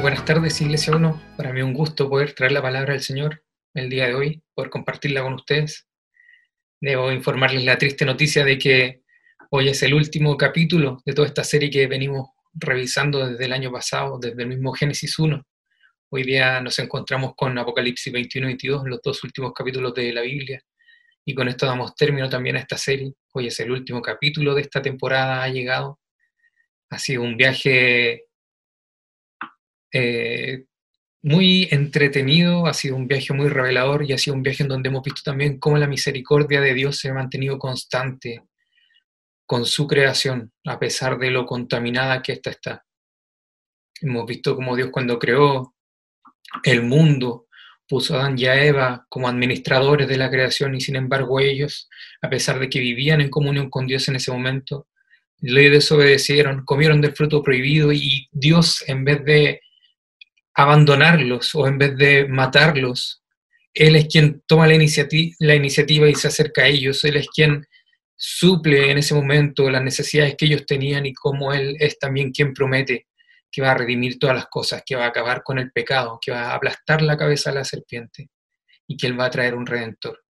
Buenas 0.00 0.24
tardes, 0.24 0.58
Iglesia 0.62 0.96
1. 0.96 1.34
Para 1.36 1.52
mí 1.52 1.60
un 1.60 1.74
gusto 1.74 2.08
poder 2.08 2.32
traer 2.32 2.52
la 2.52 2.62
palabra 2.62 2.94
del 2.94 3.02
Señor 3.02 3.44
el 3.74 3.90
día 3.90 4.06
de 4.06 4.14
hoy, 4.14 4.42
poder 4.54 4.70
compartirla 4.70 5.22
con 5.22 5.34
ustedes. 5.34 5.86
Debo 6.80 7.12
informarles 7.12 7.64
la 7.66 7.76
triste 7.76 8.06
noticia 8.06 8.42
de 8.42 8.58
que 8.58 9.02
hoy 9.50 9.68
es 9.68 9.82
el 9.82 9.92
último 9.92 10.38
capítulo 10.38 11.02
de 11.04 11.12
toda 11.12 11.28
esta 11.28 11.44
serie 11.44 11.68
que 11.68 11.86
venimos 11.86 12.30
revisando 12.54 13.28
desde 13.28 13.44
el 13.44 13.52
año 13.52 13.70
pasado, 13.70 14.18
desde 14.18 14.42
el 14.42 14.48
mismo 14.48 14.72
Génesis 14.72 15.18
1. 15.18 15.46
Hoy 16.08 16.22
día 16.22 16.62
nos 16.62 16.78
encontramos 16.78 17.34
con 17.36 17.58
Apocalipsis 17.58 18.10
21 18.10 18.46
y 18.46 18.50
22, 18.52 18.84
los 18.86 19.02
dos 19.02 19.22
últimos 19.22 19.52
capítulos 19.52 19.92
de 19.92 20.14
la 20.14 20.22
Biblia. 20.22 20.62
Y 21.26 21.34
con 21.34 21.46
esto 21.46 21.66
damos 21.66 21.94
término 21.94 22.26
también 22.30 22.56
a 22.56 22.60
esta 22.60 22.78
serie. 22.78 23.12
Hoy 23.34 23.48
es 23.48 23.60
el 23.60 23.70
último 23.70 24.00
capítulo 24.00 24.54
de 24.54 24.62
esta 24.62 24.80
temporada, 24.80 25.42
ha 25.42 25.48
llegado. 25.48 26.00
Ha 26.88 26.98
sido 26.98 27.22
un 27.22 27.36
viaje 27.36 28.29
eh, 29.92 30.64
muy 31.22 31.68
entretenido, 31.70 32.66
ha 32.66 32.74
sido 32.74 32.96
un 32.96 33.06
viaje 33.06 33.32
muy 33.34 33.48
revelador 33.48 34.04
y 34.04 34.12
ha 34.12 34.18
sido 34.18 34.36
un 34.36 34.42
viaje 34.42 34.62
en 34.62 34.68
donde 34.68 34.88
hemos 34.88 35.02
visto 35.02 35.20
también 35.24 35.58
cómo 35.58 35.76
la 35.76 35.86
misericordia 35.86 36.60
de 36.60 36.74
Dios 36.74 36.96
se 36.98 37.10
ha 37.10 37.14
mantenido 37.14 37.58
constante 37.58 38.42
con 39.46 39.66
su 39.66 39.86
creación, 39.86 40.52
a 40.64 40.78
pesar 40.78 41.18
de 41.18 41.30
lo 41.30 41.44
contaminada 41.44 42.22
que 42.22 42.32
ésta 42.32 42.50
está. 42.50 42.84
Hemos 44.00 44.24
visto 44.24 44.56
cómo 44.56 44.76
Dios 44.76 44.90
cuando 44.90 45.18
creó 45.18 45.74
el 46.64 46.82
mundo 46.82 47.46
puso 47.86 48.14
a 48.14 48.20
Adán 48.20 48.38
y 48.38 48.46
a 48.46 48.64
Eva 48.64 49.04
como 49.08 49.28
administradores 49.28 50.06
de 50.08 50.16
la 50.16 50.30
creación 50.30 50.74
y 50.76 50.80
sin 50.80 50.96
embargo 50.96 51.40
ellos, 51.40 51.88
a 52.22 52.30
pesar 52.30 52.60
de 52.60 52.70
que 52.70 52.78
vivían 52.78 53.20
en 53.20 53.28
comunión 53.28 53.68
con 53.68 53.86
Dios 53.86 54.08
en 54.08 54.16
ese 54.16 54.30
momento, 54.30 54.86
le 55.40 55.68
desobedecieron, 55.70 56.64
comieron 56.64 57.00
del 57.00 57.16
fruto 57.16 57.42
prohibido 57.42 57.92
y 57.92 58.28
Dios 58.30 58.84
en 58.86 59.04
vez 59.04 59.24
de 59.24 59.60
abandonarlos 60.54 61.54
o 61.54 61.66
en 61.66 61.78
vez 61.78 61.96
de 61.96 62.26
matarlos, 62.26 63.22
Él 63.72 63.96
es 63.96 64.06
quien 64.06 64.42
toma 64.46 64.66
la, 64.66 64.74
la 65.38 65.54
iniciativa 65.54 66.08
y 66.08 66.14
se 66.14 66.28
acerca 66.28 66.62
a 66.62 66.66
ellos, 66.66 67.04
Él 67.04 67.16
es 67.16 67.28
quien 67.28 67.66
suple 68.16 68.90
en 68.90 68.98
ese 68.98 69.14
momento 69.14 69.70
las 69.70 69.82
necesidades 69.82 70.34
que 70.36 70.46
ellos 70.46 70.66
tenían 70.66 71.06
y 71.06 71.14
como 71.14 71.52
Él 71.52 71.76
es 71.78 71.98
también 71.98 72.32
quien 72.32 72.52
promete 72.52 73.06
que 73.50 73.62
va 73.62 73.72
a 73.72 73.74
redimir 73.74 74.18
todas 74.18 74.36
las 74.36 74.46
cosas, 74.46 74.82
que 74.86 74.94
va 74.94 75.04
a 75.04 75.08
acabar 75.08 75.42
con 75.42 75.58
el 75.58 75.72
pecado, 75.72 76.18
que 76.20 76.30
va 76.30 76.50
a 76.50 76.54
aplastar 76.54 77.02
la 77.02 77.16
cabeza 77.16 77.50
a 77.50 77.54
la 77.54 77.64
serpiente 77.64 78.28
y 78.86 78.96
que 78.96 79.06
Él 79.06 79.18
va 79.18 79.26
a 79.26 79.30
traer 79.30 79.54
un 79.54 79.66
redentor. 79.66 80.20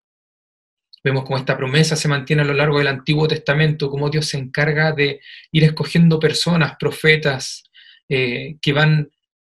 Vemos 1.03 1.25
cómo 1.25 1.39
esta 1.39 1.57
promesa 1.57 1.97
se 1.97 2.09
mantiene 2.09 2.43
a 2.43 2.45
lo 2.45 2.55
largo 2.55 2.79
del 2.79 2.89
Antiguo 2.89 3.27
Testamento, 3.27 3.91
cómo 3.91 4.11
Dios 4.11 4.27
se 4.27 4.39
encarga 4.39 4.93
de 4.93 5.21
ir 5.51 5.65
escogiendo 5.65 6.19
personas, 6.19 6.77
profetas, 6.79 7.65
eh, 8.09 8.57
que 8.61 8.73
van 8.73 9.11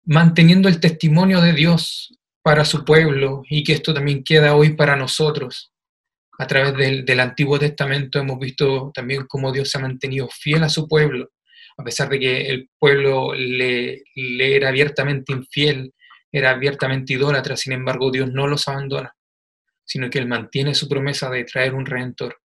manteniendo 0.05 0.67
el 0.67 0.79
testimonio 0.79 1.41
de 1.41 1.53
Dios 1.53 2.17
para 2.41 2.65
su 2.65 2.83
pueblo 2.83 3.43
y 3.49 3.63
que 3.63 3.73
esto 3.73 3.93
también 3.93 4.23
queda 4.23 4.55
hoy 4.55 4.75
para 4.75 4.95
nosotros. 4.95 5.71
A 6.39 6.47
través 6.47 7.05
del, 7.05 7.19
Antiguo 7.19 7.57
Testamento 7.57 8.19
hemos 8.19 8.39
visto 8.39 8.91
también 8.93 9.25
cómo 9.27 9.51
Dios 9.51 9.69
se 9.69 9.77
ha 9.77 9.81
mantenido 9.81 10.27
fiel 10.27 10.63
a 10.63 10.69
su 10.69 10.87
pueblo, 10.87 11.31
a 11.77 11.83
pesar 11.83 12.09
de 12.09 12.19
que 12.19 12.47
el 12.47 12.69
pueblo 12.77 13.33
le, 13.33 14.03
era 14.15 14.69
abiertamente 14.69 15.31
infiel, 15.31 15.93
era 16.31 16.49
abiertamente 16.49 17.13
idólatra, 17.13 17.55
sin 17.55 17.73
embargo 17.73 18.11
Dios 18.11 18.31
no 18.31 18.47
los 18.47 18.67
abandona, 18.67 19.15
sino 19.85 20.09
que 20.09 20.19
Él 20.19 20.27
mantiene 20.27 20.73
su 20.73 20.89
promesa 20.89 21.29
de 21.29 21.45
traer 21.45 21.75
un 21.75 21.85
redentor. 21.85 22.39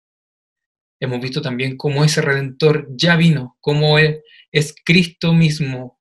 Hemos 0.98 1.20
visto 1.20 1.42
también 1.42 1.76
cómo 1.76 2.02
ese 2.04 2.22
redentor 2.22 2.86
ya 2.90 3.16
vino, 3.16 3.58
cómo 3.60 3.98
es 3.98 4.74
Cristo 4.84 5.34
mismo, 5.34 5.98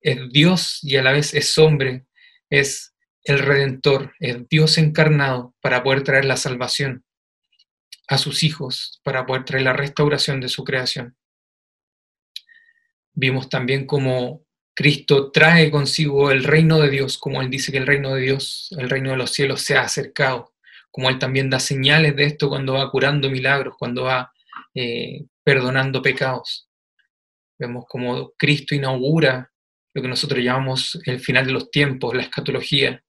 es 0.00 0.30
Dios 0.30 0.80
y 0.82 0.96
a 0.96 1.02
la 1.02 1.12
vez 1.12 1.34
es 1.34 1.56
hombre, 1.58 2.06
es 2.50 2.94
el 3.24 3.40
Redentor, 3.40 4.14
es 4.20 4.48
Dios 4.48 4.78
encarnado 4.78 5.54
para 5.60 5.82
poder 5.82 6.04
traer 6.04 6.24
la 6.24 6.36
salvación 6.36 7.04
a 8.08 8.18
sus 8.18 8.42
hijos, 8.44 9.00
para 9.02 9.26
poder 9.26 9.44
traer 9.44 9.64
la 9.64 9.72
restauración 9.72 10.40
de 10.40 10.48
su 10.48 10.64
creación. 10.64 11.16
Vimos 13.12 13.48
también 13.48 13.86
cómo 13.86 14.46
Cristo 14.74 15.32
trae 15.32 15.70
consigo 15.70 16.30
el 16.30 16.44
reino 16.44 16.78
de 16.78 16.90
Dios, 16.90 17.18
como 17.18 17.40
Él 17.40 17.50
dice 17.50 17.72
que 17.72 17.78
el 17.78 17.86
reino 17.86 18.14
de 18.14 18.20
Dios, 18.20 18.68
el 18.78 18.90
reino 18.90 19.10
de 19.10 19.16
los 19.16 19.32
cielos 19.32 19.62
se 19.62 19.76
ha 19.76 19.82
acercado, 19.82 20.54
como 20.90 21.08
Él 21.08 21.18
también 21.18 21.50
da 21.50 21.58
señales 21.58 22.14
de 22.14 22.24
esto 22.26 22.48
cuando 22.48 22.74
va 22.74 22.90
curando 22.90 23.30
milagros, 23.30 23.74
cuando 23.78 24.04
va 24.04 24.32
eh, 24.74 25.24
perdonando 25.42 26.02
pecados. 26.02 26.68
Vemos 27.58 27.86
cómo 27.88 28.32
Cristo 28.36 28.74
inaugura 28.74 29.50
lo 29.96 30.02
que 30.02 30.08
nosotros 30.08 30.44
llamamos 30.44 31.00
el 31.06 31.20
final 31.20 31.46
de 31.46 31.52
los 31.52 31.70
tiempos, 31.70 32.14
la 32.14 32.22
escatología. 32.22 33.02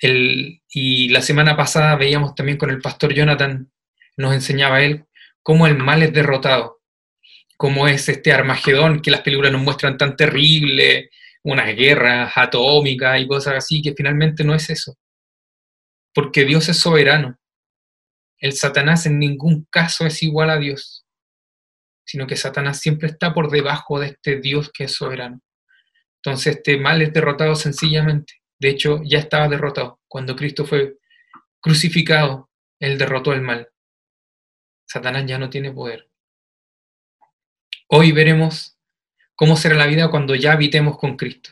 y 0.00 1.08
la 1.10 1.22
semana 1.22 1.56
pasada 1.56 1.94
veíamos 1.94 2.34
también 2.34 2.58
con 2.58 2.70
el 2.70 2.80
pastor 2.80 3.14
Jonathan, 3.14 3.70
nos 4.16 4.34
enseñaba 4.34 4.82
él 4.82 5.04
cómo 5.44 5.68
el 5.68 5.78
mal 5.78 6.02
es 6.02 6.12
derrotado, 6.12 6.80
cómo 7.56 7.86
es 7.86 8.08
este 8.08 8.32
Armagedón 8.32 9.00
que 9.00 9.12
las 9.12 9.20
películas 9.20 9.52
nos 9.52 9.62
muestran 9.62 9.96
tan 9.96 10.16
terrible, 10.16 11.10
unas 11.44 11.76
guerras 11.76 12.32
atómicas 12.34 13.20
y 13.20 13.28
cosas 13.28 13.54
así, 13.54 13.80
que 13.80 13.94
finalmente 13.94 14.42
no 14.42 14.56
es 14.56 14.68
eso. 14.68 14.96
Porque 16.12 16.44
Dios 16.44 16.68
es 16.68 16.78
soberano. 16.78 17.38
El 18.38 18.54
Satanás 18.54 19.06
en 19.06 19.20
ningún 19.20 19.68
caso 19.70 20.04
es 20.04 20.20
igual 20.24 20.50
a 20.50 20.58
Dios, 20.58 21.06
sino 22.04 22.26
que 22.26 22.34
Satanás 22.34 22.80
siempre 22.80 23.06
está 23.06 23.32
por 23.32 23.50
debajo 23.50 24.00
de 24.00 24.08
este 24.08 24.40
Dios 24.40 24.72
que 24.72 24.84
es 24.84 24.92
soberano. 24.92 25.40
Entonces 26.26 26.56
este 26.56 26.76
mal 26.76 27.00
es 27.02 27.12
derrotado 27.12 27.54
sencillamente. 27.54 28.42
De 28.58 28.70
hecho, 28.70 29.00
ya 29.04 29.20
estaba 29.20 29.46
derrotado. 29.46 30.00
Cuando 30.08 30.34
Cristo 30.34 30.64
fue 30.64 30.98
crucificado, 31.60 32.50
Él 32.80 32.98
derrotó 32.98 33.32
el 33.32 33.42
mal. 33.42 33.70
Satanás 34.88 35.24
ya 35.26 35.38
no 35.38 35.50
tiene 35.50 35.70
poder. 35.70 36.10
Hoy 37.86 38.10
veremos 38.10 38.76
cómo 39.36 39.54
será 39.54 39.76
la 39.76 39.86
vida 39.86 40.10
cuando 40.10 40.34
ya 40.34 40.50
habitemos 40.50 40.98
con 40.98 41.16
Cristo. 41.16 41.50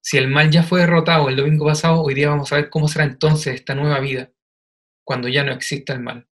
Si 0.00 0.16
el 0.16 0.28
mal 0.28 0.48
ya 0.48 0.62
fue 0.62 0.82
derrotado 0.82 1.28
el 1.28 1.34
domingo 1.34 1.66
pasado, 1.66 2.02
hoy 2.02 2.14
día 2.14 2.28
vamos 2.28 2.52
a 2.52 2.56
ver 2.56 2.70
cómo 2.70 2.86
será 2.86 3.04
entonces 3.04 3.56
esta 3.56 3.74
nueva 3.74 3.98
vida, 3.98 4.30
cuando 5.02 5.26
ya 5.26 5.42
no 5.42 5.50
exista 5.50 5.92
el 5.92 5.98
mal. 5.98 6.28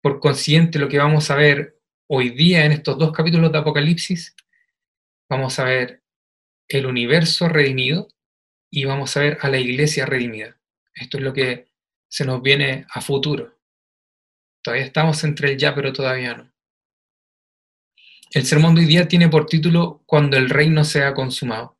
Por 0.00 0.20
consiguiente, 0.20 0.78
lo 0.78 0.88
que 0.88 0.98
vamos 0.98 1.32
a 1.32 1.34
ver 1.34 1.75
hoy 2.08 2.30
día 2.30 2.64
en 2.64 2.72
estos 2.72 2.98
dos 2.98 3.12
capítulos 3.12 3.50
de 3.50 3.58
Apocalipsis 3.58 4.34
vamos 5.28 5.58
a 5.58 5.64
ver 5.64 6.02
el 6.68 6.86
universo 6.86 7.48
redimido 7.48 8.08
y 8.70 8.84
vamos 8.84 9.16
a 9.16 9.20
ver 9.20 9.38
a 9.40 9.48
la 9.48 9.58
iglesia 9.58 10.06
redimida. 10.06 10.56
Esto 10.94 11.18
es 11.18 11.24
lo 11.24 11.32
que 11.32 11.68
se 12.08 12.24
nos 12.24 12.42
viene 12.42 12.86
a 12.90 13.00
futuro. 13.00 13.58
Todavía 14.62 14.86
estamos 14.86 15.22
entre 15.24 15.52
el 15.52 15.58
ya, 15.58 15.74
pero 15.74 15.92
todavía 15.92 16.34
no. 16.34 16.52
El 18.32 18.44
sermón 18.44 18.74
de 18.74 18.82
hoy 18.82 18.86
día 18.86 19.08
tiene 19.08 19.28
por 19.28 19.46
título 19.46 20.02
Cuando 20.06 20.36
el 20.36 20.50
reino 20.50 20.84
sea 20.84 21.14
consumado. 21.14 21.76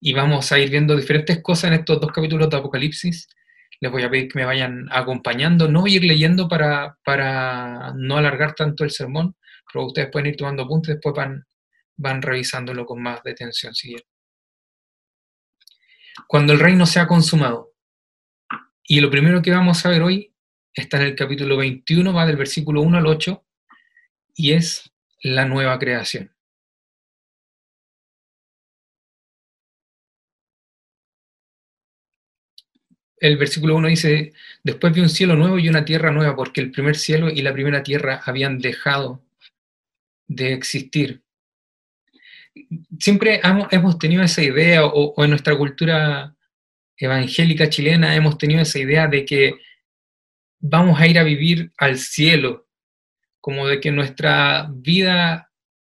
Y 0.00 0.12
vamos 0.12 0.52
a 0.52 0.58
ir 0.58 0.70
viendo 0.70 0.96
diferentes 0.96 1.42
cosas 1.42 1.64
en 1.72 1.80
estos 1.80 2.00
dos 2.00 2.12
capítulos 2.12 2.48
de 2.48 2.56
Apocalipsis 2.56 3.28
les 3.80 3.92
voy 3.92 4.02
a 4.02 4.10
pedir 4.10 4.28
que 4.28 4.38
me 4.38 4.44
vayan 4.44 4.88
acompañando, 4.90 5.68
no 5.68 5.86
ir 5.86 6.04
leyendo 6.04 6.48
para, 6.48 6.98
para 7.04 7.92
no 7.96 8.16
alargar 8.16 8.54
tanto 8.54 8.84
el 8.84 8.90
sermón, 8.90 9.36
pero 9.72 9.86
ustedes 9.86 10.10
pueden 10.10 10.28
ir 10.28 10.36
tomando 10.36 10.64
apuntes, 10.64 10.94
después 10.94 11.14
van, 11.14 11.44
van 11.96 12.22
revisándolo 12.22 12.84
con 12.84 13.02
más 13.02 13.22
detención 13.22 13.72
Cuando 16.26 16.52
el 16.52 16.60
reino 16.60 16.86
se 16.86 17.00
ha 17.00 17.06
consumado. 17.06 17.72
Y 18.82 19.00
lo 19.00 19.10
primero 19.10 19.42
que 19.42 19.50
vamos 19.50 19.84
a 19.84 19.90
ver 19.90 20.02
hoy 20.02 20.34
está 20.72 20.96
en 20.96 21.04
el 21.04 21.14
capítulo 21.14 21.56
21, 21.56 22.12
va 22.12 22.26
del 22.26 22.36
versículo 22.36 22.80
1 22.80 22.98
al 22.98 23.06
8, 23.06 23.44
y 24.34 24.52
es 24.52 24.90
la 25.22 25.44
nueva 25.44 25.78
creación. 25.78 26.34
El 33.20 33.36
versículo 33.36 33.76
1 33.76 33.88
dice, 33.88 34.32
después 34.62 34.92
vi 34.92 35.00
un 35.00 35.08
cielo 35.08 35.36
nuevo 35.36 35.58
y 35.58 35.68
una 35.68 35.84
tierra 35.84 36.10
nueva, 36.10 36.36
porque 36.36 36.60
el 36.60 36.70
primer 36.70 36.96
cielo 36.96 37.28
y 37.30 37.42
la 37.42 37.52
primera 37.52 37.82
tierra 37.82 38.20
habían 38.24 38.58
dejado 38.58 39.24
de 40.26 40.52
existir. 40.52 41.22
Siempre 42.98 43.40
hemos 43.70 43.98
tenido 43.98 44.22
esa 44.22 44.42
idea, 44.42 44.84
o, 44.84 45.24
en 45.24 45.30
nuestra 45.30 45.56
cultura 45.56 46.34
evangélica 46.96 47.68
chilena 47.68 48.16
hemos 48.16 48.36
tenido 48.38 48.60
esa 48.60 48.78
idea 48.78 49.06
de 49.06 49.24
que 49.24 49.54
vamos 50.58 51.00
a 51.00 51.06
ir 51.06 51.18
a 51.18 51.22
vivir 51.22 51.72
al 51.78 51.98
cielo, 51.98 52.66
como 53.40 53.66
de 53.68 53.80
que 53.80 53.92
nuestra 53.92 54.68
vida 54.70 55.50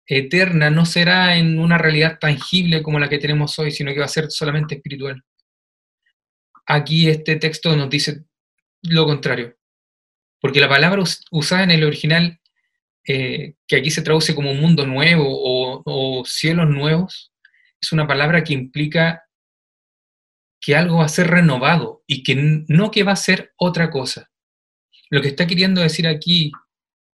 eterna 0.08 0.70
no 0.70 0.86
será 0.86 1.38
en 1.38 1.60
una 1.60 1.78
realidad 1.78 2.18
tangible 2.20 2.84
como 2.84 3.00
la 3.00 3.10
que 3.10 3.20
tenemos 3.20 3.58
hoy, 3.60 3.72
sino 3.72 3.94
que 3.94 4.00
va 4.00 4.06
a 4.06 4.10
ser 4.10 4.30
solamente 4.30 4.76
espiritual. 4.76 5.24
Aquí 6.66 7.10
este 7.10 7.36
texto 7.36 7.76
nos 7.76 7.90
dice 7.90 8.26
lo 8.82 9.06
contrario, 9.06 9.58
porque 10.40 10.60
la 10.60 10.70
palabra 10.70 11.04
usada 11.32 11.64
en 11.64 11.72
el 11.72 11.84
original 11.84 12.40
eh, 13.08 13.56
que 13.68 13.76
aquí 13.76 13.92
se 13.92 14.02
traduce 14.02 14.34
como 14.34 14.52
un 14.52 14.60
mundo 14.60 14.86
nuevo 14.86 15.26
o, 15.28 16.24
cielos 16.26 16.70
nuevos, 16.70 17.32
es 17.80 17.92
una 17.92 18.08
palabra 18.08 18.44
que 18.44 18.54
implica 18.54 19.24
que 20.60 20.76
algo 20.76 20.98
va 20.98 21.06
a 21.06 21.10
ser 21.10 21.28
renovado 21.28 22.04
y 22.08 22.24
que 22.24 22.36
no 22.68 22.90
que 22.90 23.04
va 23.04 23.12
a 23.12 23.16
ser 23.16 23.54
otra 23.58 23.92
cosa. 23.92 24.32
Lo 25.12 25.22
que 25.22 25.28
está 25.28 25.46
queriendo 25.46 25.82
decir 25.82 26.08
aquí 26.08 26.52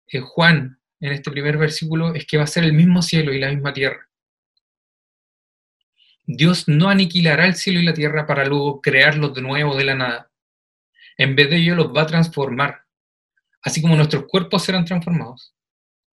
eh, 0.08 0.20
Juan 0.20 0.80
en 1.00 1.12
este 1.12 1.30
primer 1.30 1.58
versículo 1.58 2.14
es 2.14 2.26
que 2.26 2.38
va 2.38 2.44
a 2.44 2.46
ser 2.46 2.64
el 2.64 2.72
mismo 2.72 3.02
cielo 3.02 3.32
y 3.32 3.38
la 3.38 3.50
misma 3.50 3.74
tierra. 3.74 4.08
Dios 6.36 6.68
no 6.68 6.88
aniquilará 6.88 7.46
el 7.46 7.54
cielo 7.54 7.80
y 7.80 7.84
la 7.84 7.94
tierra 7.94 8.26
para 8.26 8.44
luego 8.44 8.80
crearlos 8.80 9.34
de 9.34 9.42
nuevo 9.42 9.76
de 9.76 9.84
la 9.84 9.94
nada. 9.94 10.30
En 11.16 11.36
vez 11.36 11.50
de 11.50 11.56
ello 11.56 11.74
los 11.74 11.94
va 11.94 12.02
a 12.02 12.06
transformar, 12.06 12.84
así 13.62 13.82
como 13.82 13.96
nuestros 13.96 14.24
cuerpos 14.26 14.64
serán 14.64 14.84
transformados. 14.84 15.54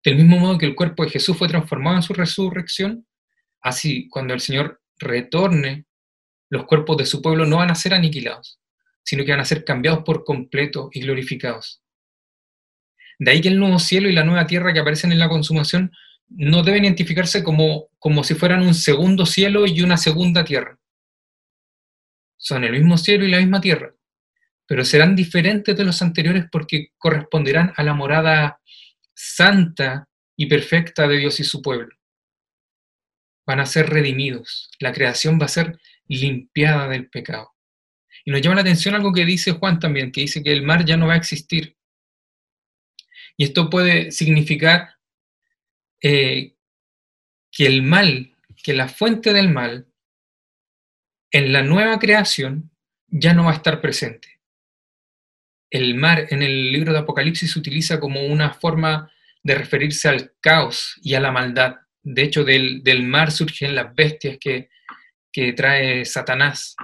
Del 0.03 0.15
mismo 0.15 0.37
modo 0.39 0.57
que 0.57 0.65
el 0.65 0.75
cuerpo 0.75 1.03
de 1.03 1.09
Jesús 1.09 1.37
fue 1.37 1.47
transformado 1.47 1.97
en 1.97 2.03
su 2.03 2.13
resurrección, 2.13 3.07
así 3.61 4.07
cuando 4.09 4.33
el 4.33 4.39
Señor 4.39 4.81
retorne, 4.97 5.85
los 6.49 6.65
cuerpos 6.65 6.97
de 6.97 7.05
su 7.05 7.21
pueblo 7.21 7.45
no 7.45 7.57
van 7.57 7.71
a 7.71 7.75
ser 7.75 7.93
aniquilados, 7.93 8.59
sino 9.03 9.23
que 9.23 9.31
van 9.31 9.39
a 9.39 9.45
ser 9.45 9.63
cambiados 9.63 10.03
por 10.03 10.23
completo 10.23 10.89
y 10.91 11.01
glorificados. 11.01 11.81
De 13.19 13.31
ahí 13.31 13.41
que 13.41 13.49
el 13.49 13.59
nuevo 13.59 13.79
cielo 13.79 14.09
y 14.09 14.13
la 14.13 14.23
nueva 14.23 14.47
tierra 14.47 14.73
que 14.73 14.79
aparecen 14.79 15.11
en 15.11 15.19
la 15.19 15.29
consumación 15.29 15.91
no 16.29 16.63
deben 16.63 16.85
identificarse 16.85 17.43
como, 17.43 17.89
como 17.97 18.23
si 18.23 18.35
fueran 18.35 18.61
un 18.61 18.73
segundo 18.73 19.25
cielo 19.25 19.65
y 19.65 19.81
una 19.81 19.97
segunda 19.97 20.43
tierra. 20.43 20.77
Son 22.37 22.63
el 22.63 22.71
mismo 22.71 22.97
cielo 22.97 23.25
y 23.25 23.29
la 23.29 23.39
misma 23.39 23.59
tierra, 23.59 23.93
pero 24.65 24.85
serán 24.85 25.15
diferentes 25.15 25.75
de 25.75 25.83
los 25.83 26.01
anteriores 26.01 26.45
porque 26.51 26.89
corresponderán 26.97 27.73
a 27.75 27.83
la 27.83 27.93
morada 27.93 28.61
santa 29.13 30.07
y 30.37 30.45
perfecta 30.45 31.07
de 31.07 31.17
Dios 31.17 31.39
y 31.39 31.43
su 31.43 31.61
pueblo. 31.61 31.93
Van 33.45 33.59
a 33.59 33.65
ser 33.65 33.89
redimidos, 33.89 34.69
la 34.79 34.93
creación 34.93 35.39
va 35.41 35.45
a 35.45 35.49
ser 35.49 35.79
limpiada 36.07 36.87
del 36.87 37.09
pecado. 37.09 37.51
Y 38.23 38.31
nos 38.31 38.41
llama 38.41 38.55
la 38.55 38.61
atención 38.61 38.95
algo 38.95 39.11
que 39.11 39.25
dice 39.25 39.53
Juan 39.53 39.79
también, 39.79 40.11
que 40.11 40.21
dice 40.21 40.43
que 40.43 40.53
el 40.53 40.63
mar 40.63 40.85
ya 40.85 40.97
no 40.97 41.07
va 41.07 41.13
a 41.13 41.17
existir. 41.17 41.75
Y 43.35 43.45
esto 43.45 43.69
puede 43.69 44.11
significar 44.11 44.98
eh, 46.01 46.55
que 47.51 47.65
el 47.65 47.83
mal, 47.83 48.35
que 48.63 48.73
la 48.73 48.87
fuente 48.87 49.33
del 49.33 49.49
mal, 49.49 49.87
en 51.31 51.53
la 51.53 51.63
nueva 51.63 51.99
creación 51.99 52.71
ya 53.07 53.33
no 53.33 53.45
va 53.45 53.51
a 53.51 53.55
estar 53.55 53.81
presente 53.81 54.39
el 55.69 55.95
mar 55.95 56.27
en 56.29 56.41
el 56.41 56.71
libro 56.71 56.93
de 56.93 56.99
Apocalipsis 56.99 57.51
se 57.51 57.59
utiliza 57.59 57.99
como 57.99 58.25
una 58.25 58.53
forma 58.53 59.11
de 59.43 59.55
referirse 59.55 60.09
al 60.09 60.33
caos 60.41 60.99
y 61.01 61.13
a 61.13 61.19
la 61.19 61.31
maldad. 61.31 61.75
De 62.01 62.23
hecho, 62.23 62.43
del, 62.43 63.03
mar 63.03 63.31
surgen 63.31 63.75
las 63.75 63.93
bestias 63.93 64.37
que, 64.39 64.69
trae 65.55 66.03
Satanás. 66.03 66.75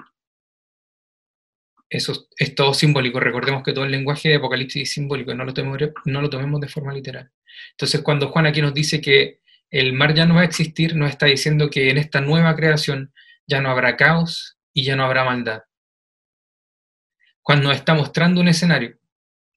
Eso 1.89 2.27
es 2.37 2.55
todo 2.55 2.73
simbólico. 2.73 3.19
Recordemos 3.19 3.63
que 3.63 3.73
todo 3.73 3.85
el 3.85 3.91
lenguaje 3.91 4.29
de 4.29 4.35
Apocalipsis 4.35 4.83
es 4.83 4.91
simbólico, 4.91 5.33
no 5.33 5.45
lo, 5.45 5.53
tomemos, 5.53 5.77
no 6.05 6.21
lo 6.21 6.29
tomemos 6.29 6.59
de 6.61 6.67
forma 6.67 6.93
literal. 6.93 7.31
Entonces, 7.71 8.01
cuando 8.01 8.29
Juan 8.29 8.47
aquí 8.47 8.61
nos 8.61 8.73
dice 8.73 8.99
que 9.01 9.39
el 9.69 9.93
mar 9.93 10.13
ya 10.13 10.25
no 10.25 10.35
va 10.35 10.41
a 10.41 10.45
existir, 10.45 10.95
nos 10.95 11.09
está 11.09 11.27
diciendo 11.27 11.69
que 11.69 11.89
en 11.89 11.97
esta 11.97 12.21
nueva 12.21 12.55
creación 12.55 13.13
ya 13.47 13.61
no 13.61 13.69
habrá 13.69 13.95
caos 13.97 14.57
y 14.73 14.83
ya 14.83 14.95
no 14.95 15.05
habrá 15.05 15.23
maldad 15.23 15.61
cuando 17.45 17.71
está 17.71 17.93
mostrando 17.93 18.41
un 18.41 18.47
escenario 18.47 18.97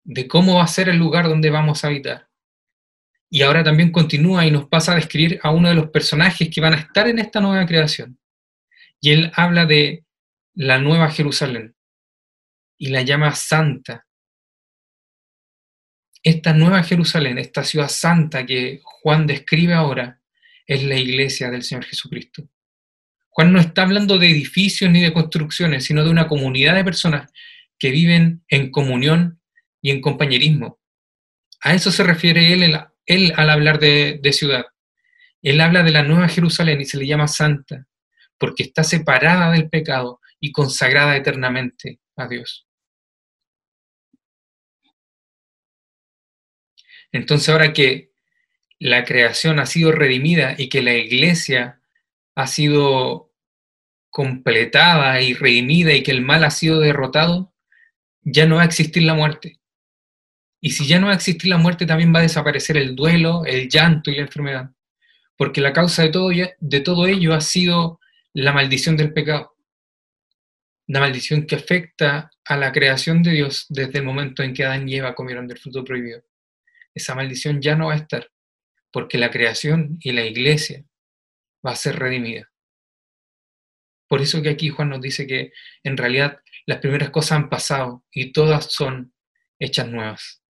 de 0.05 0.29
cómo 0.29 0.57
va 0.57 0.65
a 0.65 0.69
ser 0.69 0.91
el 0.91 0.99
lugar 0.99 1.27
donde 1.27 1.49
vamos 1.49 1.83
a 1.83 1.87
habitar. 1.87 2.29
Y 3.31 3.41
ahora 3.41 3.65
también 3.65 3.91
continúa 3.91 4.45
y 4.45 4.51
nos 4.51 4.69
pasa 4.69 4.93
a 4.93 4.97
describir 4.97 5.41
a 5.43 5.53
uno 5.53 5.71
de 5.71 5.75
los 5.75 5.89
personajes 5.89 6.51
que 6.51 6.61
van 6.61 6.75
a 6.75 6.81
estar 6.81 7.09
en 7.09 7.19
esta 7.19 7.41
nueva 7.41 7.65
creación. 7.65 8.19
Y 9.01 9.13
él 9.13 9.33
habla 9.35 9.65
de 9.65 10.05
la 10.53 10.79
nueva 10.79 11.11
Jerusalén 11.11 11.77
y 12.79 12.89
la 12.89 13.03
llama 13.03 13.35
santa. 13.35 14.07
Esta 16.23 16.53
nueva 16.53 16.83
Jerusalén, 16.83 17.39
esta 17.39 17.65
ciudad 17.65 17.89
santa 17.89 18.47
que 18.47 18.81
Juan 18.83 19.27
describe 19.27 19.75
ahora, 19.75 20.21
es 20.67 20.85
la 20.85 20.97
iglesia 20.97 21.51
del 21.51 21.63
Señor 21.63 21.85
Jesucristo. 21.85 22.49
Juan 23.31 23.53
no 23.53 23.61
está 23.61 23.83
hablando 23.83 24.19
de 24.19 24.31
edificios 24.31 24.91
ni 24.91 25.01
de 25.01 25.13
construcciones, 25.13 25.85
sino 25.85 26.05
de 26.05 26.11
una 26.11 26.29
comunidad 26.29 26.75
de 26.75 26.85
personas 26.85 27.31
que 27.79 27.91
viven 27.91 28.45
en 28.49 28.71
comunión 28.71 29.41
y 29.81 29.91
en 29.91 30.01
compañerismo. 30.01 30.79
A 31.61 31.75
eso 31.75 31.91
se 31.91 32.03
refiere 32.03 32.53
él, 32.53 33.33
al 33.37 33.51
hablar 33.51 33.79
de, 33.79 34.21
de 34.23 34.33
ciudad. 34.33 34.67
Él 35.41 35.61
habla 35.61 35.83
de 35.83 35.93
la 35.93 36.03
Nueva 36.03 36.29
Jerusalén 36.29 36.81
y 36.81 36.85
se 36.85 36.99
le 36.99 37.07
llama 37.07 37.29
santa, 37.29 37.87
porque 38.39 38.65
está 38.65 38.85
separada 38.85 39.53
del 39.53 39.69
pecado 39.69 40.21
y 40.41 40.53
consagrada 40.53 41.17
eternamente 41.17 42.01
a 42.17 42.29
Dios. 42.29 42.68
Entonces 47.13 47.49
ahora 47.49 47.73
que 47.73 48.13
la 48.79 49.05
creación 49.05 49.59
ha 49.59 49.67
sido 49.67 49.93
redimida 49.93 50.55
y 50.57 50.69
que 50.69 50.83
la 50.83 50.95
iglesia 50.95 51.81
ha 52.35 52.47
sido 52.47 53.33
completada 54.11 55.21
y 55.21 55.35
redimida 55.35 55.93
y 55.93 56.03
que 56.03 56.13
el 56.13 56.23
mal 56.23 56.45
ha 56.45 56.51
sido 56.51 56.81
derrotado, 56.81 57.53
ya 58.23 58.47
no 58.47 58.57
va 58.57 58.63
a 58.63 58.67
existir 58.67 59.03
la 59.03 59.15
muerte. 59.15 59.61
Y 60.61 60.71
si 60.71 60.87
ya 60.87 60.99
no 60.99 61.07
va 61.07 61.13
a 61.13 61.17
existir 61.17 61.49
la 61.51 61.59
muerte, 61.59 61.87
también 61.87 62.13
va 62.15 62.21
a 62.21 62.23
desaparecer 62.23 62.77
el 62.77 62.97
duelo, 62.97 63.45
el 63.45 63.69
llanto 63.69 64.11
y 64.11 64.17
la 64.17 64.23
enfermedad. 64.23 64.71
Porque 65.37 65.61
la 65.61 65.73
causa 65.73 66.03
de 66.03 66.11
todo, 66.11 66.31
de 66.31 66.81
todo 66.81 67.07
ello 67.07 67.35
ha 67.35 67.41
sido 67.41 68.01
la 68.33 68.53
maldición 68.53 68.97
del 68.97 69.13
pecado. 69.13 69.55
La 70.89 71.01
maldición 71.01 71.47
que 71.47 71.57
afecta 71.57 72.31
a 72.45 72.57
la 72.57 72.73
creación 72.73 73.23
de 73.23 73.33
Dios 73.33 73.67
desde 73.69 73.99
el 73.99 74.05
momento 74.05 74.43
en 74.43 74.53
que 74.53 74.65
Adán 74.65 74.89
y 74.89 74.97
Eva 74.97 75.15
comieron 75.15 75.47
del 75.47 75.59
fruto 75.59 75.85
prohibido. 75.85 76.23
Esa 76.99 77.15
maldición 77.15 77.63
ya 77.63 77.77
no 77.77 77.87
va 77.87 77.95
a 77.95 77.99
estar, 77.99 78.29
porque 78.91 79.19
la 79.19 79.31
creación 79.31 79.99
y 80.01 80.11
la 80.11 80.25
iglesia 80.25 80.85
va 81.65 81.71
a 81.71 81.77
ser 81.77 81.97
redimida. 81.97 82.51
Por 84.09 84.21
eso 84.21 84.43
que 84.43 84.49
aquí 84.49 84.69
Juan 84.69 84.89
nos 84.89 85.01
dice 85.01 85.29
que 85.29 85.53
en 85.85 85.97
realidad 85.97 86.41
las 86.67 86.79
primeras 86.79 87.11
cosas 87.11 87.33
han 87.39 87.49
pasado 87.49 88.05
y 88.11 88.33
todas 88.33 88.73
son 88.73 89.15
hechas 89.61 89.87
nuevas. 89.87 90.43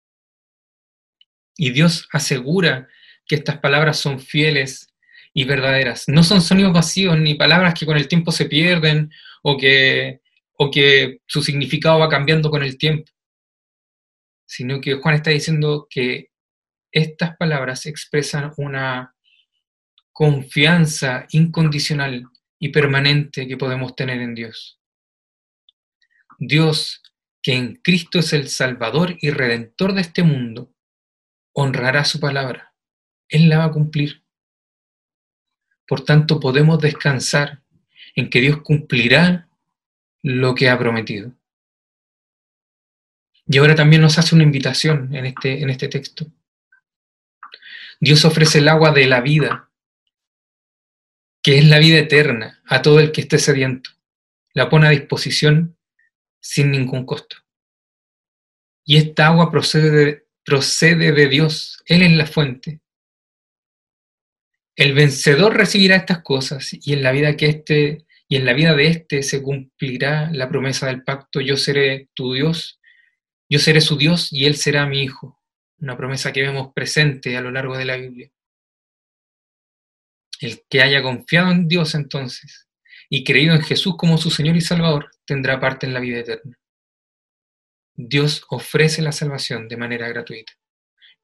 Y 1.55 1.71
Dios 1.71 2.09
asegura 2.13 2.89
que 3.27 3.35
estas 3.35 3.59
palabras 3.59 3.99
son 3.99 4.21
fieles 4.21 4.89
y 5.35 5.45
verdaderas. 5.45 6.09
No 6.09 6.23
son 6.23 6.41
sonidos 6.41 6.73
vacíos 6.73 7.19
ni 7.19 7.35
palabras 7.35 7.75
que 7.75 7.85
con 7.85 7.99
el 7.99 8.09
tiempo 8.09 8.33
se 8.33 8.47
pierden 8.47 9.11
o 9.43 9.59
que, 9.59 10.23
o 10.55 10.71
que 10.71 11.21
su 11.27 11.43
significado 11.43 11.99
va 11.99 12.09
cambiando 12.09 12.51
con 12.51 12.63
el 12.63 12.79
tiempo, 12.79 13.13
sino 14.47 14.81
que 14.81 14.95
Juan 14.95 15.17
está 15.17 15.31
diciendo 15.31 15.87
que 15.91 16.31
estas 16.93 17.37
palabras 17.37 17.87
expresan 17.87 18.53
una 18.57 19.15
confianza 20.13 21.27
incondicional 21.31 22.27
y 22.59 22.71
permanente 22.71 23.47
que 23.47 23.57
podemos 23.57 23.95
tener 23.95 24.21
en 24.21 24.35
Dios. 24.35 24.81
Dios, 26.39 27.03
que 27.43 27.55
en 27.55 27.77
Cristo 27.77 28.19
es 28.19 28.33
el 28.33 28.49
Salvador 28.49 29.17
y 29.21 29.31
Redentor 29.31 29.95
de 29.95 30.01
este 30.01 30.23
mundo, 30.23 30.73
honrará 31.53 32.05
su 32.05 32.21
palabra. 32.21 32.75
Él 33.29 33.49
la 33.49 33.59
va 33.59 33.65
a 33.65 33.73
cumplir. 33.73 34.25
Por 35.87 36.05
tanto, 36.05 36.41
podemos 36.41 36.81
descansar 36.81 37.63
en 38.15 38.31
que 38.31 38.41
Dios 38.41 38.63
cumplirá 38.63 39.49
lo 40.23 40.55
que 40.55 40.69
ha 40.69 40.79
prometido. 40.79 41.33
Y 43.47 43.59
ahora 43.59 43.75
también 43.75 44.03
nos 44.03 44.19
hace 44.19 44.35
una 44.35 44.45
invitación 44.45 45.15
en 45.15 45.27
este, 45.27 45.63
en 45.63 45.71
este 45.71 45.89
texto. 45.89 46.27
Dios 48.01 48.25
ofrece 48.25 48.59
el 48.59 48.69
agua 48.69 48.93
de 48.93 49.07
la 49.07 49.21
vida, 49.21 49.71
que 51.43 51.59
es 51.59 51.65
la 51.67 51.79
vida 51.79 51.99
eterna, 51.99 52.63
a 52.67 52.83
todo 52.83 53.01
el 53.01 53.13
que 53.13 53.23
esté 53.23 53.39
sediento. 53.39 53.91
La 54.53 54.69
pone 54.69 54.87
a 54.87 54.91
disposición 54.91 55.77
sin 56.41 56.71
ningún 56.71 57.05
costo. 57.05 57.37
Y 58.85 58.97
esta 58.97 59.27
agua 59.27 59.51
procede 59.51 59.91
de, 59.91 60.27
procede 60.45 61.13
de 61.13 61.29
Dios, 61.29 61.83
Él 61.87 62.03
es 62.03 62.13
la 62.13 62.27
fuente. 62.27 62.81
El 64.77 64.95
vencedor 64.95 65.57
recibirá 65.57 65.97
estas 65.97 66.23
cosas 66.23 66.71
y 66.73 66.93
en 66.93 67.03
la 67.03 67.13
vida 67.13 67.37
que 67.37 67.47
este 67.47 68.07
y 68.29 68.37
en 68.37 68.45
la 68.45 68.53
vida 68.53 68.75
de 68.75 68.89
éste 68.89 69.23
se 69.23 69.43
cumplirá 69.43 70.31
la 70.33 70.49
promesa 70.49 70.87
del 70.87 71.03
pacto, 71.03 71.41
yo 71.41 71.57
seré 71.57 72.09
tu 72.13 72.35
Dios, 72.35 72.79
yo 73.49 73.59
seré 73.59 73.81
su 73.81 73.97
Dios 73.97 74.31
y 74.31 74.45
él 74.45 74.57
será 74.57 74.87
mi 74.87 75.03
hijo. 75.03 75.38
Una 75.81 75.97
promesa 75.97 76.33
que 76.33 76.43
vemos 76.43 76.73
presente 76.75 77.37
a 77.37 77.41
lo 77.41 77.51
largo 77.51 77.77
de 77.77 77.85
la 77.85 77.97
Biblia. 77.97 78.31
El 80.41 80.63
que 80.69 80.83
haya 80.83 81.03
confiado 81.03 81.51
en 81.51 81.69
Dios 81.69 81.95
entonces 81.95 82.69
y 83.09 83.25
creído 83.25 83.55
en 83.55 83.63
Jesús 83.63 83.97
como 83.97 84.19
su 84.19 84.31
Señor 84.31 84.57
y 84.57 84.61
Salvador, 84.61 85.11
tendrá 85.25 85.59
parte 85.61 85.87
en 85.87 85.95
la 85.95 86.01
vida 86.01 86.19
eterna. 86.19 86.59
Dios 87.95 88.45
ofrece 88.49 89.03
la 89.03 89.13
salvación 89.13 89.69
de 89.69 89.77
manera 89.77 90.09
gratuita. 90.09 90.53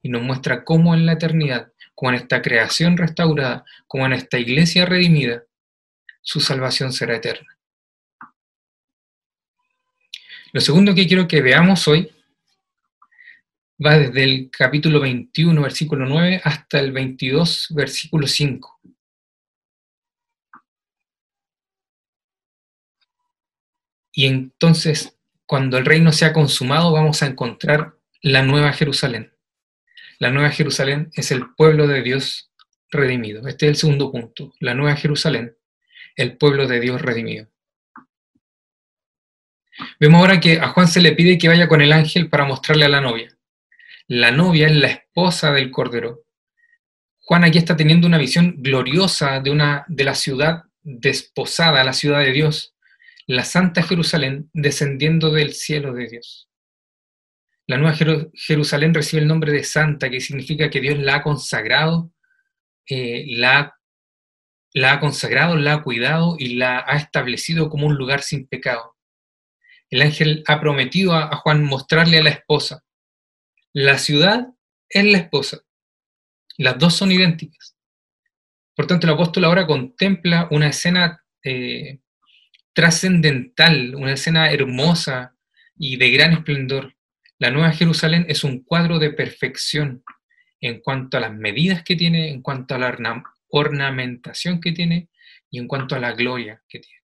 y 0.02 0.10
nos 0.10 0.20
muestra 0.20 0.64
cómo 0.64 0.94
en 0.94 1.06
la 1.06 1.14
eternidad, 1.14 1.72
como 1.94 2.10
en 2.10 2.16
esta 2.16 2.42
creación 2.42 2.98
restaurada, 2.98 3.64
como 3.86 4.04
en 4.04 4.12
esta 4.12 4.38
iglesia 4.38 4.84
redimida, 4.84 5.44
su 6.20 6.40
salvación 6.40 6.92
será 6.92 7.16
eterna. 7.16 7.58
Lo 10.52 10.60
segundo 10.60 10.94
que 10.94 11.06
quiero 11.06 11.26
que 11.26 11.40
veamos 11.40 11.88
hoy 11.88 12.12
va 13.84 13.98
desde 13.98 14.24
el 14.24 14.50
capítulo 14.50 15.00
21, 15.00 15.60
versículo 15.60 16.06
9, 16.06 16.40
hasta 16.44 16.78
el 16.80 16.92
22, 16.92 17.68
versículo 17.70 18.26
5. 18.26 18.80
Y 24.12 24.26
entonces, 24.26 25.18
cuando 25.44 25.76
el 25.76 25.84
reino 25.84 26.12
sea 26.12 26.32
consumado, 26.32 26.92
vamos 26.92 27.22
a 27.22 27.26
encontrar 27.26 27.96
la 28.22 28.42
nueva 28.42 28.72
Jerusalén. 28.72 29.32
La 30.18 30.30
nueva 30.30 30.50
Jerusalén 30.50 31.10
es 31.14 31.32
el 31.32 31.50
pueblo 31.56 31.88
de 31.88 32.02
Dios 32.02 32.52
redimido. 32.90 33.46
Este 33.48 33.66
es 33.66 33.70
el 33.70 33.76
segundo 33.76 34.12
punto. 34.12 34.54
La 34.60 34.74
nueva 34.74 34.94
Jerusalén, 34.96 35.56
el 36.14 36.36
pueblo 36.36 36.68
de 36.68 36.78
Dios 36.78 37.02
redimido. 37.02 37.48
Vemos 39.98 40.20
ahora 40.20 40.38
que 40.38 40.60
a 40.60 40.68
Juan 40.68 40.86
se 40.86 41.00
le 41.00 41.12
pide 41.12 41.36
que 41.36 41.48
vaya 41.48 41.68
con 41.68 41.82
el 41.82 41.92
ángel 41.92 42.30
para 42.30 42.44
mostrarle 42.44 42.84
a 42.84 42.88
la 42.88 43.00
novia. 43.00 43.33
La 44.06 44.30
novia 44.30 44.66
es 44.66 44.76
la 44.76 44.88
esposa 44.88 45.50
del 45.52 45.70
Cordero. 45.70 46.24
Juan 47.20 47.44
aquí 47.44 47.56
está 47.56 47.74
teniendo 47.74 48.06
una 48.06 48.18
visión 48.18 48.56
gloriosa 48.58 49.40
de, 49.40 49.50
una, 49.50 49.86
de 49.88 50.04
la 50.04 50.14
ciudad 50.14 50.64
desposada, 50.82 51.82
la 51.82 51.94
ciudad 51.94 52.20
de 52.20 52.32
Dios, 52.32 52.74
la 53.26 53.44
Santa 53.44 53.82
Jerusalén 53.82 54.50
descendiendo 54.52 55.30
del 55.30 55.54
cielo 55.54 55.94
de 55.94 56.08
Dios. 56.08 56.50
La 57.66 57.78
Nueva 57.78 57.96
Jerusalén 58.34 58.92
recibe 58.92 59.22
el 59.22 59.28
nombre 59.28 59.50
de 59.52 59.64
Santa, 59.64 60.10
que 60.10 60.20
significa 60.20 60.68
que 60.68 60.82
Dios 60.82 60.98
la 60.98 61.16
ha 61.16 61.22
consagrado, 61.22 62.12
eh, 62.86 63.24
la, 63.28 63.74
ha 64.84 65.00
consagrado, 65.00 65.56
la 65.56 65.72
ha 65.72 65.82
cuidado 65.82 66.36
y 66.38 66.56
la 66.56 66.84
ha 66.86 66.98
establecido 66.98 67.70
como 67.70 67.86
un 67.86 67.94
lugar 67.94 68.20
sin 68.20 68.46
pecado. 68.46 68.96
El 69.88 70.02
ángel 70.02 70.44
ha 70.46 70.60
prometido 70.60 71.14
a 71.14 71.34
Juan 71.36 71.64
mostrarle 71.64 72.18
a 72.18 72.22
la 72.22 72.30
esposa. 72.30 72.83
La 73.76 73.98
ciudad 73.98 74.54
es 74.88 75.04
la 75.04 75.18
esposa. 75.18 75.58
Las 76.56 76.78
dos 76.78 76.94
son 76.94 77.10
idénticas. 77.10 77.76
Por 78.76 78.86
tanto, 78.86 79.08
el 79.08 79.14
apóstol 79.14 79.44
ahora 79.44 79.66
contempla 79.66 80.46
una 80.52 80.68
escena 80.68 81.24
eh, 81.42 81.98
trascendental, 82.72 83.96
una 83.96 84.12
escena 84.12 84.52
hermosa 84.52 85.34
y 85.76 85.96
de 85.96 86.08
gran 86.12 86.34
esplendor. 86.34 86.94
La 87.40 87.50
Nueva 87.50 87.72
Jerusalén 87.72 88.26
es 88.28 88.44
un 88.44 88.62
cuadro 88.62 89.00
de 89.00 89.10
perfección 89.10 90.04
en 90.60 90.80
cuanto 90.80 91.16
a 91.16 91.20
las 91.20 91.34
medidas 91.34 91.82
que 91.82 91.96
tiene, 91.96 92.30
en 92.30 92.42
cuanto 92.42 92.76
a 92.76 92.78
la 92.78 93.24
ornamentación 93.48 94.60
que 94.60 94.70
tiene 94.70 95.08
y 95.50 95.58
en 95.58 95.66
cuanto 95.66 95.96
a 95.96 95.98
la 95.98 96.12
gloria 96.12 96.62
que 96.68 96.78
tiene. 96.78 97.02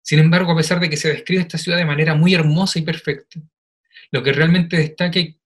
Sin 0.00 0.20
embargo, 0.20 0.52
a 0.52 0.56
pesar 0.56 0.80
de 0.80 0.88
que 0.88 0.96
se 0.96 1.12
describe 1.12 1.42
esta 1.42 1.58
ciudad 1.58 1.76
de 1.76 1.84
manera 1.84 2.14
muy 2.14 2.32
hermosa 2.32 2.78
y 2.78 2.82
perfecta, 2.82 3.42
lo 4.10 4.22
que 4.22 4.32
realmente 4.32 4.76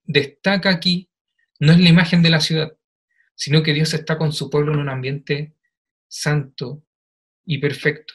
destaca, 0.05 0.71
aquí 0.71 1.09
no 1.59 1.73
es 1.73 1.81
la 1.81 1.89
imagen 1.89 2.23
de 2.23 2.31
la 2.31 2.41
ciudad, 2.41 2.77
sino 3.35 3.63
que 3.63 3.73
Dios 3.73 3.93
está 3.95 4.19
con 4.19 4.33
su 4.33 4.51
pueblo 4.51 4.73
en 4.73 4.81
un 4.81 4.89
ambiente 4.89 5.55
santo 6.09 6.85
y 7.45 7.59
perfecto. 7.59 8.15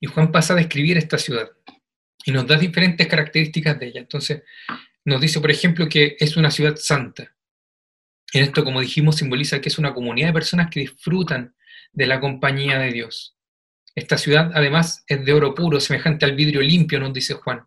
Y 0.00 0.06
Juan 0.06 0.32
pasa 0.32 0.54
a 0.54 0.56
describir 0.56 0.98
esta 0.98 1.16
ciudad 1.16 1.50
y 2.24 2.32
nos 2.32 2.46
da 2.46 2.56
diferentes 2.56 3.06
características 3.06 3.78
de 3.78 3.86
ella. 3.86 4.00
Entonces, 4.00 4.42
nos 5.04 5.20
dice, 5.20 5.40
por 5.40 5.50
ejemplo, 5.50 5.88
que 5.88 6.16
es 6.18 6.36
una 6.36 6.50
ciudad 6.50 6.76
santa. 6.76 7.34
En 8.32 8.44
esto, 8.44 8.64
como 8.64 8.80
dijimos, 8.80 9.16
simboliza 9.16 9.60
que 9.60 9.68
es 9.68 9.78
una 9.78 9.94
comunidad 9.94 10.28
de 10.28 10.32
personas 10.32 10.70
que 10.70 10.80
disfrutan 10.80 11.54
de 11.92 12.06
la 12.06 12.18
compañía 12.18 12.78
de 12.78 12.92
Dios. 12.92 13.36
Esta 13.94 14.16
ciudad, 14.16 14.50
además, 14.54 15.04
es 15.06 15.24
de 15.24 15.32
oro 15.32 15.54
puro, 15.54 15.78
semejante 15.80 16.24
al 16.24 16.34
vidrio 16.34 16.62
limpio, 16.62 16.98
nos 16.98 17.12
dice 17.12 17.34
Juan. 17.34 17.66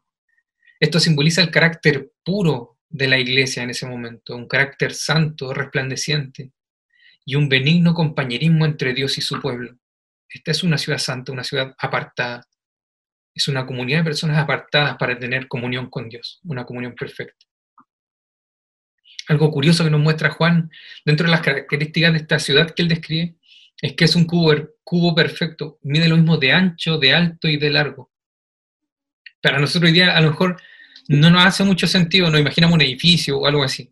Esto 0.80 1.00
simboliza 1.00 1.42
el 1.42 1.52
carácter 1.52 2.12
puro 2.24 2.80
de 2.90 3.08
la 3.08 3.20
iglesia 3.20 3.64
en 3.64 3.70
ese 3.70 3.86
momento, 3.86 4.36
un 4.36 4.48
carácter 4.48 4.94
santo, 4.94 5.54
resplandeciente, 5.54 6.52
y 7.26 7.36
un 7.36 7.50
benigno 7.50 7.94
compañerismo 7.94 8.66
entre 8.66 8.94
Dios 8.94 9.18
y 9.18 9.22
su 9.22 9.40
pueblo. 9.40 9.78
Esta 10.30 10.52
es 10.52 10.64
una 10.64 10.78
ciudad 10.78 10.98
santa, 10.98 11.32
una 11.32 11.44
ciudad 11.44 11.76
apartada. 11.78 12.48
Es 13.34 13.48
una 13.48 13.66
comunidad 13.66 14.00
de 14.00 14.06
personas 14.06 14.38
apartadas 14.38 14.96
para 14.98 15.18
tener 15.18 15.48
comunión 15.48 15.90
con 15.90 16.10
Dios, 16.10 16.40
una 16.44 16.66
comunión 16.66 16.96
perfecta. 16.96 17.46
Algo 19.28 19.52
curioso 19.52 19.84
que 19.84 19.90
nos 19.90 20.02
muestra 20.02 20.30
Juan 20.30 20.70
dentro 21.04 21.26
de 21.26 21.32
las 21.32 21.42
características 21.42 22.14
de 22.14 22.20
esta 22.20 22.40
ciudad 22.40 22.72
que 22.72 22.84
él 22.84 22.88
describe 22.88 23.36
es 23.82 23.94
que 23.94 24.06
es 24.06 24.16
un 24.16 24.26
cubo, 24.26 25.16
perfecto, 25.16 25.80
mide 25.84 26.08
lo 26.08 26.18
mismo 26.18 26.38
de 26.38 26.54
ancho, 26.54 26.98
de 26.98 27.14
alto 27.14 27.48
y 27.48 27.58
de 27.58 27.70
largo. 27.70 28.12
Para 29.42 29.60
nosotros 29.60 29.90
hoy 29.90 29.94
día 29.94 30.16
a 30.16 30.22
lo 30.22 30.32
mejor 30.32 30.62
no 31.08 31.30
nos 31.30 31.46
hace 31.46 31.64
mucho 31.64 31.88
sentido, 31.88 32.30
nos 32.30 32.42
imaginamos 32.42 32.76
un 32.76 32.82
edificio 32.82 33.38
o 33.38 33.46
algo 33.46 33.64
así. 33.64 33.92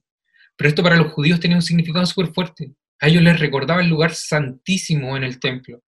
Pero 0.55 0.69
esto 0.69 0.83
para 0.83 0.95
los 0.95 1.11
judíos 1.11 1.39
tenía 1.39 1.57
un 1.57 1.61
significado 1.61 2.05
súper 2.05 2.33
fuerte. 2.33 2.71
A 2.99 3.07
ellos 3.07 3.21
les 3.21 3.39
recordaba 3.39 3.81
el 3.81 3.89
lugar 3.89 4.13
santísimo 4.13 5.17
en 5.17 5.23
el 5.23 5.39
templo. 5.39 5.83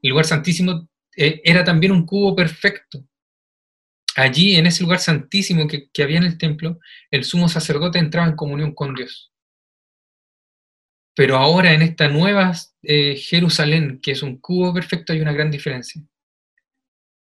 El 0.00 0.10
lugar 0.10 0.26
santísimo 0.26 0.88
eh, 1.16 1.40
era 1.44 1.64
también 1.64 1.92
un 1.92 2.06
cubo 2.06 2.34
perfecto. 2.36 3.04
Allí, 4.16 4.56
en 4.56 4.66
ese 4.66 4.82
lugar 4.82 4.98
santísimo 4.98 5.66
que, 5.66 6.02
había 6.02 6.18
en 6.18 6.24
el 6.24 6.38
templo, 6.38 6.78
el 7.10 7.24
sumo 7.24 7.48
sacerdote 7.48 7.98
entraba 7.98 8.28
en 8.28 8.36
comunión 8.36 8.74
con 8.74 8.94
Dios. 8.94 9.31
Pero 11.14 11.36
ahora 11.36 11.72
en 11.72 11.82
esta 11.82 12.08
nueva 12.08 12.52
eh, 12.82 13.16
Jerusalén, 13.16 14.00
que 14.00 14.12
es 14.12 14.22
un 14.22 14.38
cubo 14.38 14.72
perfecto, 14.72 15.12
hay 15.12 15.20
una 15.20 15.32
gran 15.32 15.50
diferencia. 15.50 16.02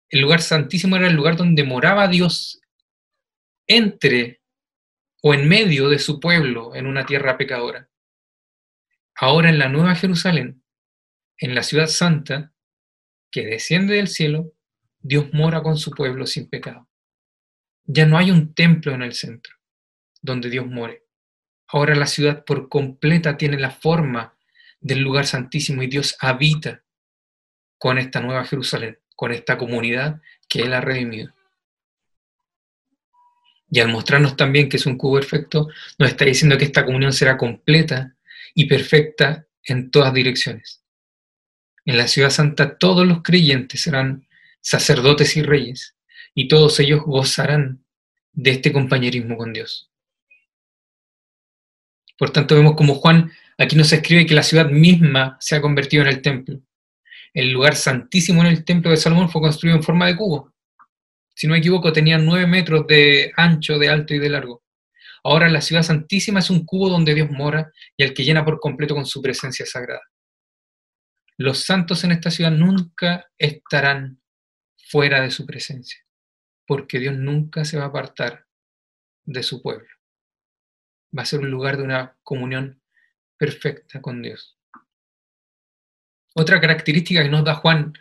El 0.08 0.20
lugar 0.20 0.40
santísimo 0.40 0.96
era 0.96 1.08
el 1.08 1.14
lugar 1.14 1.36
donde 1.36 1.64
moraba 1.64 2.08
Dios 2.08 2.60
entre 3.66 4.40
o 5.22 5.34
en 5.34 5.48
medio 5.48 5.88
de 5.88 5.98
su 5.98 6.20
pueblo 6.20 6.74
en 6.74 6.86
una 6.86 7.06
tierra 7.06 7.36
pecadora. 7.36 7.88
Ahora 9.16 9.48
en 9.48 9.58
la 9.58 9.68
nueva 9.68 9.94
Jerusalén, 9.94 10.62
en 11.38 11.54
la 11.54 11.62
ciudad 11.62 11.86
santa, 11.86 12.52
que 13.30 13.46
desciende 13.46 13.94
del 13.94 14.08
cielo, 14.08 14.52
Dios 14.98 15.32
mora 15.32 15.62
con 15.62 15.76
su 15.76 15.90
pueblo 15.90 16.26
sin 16.26 16.48
pecado. 16.48 16.88
Ya 17.84 18.06
no 18.06 18.16
hay 18.16 18.30
un 18.30 18.54
templo 18.54 18.94
en 18.94 19.02
el 19.02 19.14
centro 19.14 19.54
donde 20.22 20.48
Dios 20.48 20.66
more. 20.66 21.03
Ahora 21.74 21.96
la 21.96 22.06
ciudad 22.06 22.44
por 22.44 22.68
completa 22.68 23.36
tiene 23.36 23.58
la 23.58 23.72
forma 23.72 24.36
del 24.80 25.00
lugar 25.00 25.26
santísimo 25.26 25.82
y 25.82 25.88
Dios 25.88 26.16
habita 26.20 26.84
con 27.78 27.98
esta 27.98 28.20
nueva 28.20 28.44
Jerusalén, 28.44 29.00
con 29.16 29.32
esta 29.32 29.58
comunidad 29.58 30.22
que 30.48 30.60
Él 30.60 30.72
ha 30.72 30.80
redimido. 30.80 31.34
Y 33.68 33.80
al 33.80 33.88
mostrarnos 33.88 34.36
también 34.36 34.68
que 34.68 34.76
es 34.76 34.86
un 34.86 34.96
cubo 34.96 35.16
perfecto, 35.16 35.68
nos 35.98 36.10
está 36.10 36.24
diciendo 36.24 36.56
que 36.56 36.64
esta 36.64 36.86
comunión 36.86 37.12
será 37.12 37.36
completa 37.36 38.14
y 38.54 38.66
perfecta 38.66 39.48
en 39.64 39.90
todas 39.90 40.14
direcciones. 40.14 40.80
En 41.84 41.96
la 41.96 42.06
ciudad 42.06 42.30
santa 42.30 42.78
todos 42.78 43.04
los 43.04 43.24
creyentes 43.24 43.80
serán 43.80 44.28
sacerdotes 44.60 45.36
y 45.36 45.42
reyes, 45.42 45.96
y 46.34 46.46
todos 46.46 46.78
ellos 46.78 47.00
gozarán 47.04 47.84
de 48.30 48.52
este 48.52 48.72
compañerismo 48.72 49.36
con 49.36 49.52
Dios. 49.52 49.90
Por 52.16 52.30
tanto, 52.30 52.54
vemos 52.54 52.74
como 52.74 52.94
Juan 52.94 53.30
aquí 53.58 53.76
nos 53.76 53.92
escribe 53.92 54.26
que 54.26 54.34
la 54.34 54.42
ciudad 54.42 54.68
misma 54.70 55.36
se 55.40 55.56
ha 55.56 55.60
convertido 55.60 56.02
en 56.02 56.08
el 56.08 56.22
templo. 56.22 56.60
El 57.32 57.52
lugar 57.52 57.74
santísimo 57.74 58.42
en 58.42 58.48
el 58.48 58.64
templo 58.64 58.90
de 58.90 58.96
Salomón 58.96 59.30
fue 59.30 59.40
construido 59.40 59.76
en 59.76 59.82
forma 59.82 60.06
de 60.06 60.16
cubo. 60.16 60.52
Si 61.34 61.46
no 61.46 61.52
me 61.52 61.58
equivoco, 61.58 61.92
tenía 61.92 62.18
nueve 62.18 62.46
metros 62.46 62.86
de 62.86 63.32
ancho, 63.36 63.78
de 63.78 63.88
alto 63.88 64.14
y 64.14 64.18
de 64.18 64.30
largo. 64.30 64.62
Ahora 65.24 65.48
la 65.48 65.60
ciudad 65.60 65.82
santísima 65.82 66.40
es 66.40 66.50
un 66.50 66.64
cubo 66.64 66.88
donde 66.88 67.14
Dios 67.14 67.30
mora 67.30 67.72
y 67.96 68.04
al 68.04 68.14
que 68.14 68.24
llena 68.24 68.44
por 68.44 68.60
completo 68.60 68.94
con 68.94 69.06
su 69.06 69.20
presencia 69.20 69.66
sagrada 69.66 70.02
los 71.36 71.64
santos 71.64 72.04
en 72.04 72.12
esta 72.12 72.30
ciudad 72.30 72.50
nunca 72.50 73.30
estarán 73.38 74.20
fuera 74.76 75.20
de 75.20 75.30
su 75.30 75.46
presencia, 75.46 76.00
porque 76.66 76.98
Dios 76.98 77.16
nunca 77.16 77.64
se 77.64 77.76
va 77.76 77.84
a 77.84 77.88
apartar 77.88 78.46
de 79.24 79.42
su 79.42 79.60
pueblo. 79.62 79.88
Va 81.16 81.22
a 81.22 81.26
ser 81.26 81.40
un 81.40 81.50
lugar 81.50 81.76
de 81.76 81.84
una 81.84 82.16
comunión 82.22 82.80
perfecta 83.36 84.00
con 84.00 84.22
Dios. 84.22 84.56
Otra 86.34 86.60
característica 86.60 87.22
que 87.22 87.28
nos 87.28 87.44
da 87.44 87.54
Juan 87.54 87.94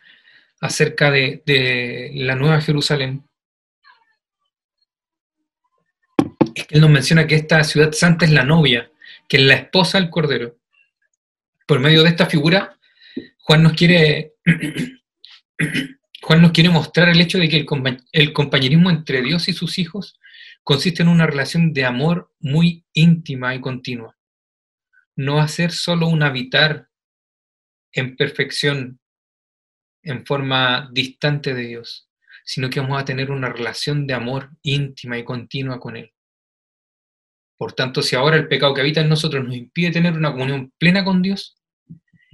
acerca 0.59 1.11
de, 1.11 2.11
la 2.15 2.35
Nueva 2.35 2.61
Jerusalén 2.61 3.27
es 6.55 6.67
que 6.67 6.75
él 6.75 6.81
nos 6.81 6.89
menciona 6.89 7.27
que 7.27 7.35
esta 7.35 7.63
ciudad 7.63 7.91
santa 7.91 8.25
es 8.25 8.31
la 8.31 8.43
novia, 8.43 8.89
que 9.27 9.37
es 9.37 9.43
la 9.43 9.55
esposa 9.55 9.99
del 9.99 10.09
Cordero. 10.09 10.57
Por 11.67 11.79
medio 11.79 12.01
de 12.03 12.09
esta 12.09 12.25
figura, 12.25 12.77
Juan 13.39 13.63
nos 13.63 13.73
quiere, 13.73 14.33
Juan 16.21 16.41
nos 16.41 16.51
quiere 16.51 16.69
mostrar 16.69 17.09
el 17.09 17.21
hecho 17.21 17.37
de 17.37 17.49
que 17.49 17.65
el, 18.11 18.33
compañerismo 18.33 18.89
entre 18.89 19.21
Dios 19.21 19.47
y 19.49 19.53
sus 19.53 19.77
hijos 19.77 20.19
consiste 20.63 21.01
en 21.03 21.09
una 21.09 21.27
relación 21.27 21.73
de 21.73 21.85
amor 21.85 22.31
muy 22.39 22.85
íntima 22.93 23.53
y 23.53 23.61
continua. 23.61 24.17
No 25.15 25.45
ser 25.47 25.71
solo 25.71 26.07
un 26.07 26.23
habitar 26.23 26.89
en 27.91 28.15
perfección, 28.15 28.99
en 30.01 30.25
forma 30.25 30.89
distante 30.91 31.53
de 31.53 31.67
Dios, 31.67 32.09
sino 32.43 32.69
que 32.69 32.79
vamos 32.79 33.01
a 33.01 33.05
tener 33.05 33.31
una 33.31 33.49
relación 33.49 34.07
de 34.07 34.13
amor 34.13 34.49
íntima 34.63 35.17
y 35.17 35.23
continua 35.23 35.79
con 35.79 35.95
Él. 35.95 36.11
Por 37.57 37.73
tanto, 37.73 38.01
si 38.01 38.15
ahora 38.15 38.35
el 38.35 38.47
pecado 38.47 38.73
que 38.73 38.81
habita 38.81 39.01
en 39.01 39.09
nosotros 39.09 39.43
nos 39.45 39.55
impide 39.55 39.91
tener 39.91 40.13
una 40.13 40.31
comunión 40.31 40.73
plena 40.77 41.05
con 41.05 41.21
Dios, 41.21 41.55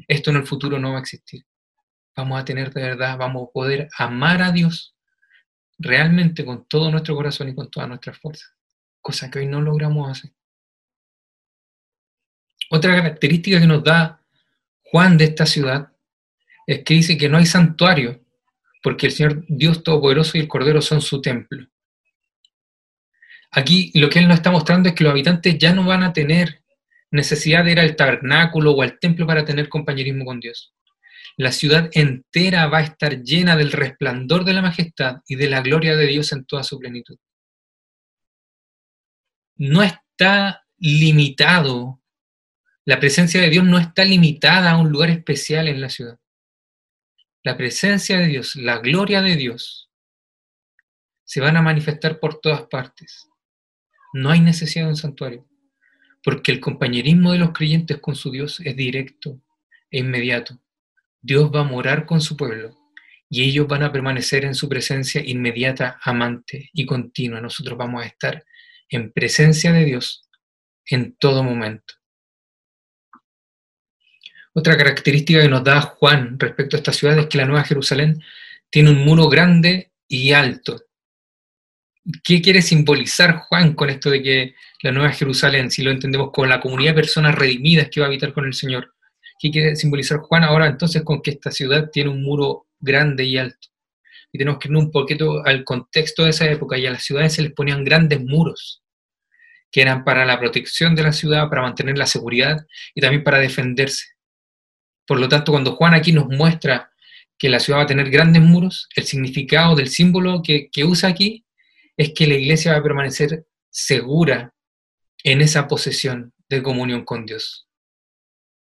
esto 0.08 0.32
en 0.32 0.38
el 0.38 0.48
futuro 0.48 0.80
no 0.80 0.92
va 0.92 0.98
a 0.98 1.02
existir. 1.02 1.44
Vamos 2.16 2.40
a 2.40 2.46
tener 2.46 2.74
de 2.74 2.82
verdad, 2.82 3.18
vamos 3.18 3.48
a 3.48 3.52
poder 3.52 3.90
amar 3.98 4.42
a 4.42 4.52
Dios 4.52 4.96
realmente 5.80 6.46
con 6.46 6.66
todo 6.66 6.92
nuestro 6.92 7.16
corazón 7.16 7.50
y 7.50 7.56
con 7.56 7.72
todas 7.72 7.88
nuestras 7.88 8.18
fuerzas, 8.18 8.54
cosa 9.02 9.32
que 9.32 9.40
hoy 9.40 9.48
no 9.48 9.62
logramos 9.62 10.12
hacer. 10.12 10.32
Otra 12.70 12.96
característica 12.96 13.60
que 13.60 13.66
nos 13.66 13.84
da 13.84 14.22
Juan 14.84 15.18
de 15.18 15.26
esta 15.26 15.46
ciudad 15.46 15.92
es 16.68 16.84
que 16.84 16.94
dice 16.94 17.18
que 17.18 17.30
no 17.30 17.38
hay 17.38 17.46
santuario, 17.46 18.24
porque 18.84 19.08
el 19.08 19.12
Señor 19.14 19.46
Dios 19.48 19.84
Todopoderoso 19.84 20.38
y 20.38 20.42
el 20.42 20.48
Cordero 20.48 20.82
son 20.82 21.02
su 21.02 21.22
templo. 21.22 21.68
Aquí 23.52 23.92
lo 23.96 24.10
que 24.10 24.20
Él 24.20 24.28
nos 24.28 24.38
está 24.38 24.52
mostrando 24.52 24.90
es 24.90 24.96
que 24.96 25.04
los 25.04 25.12
habitantes 25.12 25.58
ya 25.58 25.74
no 25.74 25.84
van 25.84 26.04
a 26.04 26.14
tener 26.14 26.64
necesidad 27.10 27.66
de 27.66 27.72
ir 27.72 27.80
al 27.80 27.96
tabernáculo 27.96 28.72
o 28.72 28.82
al 28.84 29.00
templo 29.00 29.26
para 29.26 29.44
tener 29.44 29.70
compañerismo 29.70 30.26
con 30.26 30.40
Dios. 30.40 30.74
La 31.40 31.54
ciudad 31.54 31.90
entera 31.94 32.68
va 32.68 32.80
a 32.80 32.84
estar 32.84 33.24
llena 33.24 33.56
del 33.56 33.72
resplandor 33.72 34.44
de 34.44 34.52
la 34.52 34.62
majestad 34.62 35.22
y 35.26 35.38
de 35.38 35.50
la 35.50 35.62
gloria 35.62 35.96
de 35.96 36.06
Dios 36.06 36.34
en 36.34 36.44
toda 36.44 36.64
su 36.64 36.78
plenitud. 36.78 37.18
No 39.56 39.82
está 39.82 40.66
limitado, 40.78 42.04
la 42.84 43.00
presencia 43.00 43.40
de 43.40 43.50
Dios 43.50 43.64
no 43.64 43.78
está 43.78 44.04
limitada 44.04 44.72
a 44.72 44.78
un 44.78 44.92
lugar 44.92 45.12
especial 45.12 45.70
en 45.70 45.80
la 45.80 45.88
ciudad. 45.88 46.20
La 47.42 47.56
presencia 47.56 48.18
de 48.18 48.28
Dios, 48.28 48.58
la 48.58 48.80
gloria 48.80 49.22
de 49.22 49.38
Dios, 49.38 49.90
se 51.24 51.40
van 51.40 51.56
a 51.56 51.62
manifestar 51.62 52.20
por 52.20 52.42
todas 52.42 52.64
partes. 52.64 53.30
No 54.12 54.30
hay 54.30 54.42
necesidad 54.42 54.84
de 54.84 54.90
un 54.90 54.98
santuario, 54.98 55.48
porque 56.22 56.52
el 56.52 56.60
compañerismo 56.60 57.32
de 57.32 57.40
los 57.40 57.54
creyentes 57.54 58.00
con 58.00 58.18
su 58.18 58.30
Dios 58.30 58.60
es 58.60 58.76
directo 58.76 59.42
e 59.90 60.00
inmediato. 60.00 60.60
Dios 61.22 61.52
va 61.54 61.62
a 61.62 61.66
morar 61.66 62.06
con 62.06 62.22
su 62.22 62.38
pueblo 62.38 62.78
y 63.30 63.44
ellos 63.44 63.68
van 63.68 63.84
a 63.84 63.92
permanecer 63.92 64.46
en 64.46 64.56
su 64.56 64.68
presencia 64.68 65.22
inmediata, 65.24 66.00
amante 66.02 66.70
y 66.74 66.86
continua. 66.86 67.42
Nosotros 67.42 67.78
vamos 67.78 68.04
a 68.04 68.08
estar 68.08 68.44
en 68.90 69.12
presencia 69.12 69.72
de 69.72 69.86
Dios 69.86 70.28
en 70.86 71.16
todo 71.16 71.44
momento. 71.44 71.94
Otra 74.54 74.76
característica 74.76 75.42
que 75.42 75.48
nos 75.48 75.64
da 75.64 75.82
Juan 75.82 76.40
respecto 76.40 76.76
a 76.76 76.80
esta 76.80 76.92
ciudad 76.92 77.20
es 77.20 77.28
que 77.28 77.38
la 77.38 77.46
Nueva 77.46 77.64
Jerusalén 77.64 78.22
tiene 78.70 78.90
un 78.90 79.06
muro 79.06 79.30
grande 79.30 79.92
y 80.08 80.34
alto. 80.34 80.82
¿Qué 82.24 82.42
quiere 82.42 82.62
simbolizar 82.64 83.36
Juan 83.36 83.76
con 83.76 83.92
esto 83.92 84.10
de 84.10 84.24
que 84.24 84.56
la 84.82 84.92
Nueva 84.92 85.12
Jerusalén, 85.12 85.70
si 85.70 85.84
lo 85.84 85.92
entendemos 85.92 86.32
como 86.34 86.48
la 86.48 86.60
comunidad 86.60 86.92
de 86.92 87.02
personas 87.02 87.36
redimidas 87.36 87.90
que 87.90 88.00
va 88.00 88.08
a 88.08 88.10
habitar 88.10 88.34
con 88.34 88.46
el 88.46 88.54
Señor? 88.56 88.96
¿Qué 89.40 89.52
quiere 89.52 89.78
simbolizar 89.78 90.20
Juan 90.20 90.44
ahora 90.44 90.68
entonces 90.68 91.02
con 91.04 91.22
que 91.22 91.32
esta 91.32 91.50
ciudad 91.50 91.90
tiene 91.92 92.10
un 92.10 92.22
muro 92.22 92.68
grande 92.78 93.24
y 93.24 93.38
alto? 93.38 93.70
Y 94.34 94.38
tenemos 94.38 94.60
que 94.60 94.68
ir 94.68 94.76
un 94.76 94.92
poquito 94.92 95.46
al 95.46 95.64
contexto 95.64 96.26
de 96.26 96.32
esa 96.32 96.46
época 96.52 96.78
y 96.78 96.86
a 96.86 96.92
las 96.92 97.04
ciudades 97.04 97.34
se 97.34 97.42
les 97.42 97.54
ponían 97.54 97.86
grandes 97.86 98.22
muros, 98.22 98.84
que 99.72 99.82
eran 99.82 100.04
para 100.04 100.26
la 100.26 100.38
protección 100.38 100.94
de 100.94 101.04
la 101.04 101.14
ciudad, 101.14 101.48
para 101.50 101.62
mantener 101.62 101.98
la 101.98 102.06
seguridad 102.06 102.68
y 102.94 103.00
también 103.00 103.24
para 103.24 103.40
defenderse. 103.40 104.08
Por 105.08 105.22
lo 105.22 105.30
tanto, 105.30 105.54
cuando 105.54 105.72
Juan 105.78 105.94
aquí 105.94 106.12
nos 106.12 106.28
muestra 106.28 106.92
que 107.38 107.48
la 107.48 107.62
ciudad 107.62 107.80
va 107.80 107.84
a 107.84 107.88
tener 107.88 108.10
grandes 108.10 108.42
muros, 108.42 108.90
el 108.94 109.06
significado 109.06 109.74
del 109.74 109.88
símbolo 109.88 110.44
que, 110.44 110.70
que 110.70 110.84
usa 110.84 111.08
aquí 111.08 111.46
es 111.96 112.12
que 112.14 112.28
la 112.28 112.34
iglesia 112.34 112.74
va 112.74 112.80
a 112.80 112.84
permanecer 112.84 113.46
segura 113.70 114.54
en 115.24 115.40
esa 115.40 115.66
posesión 115.70 116.34
de 116.50 116.62
comunión 116.62 117.06
con 117.06 117.26
Dios. 117.26 117.69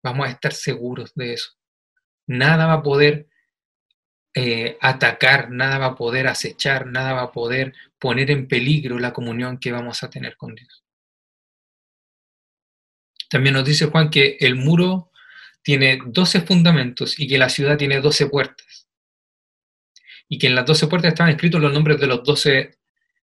Vamos 0.03 0.27
a 0.27 0.31
estar 0.31 0.53
seguros 0.53 1.13
de 1.15 1.33
eso. 1.33 1.51
Nada 2.27 2.65
va 2.65 2.73
a 2.73 2.83
poder 2.83 3.27
eh, 4.33 4.77
atacar, 4.81 5.49
nada 5.49 5.77
va 5.77 5.85
a 5.87 5.95
poder 5.95 6.27
acechar, 6.27 6.85
nada 6.85 7.13
va 7.13 7.23
a 7.23 7.31
poder 7.31 7.73
poner 7.97 8.29
en 8.31 8.47
peligro 8.47 8.99
la 8.99 9.13
comunión 9.13 9.57
que 9.57 9.71
vamos 9.71 10.03
a 10.03 10.09
tener 10.09 10.37
con 10.37 10.55
Dios. 10.55 10.83
También 13.29 13.55
nos 13.55 13.65
dice 13.65 13.87
Juan 13.87 14.09
que 14.09 14.37
el 14.39 14.55
muro 14.55 15.11
tiene 15.61 15.99
12 16.05 16.41
fundamentos 16.41 17.19
y 17.19 17.27
que 17.27 17.37
la 17.37 17.49
ciudad 17.49 17.77
tiene 17.77 17.99
12 17.99 18.27
puertas. 18.27 18.87
Y 20.29 20.37
que 20.37 20.47
en 20.47 20.55
las 20.55 20.65
12 20.65 20.87
puertas 20.87 21.09
están 21.09 21.29
escritos 21.29 21.61
los 21.61 21.73
nombres 21.73 21.99
de 21.99 22.07
los 22.07 22.23
12 22.23 22.77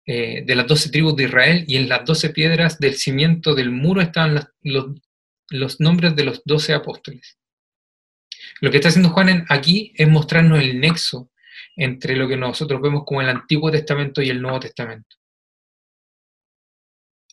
eh, 0.06 0.42
de 0.44 0.54
las 0.54 0.66
doce 0.66 0.90
tribus 0.90 1.14
de 1.14 1.24
Israel 1.24 1.64
y 1.68 1.76
en 1.76 1.88
las 1.88 2.04
doce 2.04 2.30
piedras 2.30 2.78
del 2.78 2.96
cimiento 2.96 3.54
del 3.54 3.70
muro 3.70 4.00
estaban 4.00 4.48
los, 4.62 4.87
nombres 5.81 6.17
de 6.17 6.25
los 6.25 6.43
doce 6.45 6.75
apóstoles. 6.75 7.39
Lo 8.61 8.71
que 8.71 8.79
está 8.79 8.89
haciendo 8.89 9.11
Juan 9.11 9.47
aquí 9.49 9.93
es 9.97 10.09
mostrarnos 10.09 10.61
el 10.61 10.81
nexo 10.81 11.31
entre 11.77 12.17
lo 12.17 12.29
que 12.29 12.37
nosotros 12.37 12.81
vemos 12.81 13.05
como 13.05 13.21
el 13.21 13.29
Antiguo 13.29 13.71
Testamento 13.71 14.23
y 14.23 14.31
el 14.31 14.41
Nuevo 14.41 14.61
Testamento. 14.61 15.17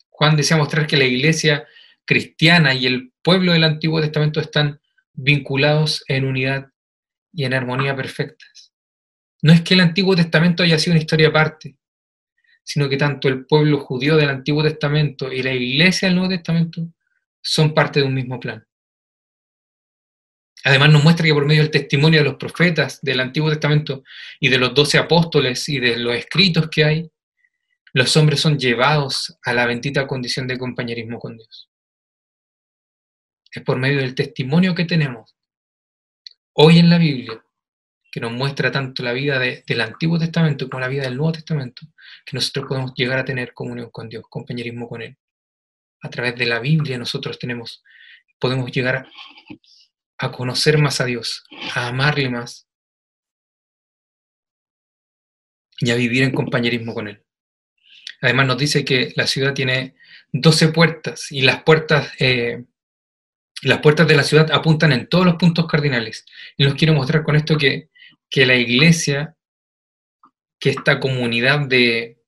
Juan 0.10 0.36
desea 0.36 0.58
mostrar 0.58 0.88
que 0.88 0.98
la 0.98 1.06
iglesia 1.06 1.68
cristiana 2.06 2.74
y 2.74 2.86
el 2.88 3.14
pueblo 3.22 3.52
del 3.52 3.64
Antiguo 3.64 4.02
Testamento 4.02 4.40
están 4.40 4.80
vinculados 5.14 6.04
en 6.08 6.26
unidad 6.26 6.70
y 7.34 7.44
en 7.44 7.54
armonía 7.54 7.96
perfectas. 7.96 8.74
No 9.42 9.54
es 9.54 9.62
que 9.62 9.76
el 9.76 9.82
Antiguo 9.82 10.16
Testamento 10.16 10.64
haya 10.64 10.80
sido 10.80 10.94
una 10.94 11.02
historia 11.02 11.28
aparte, 11.28 11.78
sino 12.64 12.90
que 12.90 12.98
tanto 12.98 13.28
el 13.28 13.46
pueblo 13.46 13.80
judío 13.80 14.16
del 14.16 14.30
Antiguo 14.30 14.64
Testamento 14.64 15.32
y 15.32 15.44
la 15.44 15.54
iglesia 15.54 16.08
del 16.08 16.18
Nuevo 16.18 16.34
Testamento 16.34 16.88
son 17.48 17.74
parte 17.74 18.02
de 18.02 18.06
un 18.06 18.14
mismo 18.14 18.40
plan. 18.40 18.66
Además 20.66 20.90
nos 20.92 21.04
muestra 21.04 21.26
que 21.26 21.34
por 21.34 21.46
medio 21.46 21.62
del 21.62 21.72
testimonio 21.72 22.20
de 22.20 22.26
los 22.26 22.36
profetas 22.36 23.00
del 23.02 23.22
Antiguo 23.22 23.50
Testamento 23.50 24.04
y 24.40 24.50
de 24.50 24.58
los 24.58 24.74
doce 24.74 24.98
apóstoles 24.98 25.68
y 25.70 25.80
de 25.80 25.96
los 25.96 26.14
escritos 26.16 26.68
que 26.70 26.84
hay, 26.84 27.12
los 27.94 28.18
hombres 28.18 28.42
son 28.42 28.60
llevados 28.60 29.38
a 29.44 29.54
la 29.54 29.66
bendita 29.66 30.06
condición 30.06 30.46
de 30.46 30.58
compañerismo 30.58 31.20
con 31.20 31.38
Dios. 31.38 31.70
Es 33.50 33.64
por 33.64 33.78
medio 33.78 34.00
del 34.00 34.14
testimonio 34.14 34.76
que 34.76 34.84
tenemos 34.84 35.34
hoy 36.54 36.80
en 36.80 36.90
la 36.90 36.98
Biblia 36.98 37.42
que 38.12 38.20
nos 38.20 38.34
muestra 38.34 38.72
tanto 38.72 39.04
la 39.04 39.14
vida 39.14 39.40
del 39.40 39.82
Antiguo 39.82 40.20
Testamento 40.20 40.68
como 40.70 40.82
la 40.82 40.90
vida 40.90 41.04
del 41.04 41.16
Nuevo 41.16 41.32
Testamento, 41.32 41.86
que 42.26 42.36
nosotros 42.36 42.66
podemos 42.68 42.94
llegar 42.94 43.20
a 43.20 43.26
tener 43.26 43.54
comunión 43.54 43.90
con 43.90 44.10
Dios, 44.10 44.26
compañerismo 44.30 44.90
con 44.90 45.02
Él. 45.02 45.18
A 46.02 46.10
través 46.10 46.36
de 46.36 46.46
la 46.46 46.60
Biblia 46.60 46.98
nosotros 46.98 47.40
tenemos, 47.40 47.84
podemos 48.40 48.72
llegar 48.72 49.08
a 50.18 50.32
conocer 50.32 50.78
más 50.78 51.02
a 51.02 51.06
Dios, 51.06 51.44
a 51.76 51.88
amarle 51.88 52.30
más 52.30 52.68
y 55.80 55.92
a 55.92 55.96
vivir 55.96 56.24
en 56.24 56.32
compañerismo 56.32 56.94
con 56.94 57.08
Él. 57.08 57.24
Además 58.22 58.48
nos 58.48 58.58
dice 58.58 58.84
que 58.84 59.14
la 59.16 59.28
ciudad 59.28 59.54
tiene 59.54 59.96
12 60.32 60.70
puertas 60.70 61.32
y 61.32 61.42
las 61.42 61.64
puertas 61.64 62.12
eh, 62.20 62.64
las 63.64 63.80
puertas 63.80 64.08
de 64.08 64.16
la 64.16 64.24
ciudad 64.24 64.52
apuntan 64.52 64.92
en 64.92 65.08
todos 65.08 65.26
los 65.26 65.36
puntos 65.36 65.66
cardinales. 65.66 66.26
Y 66.58 66.64
nos 66.64 66.76
quiero 66.76 66.94
mostrar 66.94 67.24
con 67.24 67.36
esto 67.36 67.58
que 67.58 67.90
que 68.30 68.46
la 68.46 68.56
iglesia, 68.56 69.36
que 70.60 70.72
esta 70.72 71.00
comunidad 71.00 71.68
de 71.68 72.22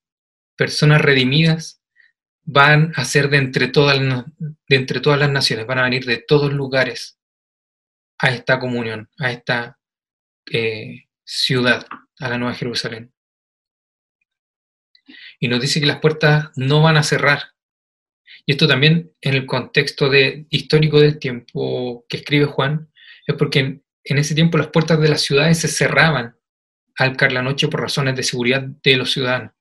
personas 0.56 1.02
redimidas, 1.02 1.79
van 2.52 2.94
a 2.96 3.06
ser 3.06 3.30
de 3.30 3.38
entre, 3.38 3.68
todas, 3.68 4.00
de 4.00 4.76
entre 4.76 5.00
todas 5.02 5.20
las 5.20 5.30
naciones, 5.30 5.68
van 5.68 5.78
a 5.78 5.84
venir 5.84 6.06
de 6.06 6.18
todos 6.18 6.52
lugares 6.52 7.20
a 8.18 8.30
esta 8.30 8.58
comunión, 8.60 9.08
a 9.20 9.32
esta 9.32 9.78
eh, 10.52 11.06
ciudad, 11.24 11.86
a 12.18 12.30
la 12.30 12.40
Nueva 12.40 12.56
Jerusalén. 12.56 13.14
Y 15.40 15.48
nos 15.48 15.62
dice 15.62 15.80
que 15.80 15.86
las 15.86 16.00
puertas 16.00 16.50
no 16.56 16.82
van 16.82 16.98
a 16.98 17.04
cerrar. 17.04 17.52
Y 18.48 18.54
esto 18.54 18.68
también 18.68 19.14
en 19.22 19.36
el 19.36 19.46
contexto 19.46 20.10
de, 20.10 20.48
histórico 20.50 21.00
del 21.00 21.20
tiempo 21.20 22.04
que 22.10 22.18
escribe 22.18 22.46
Juan, 22.46 22.92
es 23.28 23.36
porque 23.36 23.60
en 24.04 24.18
ese 24.18 24.34
tiempo 24.34 24.58
las 24.58 24.70
puertas 24.70 25.00
de 25.00 25.10
las 25.10 25.22
ciudades 25.22 25.60
se 25.60 25.68
cerraban 25.68 26.36
al 26.96 27.16
caer 27.16 27.34
la 27.34 27.44
noche 27.44 27.68
por 27.68 27.82
razones 27.82 28.16
de 28.16 28.24
seguridad 28.24 28.64
de 28.64 28.98
los 28.98 29.12
ciudadanos. 29.12 29.52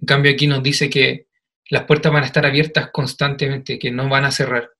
En 0.00 0.06
cambio 0.06 0.32
aquí 0.32 0.46
nos 0.46 0.62
dice 0.62 0.88
que 0.88 1.28
las 1.70 1.84
puertas 1.84 2.12
van 2.12 2.24
a 2.24 2.26
estar 2.26 2.44
abiertas 2.44 2.90
constantemente, 2.92 3.78
que 3.78 3.90
no 3.90 4.08
van 4.08 4.24
a 4.24 4.32
cerrar. 4.32 4.70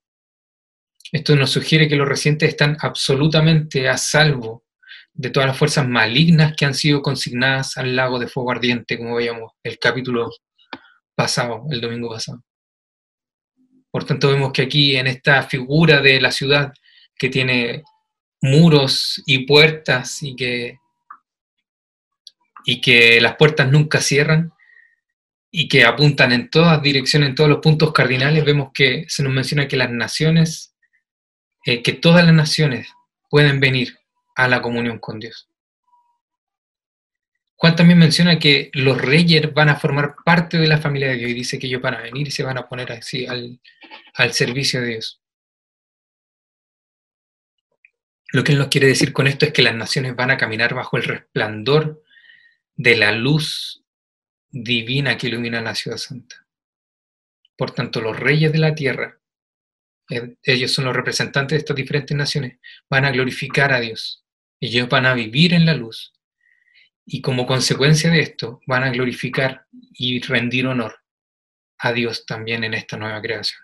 Esto 1.12 1.37
nos 1.37 1.50
sugiere 1.50 1.88
que 1.88 1.96
los 1.96 2.09
residentes 2.09 2.50
están 2.50 2.76
absolutamente 2.81 3.88
a 3.88 3.96
salvo 3.96 4.64
de 5.12 5.31
todas 5.31 5.48
las 5.48 5.57
fuerzas 5.57 5.88
malignas 5.88 6.55
que 6.57 6.64
han 6.64 6.74
sido 6.74 7.00
consignadas 7.00 7.76
al 7.76 7.94
lago 7.94 8.18
de 8.18 8.26
fuego 8.29 8.50
ardiente, 8.50 8.98
como 8.98 9.16
veíamos 9.16 9.53
el 9.62 9.79
capítulo 9.79 10.31
pasado, 11.14 11.64
el 11.70 11.81
domingo 11.81 12.11
pasado. 12.11 12.42
Por 13.90 14.05
tanto, 14.05 14.29
vemos 14.29 14.53
que 14.53 14.62
aquí 14.62 14.96
en 14.96 15.07
esta 15.07 15.42
figura 15.44 16.00
de 16.00 16.20
la 16.20 16.33
ciudad 16.33 16.72
que 17.16 17.29
tiene 17.29 17.85
muros 18.40 19.22
y 19.26 19.46
puertas 19.46 20.22
y 20.22 20.35
que, 20.35 20.79
y 22.64 22.81
que 22.81 23.20
las 23.20 23.37
puertas 23.37 23.70
nunca 23.70 24.00
cierran 24.00 24.53
y 25.50 25.68
que 25.68 25.84
apuntan 25.84 26.32
en 26.32 26.48
todas 26.48 26.80
direcciones, 26.80 27.30
en 27.30 27.34
todos 27.34 27.50
los 27.50 27.58
puntos 27.58 27.92
cardinales, 27.92 28.44
vemos 28.44 28.70
que 28.72 29.04
se 29.08 29.22
nos 29.22 29.32
menciona 29.32 29.66
que 29.66 29.76
las 29.76 29.90
naciones, 29.90 30.76
eh, 31.64 31.82
que 31.82 31.92
todas 31.92 32.24
las 32.24 32.34
naciones 32.34 32.88
pueden 33.28 33.58
venir 33.58 33.98
a 34.36 34.48
la 34.48 34.62
comunión 34.62 34.98
con 34.98 35.18
Dios. 35.18 35.48
Juan 37.56 37.76
también 37.76 37.98
menciona 37.98 38.38
que 38.38 38.70
los 38.72 38.98
reyes 38.98 39.52
van 39.52 39.68
a 39.68 39.76
formar 39.76 40.14
parte 40.24 40.56
de 40.56 40.66
la 40.66 40.78
familia 40.78 41.08
de 41.08 41.16
Dios 41.16 41.30
y 41.30 41.34
dice 41.34 41.58
que 41.58 41.66
ellos 41.66 41.82
van 41.82 41.94
a 41.94 42.00
venir 42.00 42.28
y 42.28 42.30
se 42.30 42.42
van 42.42 42.56
a 42.56 42.66
poner 42.66 42.90
así 42.92 43.26
al, 43.26 43.60
al 44.14 44.32
servicio 44.32 44.80
de 44.80 44.86
Dios. 44.86 45.20
Lo 48.32 48.44
que 48.44 48.52
él 48.52 48.58
nos 48.58 48.68
quiere 48.68 48.86
decir 48.86 49.12
con 49.12 49.26
esto 49.26 49.44
es 49.44 49.52
que 49.52 49.62
las 49.62 49.74
naciones 49.74 50.16
van 50.16 50.30
a 50.30 50.38
caminar 50.38 50.72
bajo 50.72 50.96
el 50.96 51.02
resplandor 51.02 52.02
de 52.76 52.96
la 52.96 53.12
luz 53.12 53.79
divina 54.50 55.16
que 55.16 55.28
ilumina 55.28 55.60
la 55.60 55.74
ciudad 55.74 55.96
santa. 55.96 56.46
Por 57.56 57.72
tanto, 57.72 58.00
los 58.00 58.18
reyes 58.18 58.52
de 58.52 58.58
la 58.58 58.74
tierra, 58.74 59.18
eh, 60.08 60.36
ellos 60.42 60.72
son 60.72 60.86
los 60.86 60.96
representantes 60.96 61.56
de 61.56 61.58
estas 61.58 61.76
diferentes 61.76 62.16
naciones, 62.16 62.58
van 62.88 63.04
a 63.04 63.10
glorificar 63.10 63.72
a 63.72 63.80
Dios. 63.80 64.24
Ellos 64.58 64.88
van 64.88 65.06
a 65.06 65.14
vivir 65.14 65.54
en 65.54 65.66
la 65.66 65.74
luz. 65.74 66.12
Y 67.06 67.22
como 67.22 67.46
consecuencia 67.46 68.10
de 68.10 68.20
esto, 68.20 68.60
van 68.66 68.84
a 68.84 68.90
glorificar 68.90 69.66
y 69.72 70.20
rendir 70.20 70.66
honor 70.66 71.00
a 71.78 71.92
Dios 71.92 72.26
también 72.26 72.64
en 72.64 72.74
esta 72.74 72.96
nueva 72.96 73.20
creación. 73.20 73.62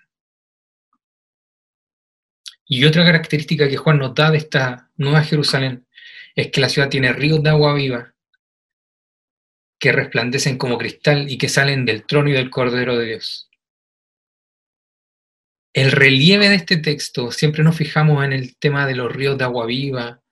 Y 2.64 2.84
otra 2.84 3.04
característica 3.04 3.68
que 3.68 3.76
Juan 3.76 3.98
nos 3.98 4.14
da 4.14 4.30
de 4.30 4.38
esta 4.38 4.90
nueva 4.96 5.22
Jerusalén 5.22 5.86
es 6.34 6.50
que 6.50 6.60
la 6.60 6.68
ciudad 6.68 6.88
tiene 6.88 7.12
ríos 7.12 7.42
de 7.42 7.50
agua 7.50 7.74
viva 7.74 8.15
que 9.78 9.92
resplandecen 9.92 10.58
como 10.58 10.78
cristal 10.78 11.30
y 11.30 11.38
que 11.38 11.48
salen 11.48 11.84
del 11.84 12.04
trono 12.04 12.30
y 12.30 12.32
del 12.32 12.50
Cordero 12.50 12.98
de 12.98 13.06
Dios. 13.06 13.50
El 15.74 15.92
relieve 15.92 16.48
de 16.48 16.54
este 16.54 16.78
texto, 16.78 17.30
siempre 17.30 17.62
nos 17.62 17.76
fijamos 17.76 18.24
en 18.24 18.32
el 18.32 18.56
tema 18.56 18.86
de 18.86 18.94
los 18.94 19.12
ríos 19.12 19.36
de 19.36 19.44
agua 19.44 19.66
viva 19.66 20.22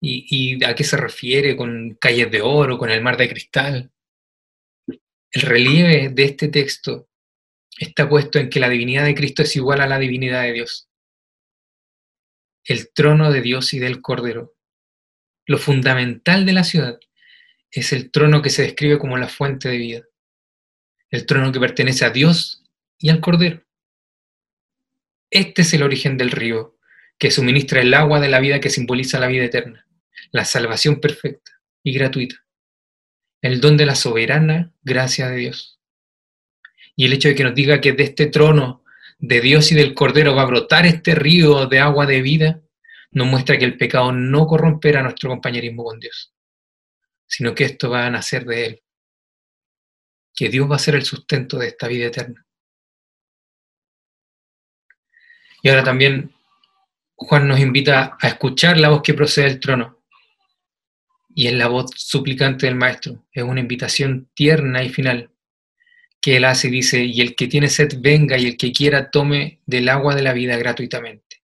y, 0.00 0.62
a 0.64 0.74
qué 0.74 0.84
se 0.84 0.96
refiere 0.96 1.56
con 1.56 1.96
calles 2.00 2.30
de 2.30 2.42
oro, 2.42 2.76
con 2.76 2.90
el 2.90 3.02
mar 3.02 3.16
de 3.16 3.28
cristal. 3.28 3.90
El 5.30 5.42
relieve 5.42 6.10
de 6.10 6.24
este 6.24 6.48
texto 6.48 7.08
está 7.78 8.08
puesto 8.08 8.38
en 8.38 8.50
que 8.50 8.60
la 8.60 8.68
divinidad 8.68 9.04
de 9.04 9.14
Cristo 9.14 9.42
es 9.42 9.56
igual 9.56 9.80
a 9.80 9.86
la 9.86 9.98
divinidad 9.98 10.42
de 10.42 10.52
Dios 10.52 10.90
el 12.64 12.92
trono 12.92 13.30
de 13.32 13.42
Dios 13.42 13.72
y 13.72 13.78
del 13.78 14.00
Cordero. 14.00 14.54
Lo 15.46 15.58
fundamental 15.58 16.46
de 16.46 16.52
la 16.52 16.64
ciudad 16.64 16.98
es 17.80 17.92
el 17.92 18.10
trono 18.10 18.42
que 18.42 18.50
se 18.50 18.62
describe 18.62 18.98
como 18.98 19.16
la 19.16 19.28
fuente 19.28 19.68
de 19.68 19.78
vida, 19.78 20.02
el 21.10 21.26
trono 21.26 21.50
que 21.52 21.60
pertenece 21.60 22.04
a 22.04 22.10
Dios 22.10 22.64
y 22.98 23.08
al 23.08 23.20
Cordero. 23.20 23.64
Este 25.30 25.62
es 25.62 25.72
el 25.72 25.82
origen 25.82 26.18
del 26.18 26.30
río, 26.30 26.76
que 27.18 27.30
suministra 27.30 27.80
el 27.80 27.94
agua 27.94 28.20
de 28.20 28.28
la 28.28 28.40
vida 28.40 28.60
que 28.60 28.68
simboliza 28.68 29.18
la 29.18 29.28
vida 29.28 29.44
eterna, 29.44 29.86
la 30.30 30.44
salvación 30.44 31.00
perfecta 31.00 31.52
y 31.82 31.94
gratuita, 31.94 32.44
el 33.40 33.60
don 33.60 33.76
de 33.76 33.86
la 33.86 33.94
soberana 33.94 34.72
gracia 34.82 35.28
de 35.28 35.36
Dios. 35.36 35.80
Y 36.94 37.06
el 37.06 37.14
hecho 37.14 37.28
de 37.28 37.34
que 37.34 37.44
nos 37.44 37.54
diga 37.54 37.80
que 37.80 37.92
de 37.92 38.04
este 38.04 38.26
trono 38.26 38.84
de 39.18 39.40
Dios 39.40 39.72
y 39.72 39.74
del 39.74 39.94
Cordero 39.94 40.34
va 40.34 40.42
a 40.42 40.46
brotar 40.46 40.84
este 40.84 41.14
río 41.14 41.66
de 41.66 41.78
agua 41.78 42.04
de 42.04 42.20
vida, 42.20 42.60
nos 43.12 43.26
muestra 43.26 43.56
que 43.56 43.64
el 43.64 43.78
pecado 43.78 44.12
no 44.12 44.46
corromperá 44.46 45.02
nuestro 45.02 45.30
compañerismo 45.30 45.84
con 45.84 46.00
Dios, 46.00 46.34
sino 47.32 47.54
que 47.54 47.64
esto 47.64 47.88
va 47.88 48.04
a 48.06 48.10
nacer 48.10 48.44
de 48.44 48.66
Él, 48.66 48.82
que 50.34 50.50
Dios 50.50 50.70
va 50.70 50.76
a 50.76 50.78
ser 50.78 50.96
el 50.96 51.04
sustento 51.04 51.58
de 51.58 51.68
esta 51.68 51.88
vida 51.88 52.06
eterna. 52.06 52.46
Y 55.62 55.70
ahora 55.70 55.82
también 55.82 56.34
Juan 57.16 57.48
nos 57.48 57.58
invita 57.58 58.18
a 58.20 58.28
escuchar 58.28 58.76
la 58.78 58.90
voz 58.90 59.00
que 59.02 59.14
procede 59.14 59.46
del 59.46 59.60
trono, 59.60 60.04
y 61.34 61.46
es 61.46 61.54
la 61.54 61.68
voz 61.68 61.90
suplicante 61.96 62.66
del 62.66 62.74
Maestro, 62.74 63.24
es 63.32 63.42
una 63.42 63.60
invitación 63.60 64.30
tierna 64.34 64.82
y 64.82 64.90
final 64.90 65.30
que 66.20 66.36
él 66.36 66.44
hace, 66.44 66.68
dice, 66.68 67.02
y 67.02 67.20
el 67.22 67.34
que 67.34 67.48
tiene 67.48 67.68
sed 67.68 67.94
venga 67.98 68.36
y 68.36 68.46
el 68.46 68.56
que 68.58 68.72
quiera 68.72 69.10
tome 69.10 69.60
del 69.66 69.88
agua 69.88 70.14
de 70.14 70.22
la 70.22 70.34
vida 70.34 70.56
gratuitamente. 70.56 71.41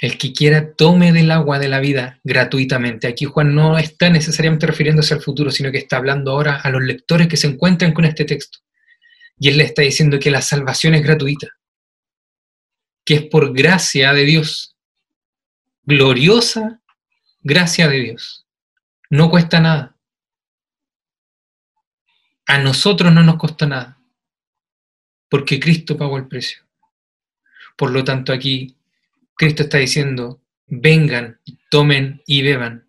El 0.00 0.16
que 0.16 0.32
quiera 0.32 0.72
tome 0.72 1.12
del 1.12 1.30
agua 1.30 1.58
de 1.58 1.68
la 1.68 1.78
vida 1.78 2.20
gratuitamente. 2.24 3.06
Aquí 3.06 3.26
Juan 3.26 3.54
no 3.54 3.78
está 3.78 4.08
necesariamente 4.08 4.66
refiriéndose 4.66 5.14
al 5.14 5.22
futuro, 5.22 5.50
sino 5.50 5.70
que 5.70 5.78
está 5.78 5.98
hablando 5.98 6.30
ahora 6.30 6.56
a 6.56 6.70
los 6.70 6.82
lectores 6.82 7.28
que 7.28 7.36
se 7.36 7.46
encuentran 7.46 7.92
con 7.92 8.04
este 8.04 8.24
texto. 8.24 8.60
Y 9.38 9.48
él 9.48 9.58
le 9.58 9.64
está 9.64 9.82
diciendo 9.82 10.18
que 10.18 10.30
la 10.30 10.42
salvación 10.42 10.94
es 10.94 11.02
gratuita, 11.02 11.48
que 13.04 13.14
es 13.14 13.22
por 13.22 13.52
gracia 13.52 14.12
de 14.12 14.24
Dios, 14.24 14.76
gloriosa 15.84 16.80
gracia 17.42 17.88
de 17.88 17.98
Dios. 17.98 18.46
No 19.10 19.30
cuesta 19.30 19.60
nada 19.60 19.96
a 22.50 22.58
nosotros 22.58 23.12
no 23.12 23.22
nos 23.22 23.36
costó 23.36 23.64
nada, 23.64 24.00
porque 25.28 25.60
Cristo 25.60 25.96
pagó 25.96 26.16
el 26.16 26.26
precio. 26.26 26.64
Por 27.76 27.92
lo 27.92 28.02
tanto, 28.02 28.32
aquí 28.32 28.76
Cristo 29.40 29.62
está 29.62 29.78
diciendo, 29.78 30.44
vengan, 30.66 31.40
tomen 31.70 32.22
y 32.26 32.42
beban. 32.42 32.86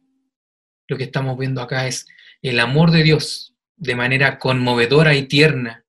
Lo 0.89 0.97
que 0.97 1.05
estamos 1.05 1.37
viendo 1.39 1.61
acá 1.61 1.87
es 1.87 2.09
el 2.41 2.59
amor 2.59 2.91
de 2.91 3.03
Dios 3.03 3.55
de 3.77 3.95
manera 3.95 4.37
conmovedora 4.37 5.15
y 5.15 5.29
tierna 5.29 5.85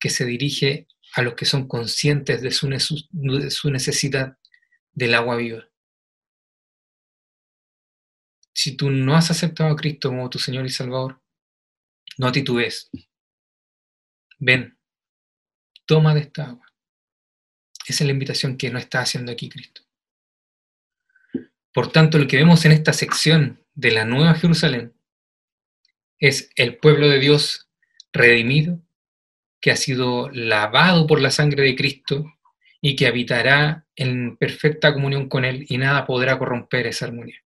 que 0.00 0.10
se 0.10 0.24
dirige 0.24 0.88
a 1.14 1.22
los 1.22 1.34
que 1.34 1.44
son 1.44 1.68
conscientes 1.68 2.42
de 2.42 2.50
su, 2.50 3.70
necesidad 3.70 4.36
del 4.94 5.14
agua 5.14 5.36
viva. 5.36 5.68
Si 8.52 8.76
tú 8.76 8.90
no 8.90 9.14
has 9.14 9.30
aceptado 9.30 9.70
a 9.70 9.76
Cristo 9.76 10.08
como 10.08 10.28
tu 10.28 10.40
Señor 10.40 10.66
y 10.66 10.70
Salvador, 10.70 11.22
no 12.18 12.32
titubes. 12.32 12.90
Ven, 14.40 14.76
toma 15.86 16.14
de 16.14 16.22
esta 16.22 16.46
agua. 16.46 16.71
Esa 17.86 18.04
es 18.04 18.06
la 18.06 18.12
invitación 18.12 18.56
que 18.56 18.70
nos 18.70 18.82
está 18.82 19.00
haciendo 19.00 19.32
aquí 19.32 19.48
Cristo. 19.48 19.82
Por 21.72 21.90
tanto, 21.90 22.18
lo 22.18 22.26
que 22.26 22.36
vemos 22.36 22.64
en 22.64 22.72
esta 22.72 22.92
sección 22.92 23.64
de 23.74 23.90
la 23.92 24.04
Nueva 24.04 24.34
Jerusalén 24.34 24.94
es 26.18 26.50
el 26.56 26.76
pueblo 26.76 27.08
de 27.08 27.18
Dios 27.18 27.68
redimido, 28.12 28.80
que 29.60 29.70
ha 29.70 29.76
sido 29.76 30.28
lavado 30.30 31.06
por 31.06 31.20
la 31.20 31.30
sangre 31.30 31.62
de 31.62 31.76
Cristo 31.76 32.26
y 32.80 32.96
que 32.96 33.06
habitará 33.06 33.86
en 33.96 34.36
perfecta 34.36 34.92
comunión 34.92 35.28
con 35.28 35.44
Él 35.44 35.64
y 35.68 35.78
nada 35.78 36.04
podrá 36.04 36.38
corromper 36.38 36.86
esa 36.86 37.06
armonía. 37.06 37.42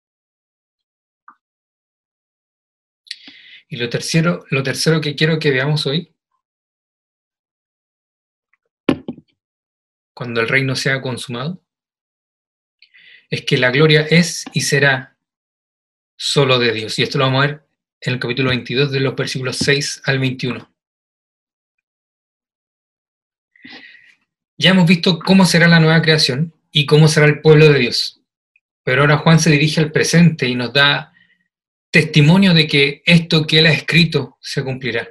Y 3.68 3.78
lo 3.78 3.90
tercero, 3.90 4.46
lo 4.52 4.62
tercero 4.62 5.02
que 5.02 5.16
quiero 5.16 5.40
que 5.40 5.50
veamos 5.50 5.88
hoy, 5.88 6.13
cuando 10.14 10.42
el 10.42 10.48
reino 10.48 10.76
sea 10.76 11.02
consumado, 11.02 11.64
es 13.30 13.44
que 13.44 13.58
la 13.58 13.72
gloria 13.72 14.02
es 14.02 14.46
y 14.54 14.62
será 14.62 15.18
solo 16.16 16.60
de 16.60 16.72
Dios. 16.72 17.00
Y 17.00 17.04
esto 17.04 17.18
lo 17.18 17.26
vamos 17.26 17.44
a 17.44 17.48
ver 17.48 17.68
en 18.02 18.14
el 18.14 18.20
capítulo 18.20 18.50
22 18.50 18.92
de 18.92 19.00
los 19.00 19.16
versículos 19.16 19.58
6 19.58 20.04
al 20.06 20.20
21. 20.20 20.70
Ya 24.58 24.70
hemos 24.70 24.88
visto 24.88 25.20
cómo 25.20 25.46
será 25.46 25.68
la 25.68 25.80
nueva 25.80 26.02
creación 26.02 26.54
y 26.72 26.86
cómo 26.86 27.08
será 27.08 27.26
el 27.26 27.42
pueblo 27.42 27.70
de 27.70 27.80
Dios. 27.80 28.22
Pero 28.84 29.02
ahora 29.02 29.18
Juan 29.18 29.40
se 29.40 29.50
dirige 29.50 29.82
al 29.82 29.92
presente 29.92 30.48
y 30.48 30.56
nos 30.56 30.72
da 30.74 31.14
testimonio 31.90 32.54
de 32.54 32.68
que 32.68 33.02
esto 33.06 33.48
que 33.48 33.60
él 33.60 33.66
ha 33.66 33.72
escrito 33.72 34.38
se 34.42 34.64
cumplirá. 34.64 35.10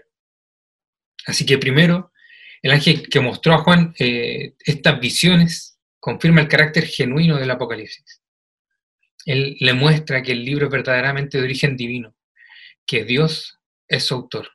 Así 1.27 1.47
que 1.47 1.59
primero, 1.59 2.12
el 2.62 2.70
ángel 2.70 3.09
que 3.09 3.20
mostró 3.20 3.55
a 3.55 3.59
Juan 3.59 3.94
eh, 3.98 4.55
estas 4.64 5.01
visiones 5.01 5.79
confirma 5.98 6.40
el 6.40 6.48
carácter 6.48 6.87
genuino 6.87 7.37
del 7.37 7.51
Apocalipsis. 7.51 8.22
Él 9.27 9.57
le 9.61 9.72
muestra 9.72 10.22
que 10.22 10.33
el 10.33 10.44
libro 10.44 10.66
es 10.66 10.72
verdaderamente 10.72 11.38
de 11.38 11.44
origen 11.44 11.77
divino, 11.77 12.14
que 12.87 13.05
Dios 13.05 13.59
es 13.88 14.05
su 14.05 14.14
autor. 14.14 14.48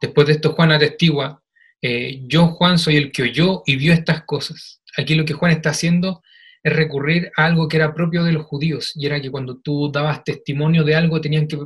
Después 0.00 0.26
de 0.26 0.34
esto, 0.34 0.52
Juan 0.52 0.72
atestigua, 0.72 1.42
eh, 1.82 2.22
yo 2.26 2.48
Juan 2.48 2.78
soy 2.78 2.96
el 2.96 3.12
que 3.12 3.22
oyó 3.22 3.62
y 3.66 3.76
vio 3.76 3.92
estas 3.92 4.24
cosas. 4.24 4.82
Aquí 4.96 5.14
lo 5.14 5.24
que 5.24 5.34
Juan 5.34 5.52
está 5.52 5.70
haciendo 5.70 6.22
es 6.62 6.72
recurrir 6.72 7.30
a 7.36 7.46
algo 7.46 7.68
que 7.68 7.76
era 7.76 7.94
propio 7.94 8.24
de 8.24 8.32
los 8.32 8.46
judíos, 8.46 8.92
y 8.94 9.06
era 9.06 9.20
que 9.20 9.30
cuando 9.30 9.58
tú 9.58 9.90
dabas 9.90 10.24
testimonio 10.24 10.84
de 10.84 10.94
algo 10.94 11.20
tenían 11.20 11.46
que 11.46 11.58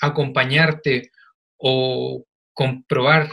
acompañarte 0.00 1.10
o 1.56 2.24
comprobar 2.52 3.28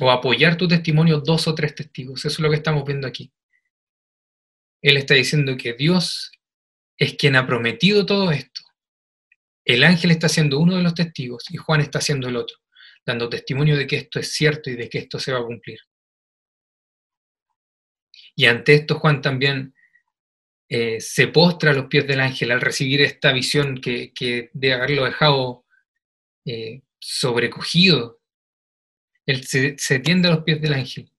o 0.00 0.10
apoyar 0.10 0.56
tu 0.56 0.66
testimonio 0.66 1.20
dos 1.20 1.46
o 1.46 1.54
tres 1.54 1.74
testigos. 1.74 2.24
Eso 2.24 2.28
es 2.28 2.40
lo 2.40 2.50
que 2.50 2.56
estamos 2.56 2.84
viendo 2.84 3.06
aquí. 3.06 3.32
Él 4.82 4.96
está 4.96 5.14
diciendo 5.14 5.56
que 5.56 5.74
Dios 5.74 6.32
es 6.96 7.14
quien 7.14 7.36
ha 7.36 7.46
prometido 7.46 8.06
todo 8.06 8.30
esto. 8.30 8.62
El 9.64 9.84
ángel 9.84 10.10
está 10.10 10.28
siendo 10.28 10.58
uno 10.58 10.76
de 10.76 10.82
los 10.82 10.94
testigos 10.94 11.44
y 11.50 11.56
Juan 11.56 11.80
está 11.80 12.00
siendo 12.00 12.28
el 12.28 12.36
otro, 12.36 12.56
dando 13.04 13.28
testimonio 13.28 13.76
de 13.76 13.86
que 13.86 13.96
esto 13.96 14.18
es 14.18 14.32
cierto 14.32 14.70
y 14.70 14.76
de 14.76 14.88
que 14.88 14.98
esto 14.98 15.18
se 15.18 15.32
va 15.32 15.40
a 15.40 15.44
cumplir. 15.44 15.78
Y 18.34 18.46
ante 18.46 18.74
esto 18.74 18.98
Juan 18.98 19.20
también 19.20 19.74
eh, 20.68 21.00
se 21.00 21.26
postra 21.26 21.72
a 21.72 21.74
los 21.74 21.86
pies 21.86 22.06
del 22.06 22.20
ángel 22.20 22.52
al 22.52 22.60
recibir 22.60 23.02
esta 23.02 23.32
visión 23.32 23.80
que, 23.80 24.12
que 24.14 24.50
de 24.54 24.72
haberlo 24.72 25.04
dejado 25.04 25.66
eh, 26.46 26.82
sobrecogido. 26.98 28.19
Él 29.26 29.44
se, 29.44 29.98
tiende 30.00 30.28
a 30.28 30.32
los 30.32 30.44
pies 30.44 30.60
del 30.60 30.74
ángel. 30.74 31.10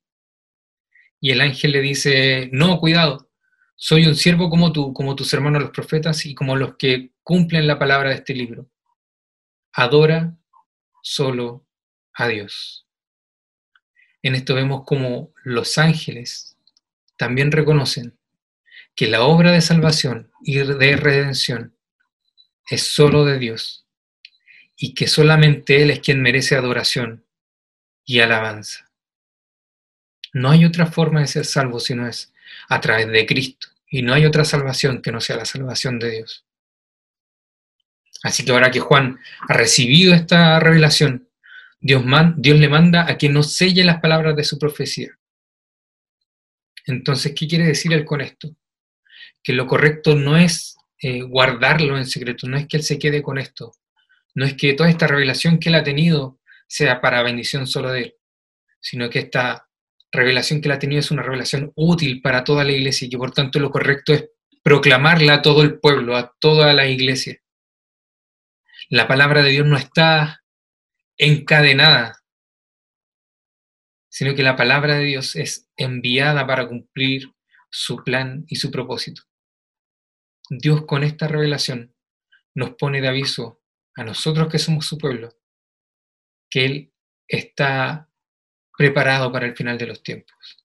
Y 1.20 1.32
el 1.32 1.42
ángel 1.42 1.72
le 1.72 1.82
dice, 1.82 2.50
no, 2.52 2.80
cuidado, 2.80 3.30
soy 3.76 4.06
un 4.06 4.16
siervo 4.16 4.50
como 4.50 4.72
tú, 4.72 4.94
como 4.94 5.16
tus 5.16 5.34
hermanos 5.34 5.62
los 5.62 5.72
profetas 5.72 6.26
y 6.26 6.34
como 6.34 6.56
los 6.56 6.76
que 6.78 7.12
cumplen 7.24 7.68
la 7.68 7.80
palabra 7.80 8.10
de 8.10 8.16
este 8.16 8.34
libro. 8.34 8.70
Adora 9.74 10.36
solo 11.04 11.68
a 12.14 12.28
Dios. 12.28 12.88
En 14.24 14.36
esto 14.36 14.56
vemos 14.56 14.84
como 14.86 15.34
los 15.44 15.78
ángeles 15.78 16.58
también 17.18 17.52
reconocen 17.52 18.18
que 18.96 19.08
la 19.08 19.24
obra 19.24 19.52
de 19.52 19.62
salvación 19.62 20.32
y 20.44 20.58
de 20.58 20.96
redención 20.98 21.76
es 22.70 22.88
solo 22.88 23.26
de 23.26 23.40
Dios 23.40 23.86
y 24.76 24.94
que 24.94 25.08
solamente 25.08 25.82
Él 25.82 25.92
es 25.92 26.00
quien 26.00 26.22
merece 26.22 26.56
adoración 26.56 27.26
y 28.12 28.20
alabanza. 28.20 28.92
No 30.34 30.52
hay 30.52 30.66
otra 30.66 30.86
forma 30.86 31.22
de 31.22 31.28
ser 31.28 31.46
salvo 31.46 31.80
si 31.80 31.96
no 31.96 32.08
es 32.08 32.34
a 32.68 32.82
través 32.82 33.08
de 33.08 33.26
Cristo 33.26 33.70
y 33.90 34.02
no 34.02 34.14
hay 34.14 34.26
otra 34.26 34.44
salvación 34.44 35.02
que 35.02 35.14
no 35.14 35.22
sea 35.22 35.38
la 35.38 35.46
salvación 35.46 35.98
de 35.98 36.12
Dios. 36.12 36.46
Así 38.22 38.44
que 38.44 38.52
ahora 38.52 38.70
que 38.70 38.82
Juan 38.82 39.18
ha 39.48 39.54
recibido 39.54 40.14
esta 40.14 40.60
revelación, 40.60 41.30
Dios, 41.80 42.04
Dios 42.36 42.60
le 42.60 42.68
manda 42.68 43.10
a 43.10 43.18
que 43.18 43.30
no 43.30 43.44
selle 43.44 43.86
las 43.86 44.02
palabras 44.02 44.36
de 44.36 44.44
su 44.44 44.60
profecía. 44.60 45.18
Entonces, 46.86 47.34
¿qué 47.34 47.48
quiere 47.48 47.66
decir 47.66 47.94
él 47.94 48.04
con 48.04 48.20
esto? 48.20 48.54
Que 49.42 49.54
lo 49.54 49.68
correcto 49.68 50.16
no 50.16 50.36
es 50.36 50.76
eh, 51.00 51.22
guardarlo 51.22 51.98
en 51.98 52.06
secreto, 52.06 52.46
no 52.48 52.58
es 52.58 52.68
que 52.68 52.76
él 52.76 52.84
se 52.84 53.00
quede 53.00 53.24
con 53.24 53.38
esto, 53.38 53.72
no 54.36 54.46
es 54.46 54.56
que 54.56 54.74
toda 54.74 54.90
esta 54.90 55.08
revelación 55.08 55.60
que 55.60 55.70
él 55.70 55.76
ha 55.76 55.84
tenido 55.84 56.41
sea 56.72 57.02
para 57.02 57.22
bendición 57.22 57.68
solo 57.68 57.92
de 57.92 58.02
él, 58.02 58.16
sino 58.80 59.10
que 59.10 59.20
esta 59.20 59.68
revelación 60.10 60.62
que 60.62 60.70
él 60.70 60.72
ha 60.72 60.80
tenido 60.80 61.02
es 61.02 61.12
una 61.12 61.22
revelación 61.22 61.74
útil 61.76 62.22
para 62.22 62.46
toda 62.46 62.64
la 62.64 62.72
iglesia 62.72 63.06
y 63.08 63.10
que 63.10 63.18
por 63.18 63.32
tanto 63.32 63.60
lo 63.60 63.72
correcto 63.72 64.14
es 64.14 64.30
proclamarla 64.64 65.34
a 65.34 65.42
todo 65.42 65.64
el 65.64 65.82
pueblo, 65.82 66.16
a 66.16 66.34
toda 66.40 66.72
la 66.72 66.88
iglesia. 66.88 67.42
La 68.88 69.06
palabra 69.06 69.44
de 69.44 69.50
Dios 69.50 69.68
no 69.68 69.76
está 69.76 70.46
encadenada, 71.18 72.24
sino 74.08 74.34
que 74.34 74.44
la 74.44 74.56
palabra 74.56 74.96
de 74.96 75.04
Dios 75.04 75.36
es 75.36 75.70
enviada 75.76 76.48
para 76.48 76.70
cumplir 76.70 77.34
su 77.70 78.02
plan 78.02 78.46
y 78.48 78.56
su 78.56 78.72
propósito. 78.72 79.24
Dios 80.50 80.86
con 80.86 81.04
esta 81.04 81.28
revelación 81.28 81.94
nos 82.56 82.76
pone 82.76 83.02
de 83.02 83.10
aviso 83.10 83.62
a 83.98 84.06
nosotros 84.06 84.48
que 84.48 84.60
somos 84.60 84.86
su 84.86 84.98
pueblo, 84.98 85.41
que 86.52 86.66
Él 86.66 86.94
está 87.28 88.08
preparado 88.78 89.32
para 89.32 89.48
el 89.48 89.56
final 89.56 89.80
de 89.80 89.88
los 89.88 90.04
tiempos 90.04 90.62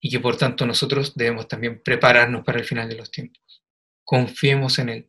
y 0.00 0.10
que 0.10 0.20
por 0.20 0.36
tanto 0.36 0.64
nosotros 0.66 1.14
debemos 1.16 1.48
también 1.48 1.82
prepararnos 1.82 2.44
para 2.44 2.60
el 2.60 2.64
final 2.64 2.88
de 2.88 2.94
los 2.96 3.10
tiempos. 3.10 3.64
Confiemos 4.04 4.78
en 4.78 4.88
Él. 4.90 5.06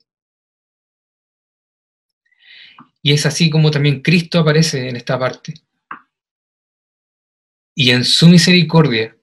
Y 3.03 3.13
es 3.13 3.25
así 3.25 3.49
como 3.49 3.69
también 3.69 4.01
Cristo 4.01 4.39
aparece 4.39 4.89
en 4.89 4.95
esta 4.95 5.19
parte. 5.19 5.53
Y 7.75 7.91
en 7.91 8.03
su 8.03 8.27
misericordia 8.27 9.15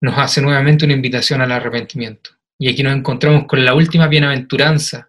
nos 0.00 0.18
hace 0.18 0.42
nuevamente 0.42 0.84
una 0.84 0.94
invitación 0.94 1.40
al 1.40 1.52
arrepentimiento. 1.52 2.30
Y 2.58 2.68
aquí 2.68 2.82
nos 2.82 2.96
encontramos 2.96 3.46
con 3.46 3.64
la 3.64 3.74
última 3.74 4.08
bienaventuranza. 4.08 5.07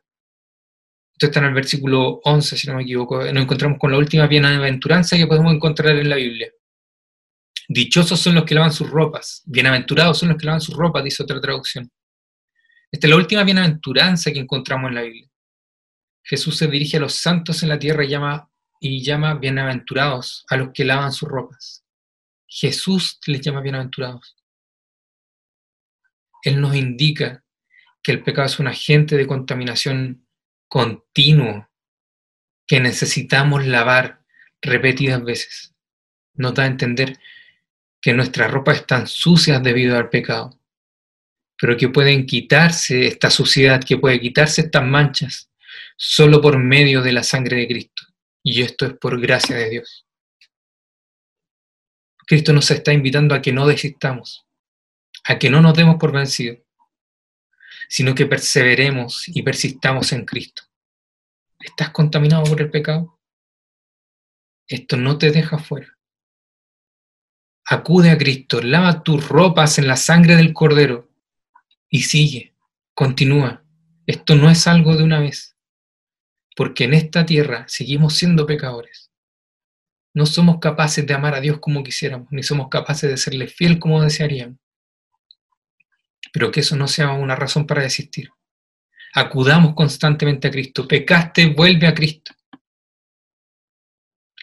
Esto 1.19 1.27
está 1.27 1.39
en 1.41 1.47
el 1.47 1.53
versículo 1.53 2.21
11, 2.23 2.55
si 2.55 2.65
no 2.69 2.75
me 2.75 2.84
equivoco. 2.84 3.21
Nos 3.21 3.43
encontramos 3.43 3.77
con 3.77 3.91
la 3.91 3.97
última 3.97 4.25
bienaventuranza 4.25 5.17
que 5.17 5.27
podemos 5.27 5.53
encontrar 5.53 5.97
en 5.97 6.08
la 6.08 6.15
Biblia. 6.15 6.49
Dichosos 7.67 8.21
son 8.21 8.36
los 8.36 8.45
que 8.45 8.55
lavan 8.55 8.71
sus 8.71 8.89
ropas. 8.89 9.43
Bienaventurados 9.45 10.17
son 10.17 10.29
los 10.29 10.38
que 10.38 10.45
lavan 10.45 10.62
sus 10.62 10.77
ropas, 10.77 11.03
dice 11.03 11.21
otra 11.21 11.41
traducción. 11.41 11.91
Esta 12.89 13.08
es 13.08 13.12
la 13.12 13.17
última 13.17 13.43
bienaventuranza 13.43 14.32
que 14.32 14.39
encontramos 14.39 14.88
en 14.88 14.95
la 14.95 15.01
Biblia. 15.01 15.29
Jesús 16.23 16.58
se 16.58 16.67
dirige 16.67 16.95
a 16.95 17.01
los 17.01 17.15
santos 17.15 17.63
en 17.63 17.69
la 17.69 17.79
tierra 17.79 18.05
llama, 18.05 18.49
y 18.79 19.03
llama 19.03 19.34
bienaventurados 19.34 20.45
a 20.49 20.55
los 20.55 20.69
que 20.73 20.86
lavan 20.86 21.12
sus 21.12 21.27
ropas. 21.27 21.84
Jesús 22.47 23.19
les 23.25 23.41
llama 23.41 23.60
bienaventurados. 23.60 24.38
Él 26.43 26.62
nos 26.62 26.77
indica 26.77 27.43
que 28.01 28.13
el 28.13 28.23
pecado 28.23 28.45
es 28.45 28.58
un 28.58 28.67
agente 28.67 29.17
de 29.17 29.27
contaminación 29.27 30.25
continuo 30.69 31.67
que 32.67 32.79
necesitamos 32.79 33.65
lavar 33.65 34.23
repetidas 34.62 35.23
veces. 35.23 35.75
Nos 36.36 36.53
da 36.53 36.63
a 36.63 36.67
entender 36.67 37.19
que 37.99 38.13
nuestras 38.13 38.49
ropas 38.49 38.77
están 38.77 39.08
sucias 39.08 39.62
debido 39.62 39.97
al 39.97 40.10
pecado, 40.10 40.58
pero 41.60 41.75
que 41.75 41.89
pueden 41.89 42.25
quitarse 42.25 43.08
esta 43.08 43.29
suciedad, 43.29 43.84
que 43.84 43.97
puede 43.97 44.21
quitarse 44.21 44.62
estas 44.62 44.86
manchas 44.86 45.51
solo 45.97 46.39
por 46.39 46.58
medio 46.58 47.01
de 47.01 47.12
la 47.12 47.23
sangre 47.23 47.58
de 47.58 47.67
Cristo. 47.67 48.03
Y 48.43 48.62
esto 48.62 48.86
es 48.86 48.93
por 48.93 49.19
gracia 49.19 49.58
de 49.58 49.69
Dios. 49.69 50.05
Cristo 52.25 52.53
nos 52.53 52.69
está 52.71 52.93
invitando 52.93 53.34
a 53.36 53.41
que 53.41 53.51
no 53.51 53.67
desistamos, 53.67 54.45
a 55.25 55.39
que 55.39 55.49
no 55.49 55.62
nos 55.62 55.73
demos 55.73 55.97
por 55.99 56.12
vencidos, 56.12 56.60
sino 57.89 58.15
que 58.15 58.25
perseveremos 58.25 59.28
y 59.28 59.41
persistamos 59.41 60.13
en 60.13 60.23
Cristo. 60.23 60.63
¿Estás 61.60 61.89
contaminado 61.89 62.43
por 62.43 62.62
el 62.62 62.69
pecado? 62.71 63.19
Esto 64.67 64.95
no 64.95 65.17
te 65.17 65.32
deja 65.32 65.58
fuera. 65.58 65.97
Acude 67.65 68.12
a 68.12 68.17
Cristo, 68.17 68.62
lava 68.62 69.04
tus 69.04 69.28
ropas 69.28 69.78
en 69.78 69.88
la 69.88 69.97
sangre 69.97 70.38
del 70.38 70.54
Cordero 70.54 71.10
y 71.89 72.04
sigue, 72.04 72.56
continúa. 72.93 73.65
Esto 74.08 74.36
no 74.36 74.49
es 74.49 74.67
algo 74.67 74.95
de 74.95 75.04
una 75.04 75.19
vez 75.19 75.58
porque 76.60 76.84
en 76.84 76.93
esta 76.93 77.25
tierra 77.25 77.63
seguimos 77.69 78.15
siendo 78.15 78.45
pecadores. 78.45 79.13
No 80.13 80.25
somos 80.25 80.60
capaces 80.60 81.08
de 81.08 81.13
amar 81.13 81.34
a 81.34 81.39
Dios 81.39 81.60
como 81.60 81.84
quisiéramos, 81.86 82.28
ni 82.32 82.43
somos 82.43 82.67
capaces 82.67 83.10
de 83.10 83.15
serle 83.15 83.47
fiel 83.47 83.80
como 83.80 84.02
desearíamos. 84.02 84.58
Pero 86.31 86.51
que 86.51 86.59
eso 86.59 86.75
no 86.75 86.87
sea 86.87 87.11
una 87.11 87.35
razón 87.35 87.65
para 87.65 87.81
desistir. 87.81 88.31
Acudamos 89.13 89.73
constantemente 89.73 90.47
a 90.47 90.51
Cristo. 90.51 90.87
Pecaste, 90.87 91.47
vuelve 91.47 91.87
a 91.87 91.93
Cristo. 91.93 92.33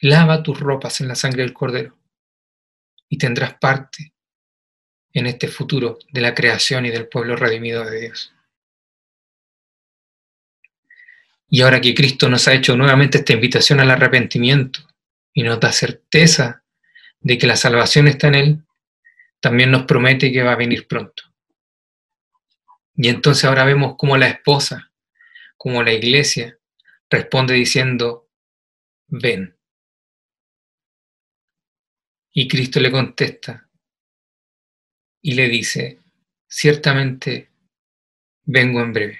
Lava 0.01 0.43
tus 0.43 0.59
ropas 0.59 1.01
en 1.01 1.09
la 1.09 1.15
sangre 1.15 1.43
del 1.43 1.53
Cordero 1.53 1.97
y 3.09 3.19
tendrás 3.19 3.55
parte 3.55 4.13
en 5.13 5.27
este 5.27 5.49
futuro 5.49 5.99
de 6.13 6.21
la 6.21 6.35
creación 6.35 6.85
y 6.85 6.91
del 6.91 7.09
pueblo 7.09 7.37
redimido 7.37 7.85
de 7.85 8.01
Dios. 8.01 8.35
Y 11.49 11.63
ahora 11.63 11.81
que 11.81 11.95
Cristo 11.95 12.29
nos 12.29 12.49
ha 12.49 12.55
hecho 12.55 12.77
nuevamente 12.77 13.19
esta 13.19 13.33
invitación 13.33 13.81
al 13.81 13.91
arrepentimiento 13.91 14.81
y 15.33 15.43
nos 15.43 15.61
da 15.61 15.73
certeza 15.73 16.65
de 17.21 17.39
que 17.39 17.47
la 17.47 17.57
salvación 17.57 18.09
está 18.09 18.29
en 18.29 18.35
Él, 18.35 18.63
también 19.41 19.71
nos 19.71 19.85
promete 19.85 20.33
que 20.33 20.43
va 20.43 20.53
a 20.53 20.57
venir 20.57 20.87
pronto. 20.87 21.23
Y 22.97 23.09
entonces 23.09 23.45
ahora 23.45 23.65
vemos 23.65 23.97
cómo 23.99 24.17
la 24.17 24.29
esposa, 24.29 24.91
como 25.57 25.83
la 25.83 25.93
iglesia, 25.93 26.59
responde 27.11 27.55
diciendo, 27.55 28.31
ven. 29.07 29.57
Y 32.33 32.49
Cristo 32.49 32.81
le 32.81 32.91
contesta 32.91 33.69
y 35.21 35.35
le 35.35 35.49
dice, 35.49 36.01
ciertamente 36.49 37.51
vengo 38.45 38.81
en 38.81 38.93
breve. 38.93 39.19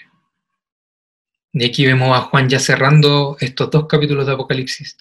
Y 1.53 1.65
aquí 1.65 1.87
vemos 1.87 2.17
a 2.17 2.23
Juan 2.23 2.49
ya 2.49 2.59
cerrando 2.59 3.37
estos 3.41 3.71
dos 3.71 3.87
capítulos 3.87 4.27
de 4.27 4.33
Apocalipsis. 4.33 4.97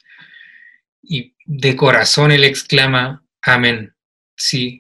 Y 1.01 1.35
de 1.45 1.75
corazón 1.75 2.31
él 2.31 2.43
exclama, 2.43 3.25
amén. 3.41 3.93
Sí, 4.35 4.79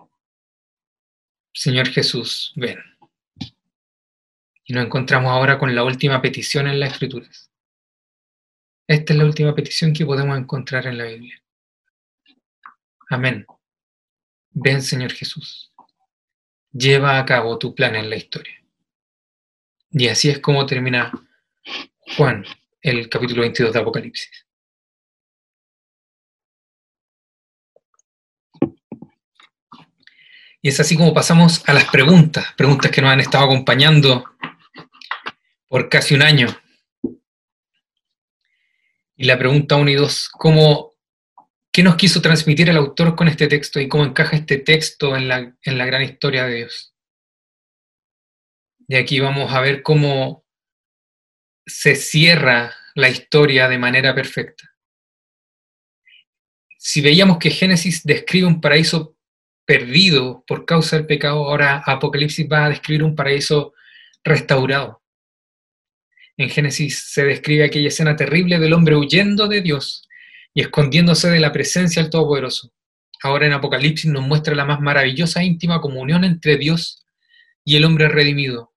Señor 1.53 1.89
Jesús, 1.89 2.53
ven. 2.55 2.79
Y 4.65 4.73
nos 4.73 4.85
encontramos 4.85 5.31
ahora 5.31 5.59
con 5.59 5.73
la 5.75 5.83
última 5.83 6.21
petición 6.21 6.67
en 6.67 6.79
las 6.79 6.93
Escrituras. 6.93 7.51
Esta 8.87 9.13
es 9.13 9.19
la 9.19 9.25
última 9.25 9.53
petición 9.53 9.93
que 9.93 10.05
podemos 10.05 10.37
encontrar 10.37 10.87
en 10.87 10.97
la 10.97 11.05
Biblia. 11.05 11.41
Amén. 13.09 13.45
Ven, 14.51 14.81
Señor 14.81 15.11
Jesús. 15.11 15.71
Lleva 16.71 17.19
a 17.19 17.25
cabo 17.25 17.57
tu 17.59 17.75
plan 17.75 17.95
en 17.95 18.09
la 18.09 18.15
historia. 18.15 18.55
Y 19.91 20.07
así 20.07 20.29
es 20.29 20.39
como 20.39 20.65
termina 20.65 21.11
Juan, 22.17 22.43
el 22.81 23.07
capítulo 23.07 23.41
22 23.41 23.71
de 23.71 23.79
Apocalipsis. 23.79 24.45
Y 30.61 30.69
es 30.69 30.79
así 30.79 30.97
como 30.97 31.13
pasamos 31.13 31.63
a 31.69 31.73
las 31.73 31.85
preguntas, 31.85 32.53
preguntas 32.57 32.89
que 32.89 33.01
nos 33.01 33.11
han 33.11 33.19
estado 33.19 33.45
acompañando 33.45 34.25
por 35.75 35.89
casi 35.89 36.15
un 36.15 36.21
año. 36.21 36.47
Y 39.17 39.25
la 39.25 39.37
pregunta 39.37 39.75
1 39.75 39.91
y 39.91 39.95
2, 39.95 40.29
¿cómo, 40.29 40.93
¿qué 41.69 41.83
nos 41.83 41.97
quiso 41.97 42.21
transmitir 42.21 42.69
el 42.69 42.77
autor 42.77 43.13
con 43.13 43.27
este 43.27 43.49
texto 43.49 43.81
y 43.81 43.89
cómo 43.89 44.05
encaja 44.05 44.37
este 44.37 44.57
texto 44.59 45.17
en 45.17 45.27
la, 45.27 45.53
en 45.61 45.77
la 45.77 45.85
gran 45.85 46.01
historia 46.01 46.45
de 46.45 46.55
Dios? 46.55 46.95
Y 48.87 48.95
aquí 48.95 49.19
vamos 49.19 49.51
a 49.51 49.59
ver 49.59 49.83
cómo 49.83 50.45
se 51.65 51.95
cierra 51.95 52.73
la 52.93 53.09
historia 53.09 53.67
de 53.67 53.77
manera 53.77 54.15
perfecta. 54.15 54.73
Si 56.77 57.01
veíamos 57.01 57.37
que 57.37 57.49
Génesis 57.49 58.01
describe 58.05 58.47
un 58.47 58.61
paraíso 58.61 59.17
perdido 59.65 60.45
por 60.47 60.65
causa 60.65 60.95
del 60.95 61.05
pecado, 61.05 61.39
ahora 61.49 61.83
Apocalipsis 61.85 62.47
va 62.49 62.63
a 62.63 62.69
describir 62.69 63.03
un 63.03 63.13
paraíso 63.13 63.73
restaurado. 64.23 65.01
En 66.37 66.49
Génesis 66.49 67.11
se 67.11 67.23
describe 67.23 67.65
aquella 67.65 67.87
escena 67.87 68.15
terrible 68.15 68.59
del 68.59 68.73
hombre 68.73 68.95
huyendo 68.95 69.47
de 69.47 69.61
Dios 69.61 70.07
y 70.53 70.61
escondiéndose 70.61 71.29
de 71.29 71.39
la 71.39 71.51
presencia 71.51 72.01
del 72.01 72.11
Todopoderoso. 72.11 72.73
Ahora 73.23 73.45
en 73.45 73.53
Apocalipsis 73.53 74.11
nos 74.11 74.27
muestra 74.27 74.55
la 74.55 74.65
más 74.65 74.81
maravillosa 74.81 75.41
e 75.41 75.45
íntima 75.45 75.81
comunión 75.81 76.23
entre 76.23 76.57
Dios 76.57 77.05
y 77.63 77.77
el 77.77 77.85
hombre 77.85 78.09
redimido. 78.09 78.73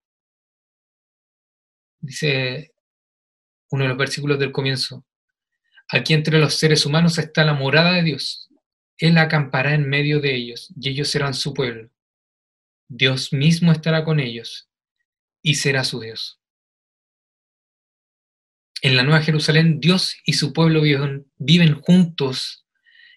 Dice 1.99 2.73
uno 3.71 3.83
de 3.83 3.89
los 3.89 3.97
versículos 3.97 4.39
del 4.39 4.51
comienzo. 4.51 5.05
Aquí 5.89 6.13
entre 6.13 6.39
los 6.39 6.55
seres 6.55 6.85
humanos 6.85 7.17
está 7.17 7.43
la 7.43 7.53
morada 7.53 7.93
de 7.93 8.03
Dios, 8.03 8.49
él 8.99 9.17
acampará 9.17 9.73
en 9.73 9.87
medio 9.87 10.19
de 10.19 10.35
ellos, 10.35 10.73
y 10.79 10.89
ellos 10.89 11.09
serán 11.09 11.33
su 11.33 11.53
pueblo. 11.53 11.89
Dios 12.89 13.31
mismo 13.31 13.71
estará 13.71 14.03
con 14.03 14.19
ellos, 14.19 14.69
y 15.41 15.55
será 15.55 15.85
su 15.85 16.01
Dios. 16.01 16.38
En 18.81 18.95
la 18.95 19.03
Nueva 19.03 19.21
Jerusalén, 19.21 19.79
Dios 19.79 20.17
y 20.25 20.33
su 20.33 20.53
pueblo 20.53 20.81
viven, 20.81 21.81
juntos 21.81 22.65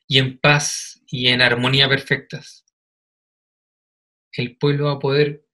y 0.06 0.18
en 0.18 0.38
paz 0.38 1.00
y 1.06 1.28
en 1.28 1.42
armonía 1.42 1.88
perfectas. 1.88 2.64
El 4.32 4.56
pueblo 4.56 4.86
va 4.86 4.92
a 4.92 4.98
poder 4.98 5.44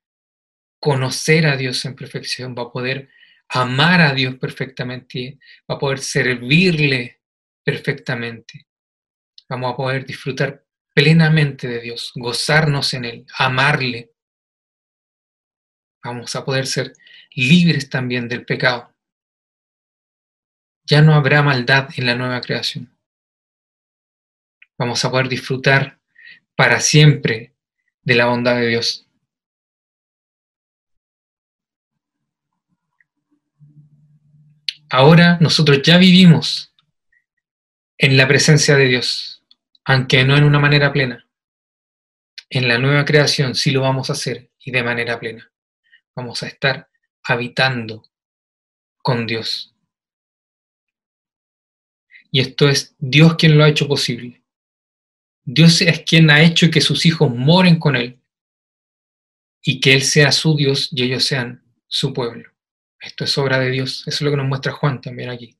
conocer 0.80 1.46
a 1.46 1.56
Dios 1.56 1.84
en 1.84 1.96
perfección, 1.96 2.54
va 2.56 2.62
a 2.62 2.72
poder 2.72 3.10
amar 3.48 4.00
a 4.00 4.14
Dios 4.14 4.36
perfectamente, 4.36 5.38
va 5.70 5.74
a 5.74 5.78
poder 5.78 5.98
servirle 5.98 7.20
perfectamente 7.64 8.68
vamos 9.48 9.72
a 9.72 9.76
poder 9.76 10.04
disfrutar 10.04 10.64
plenamente 10.94 11.68
de 11.68 11.80
Dios, 11.80 12.12
gozarnos 12.14 12.92
en 12.94 13.04
Él, 13.04 13.26
amarle. 13.38 14.12
Vamos 16.02 16.34
a 16.36 16.44
poder 16.44 16.66
ser 16.66 16.92
libres 17.34 17.88
también 17.88 18.28
del 18.28 18.44
pecado. 18.44 18.94
Ya 20.88 21.02
no 21.02 21.14
habrá 21.14 21.42
maldad 21.42 21.90
en 21.96 22.06
la 22.06 22.16
nueva 22.16 22.40
creación. 22.40 22.90
Vamos 24.76 25.04
a 25.04 25.10
poder 25.10 25.28
disfrutar 25.28 25.98
para 26.56 26.80
siempre 26.80 27.52
de 28.02 28.14
la 28.14 28.26
bondad 28.26 28.56
de 28.56 28.66
Dios. 28.66 29.06
Ahora 34.90 35.38
nosotros 35.40 35.82
ya 35.82 35.98
vivimos 35.98 36.74
en 37.98 38.16
la 38.16 38.26
presencia 38.26 38.74
de 38.76 38.86
Dios 38.86 39.38
aunque 39.88 40.22
no 40.22 40.36
en 40.36 40.44
una 40.44 40.58
manera 40.58 40.92
plena. 40.92 41.26
En 42.50 42.68
la 42.68 42.76
nueva 42.76 43.06
creación 43.06 43.54
sí 43.54 43.70
lo 43.70 43.80
vamos 43.80 44.10
a 44.10 44.12
hacer 44.12 44.50
y 44.58 44.70
de 44.70 44.82
manera 44.82 45.18
plena. 45.18 45.50
Vamos 46.14 46.42
a 46.42 46.46
estar 46.46 46.90
habitando 47.22 48.04
con 48.98 49.26
Dios. 49.26 49.74
Y 52.30 52.40
esto 52.40 52.68
es 52.68 52.94
Dios 52.98 53.36
quien 53.36 53.56
lo 53.56 53.64
ha 53.64 53.68
hecho 53.68 53.88
posible. 53.88 54.42
Dios 55.44 55.80
es 55.80 56.00
quien 56.00 56.30
ha 56.30 56.42
hecho 56.42 56.70
que 56.70 56.80
sus 56.80 57.06
hijos 57.06 57.34
moren 57.34 57.78
con 57.78 57.96
Él 57.96 58.20
y 59.62 59.80
que 59.80 59.94
Él 59.94 60.02
sea 60.02 60.30
su 60.30 60.54
Dios 60.56 60.90
y 60.92 61.04
ellos 61.04 61.24
sean 61.24 61.62
su 61.86 62.12
pueblo. 62.12 62.50
Esto 63.00 63.24
es 63.24 63.38
obra 63.38 63.58
de 63.58 63.70
Dios. 63.70 64.00
Eso 64.06 64.16
es 64.16 64.20
lo 64.22 64.30
que 64.30 64.36
nos 64.36 64.46
muestra 64.46 64.72
Juan 64.72 65.00
también 65.00 65.30
aquí. 65.30 65.56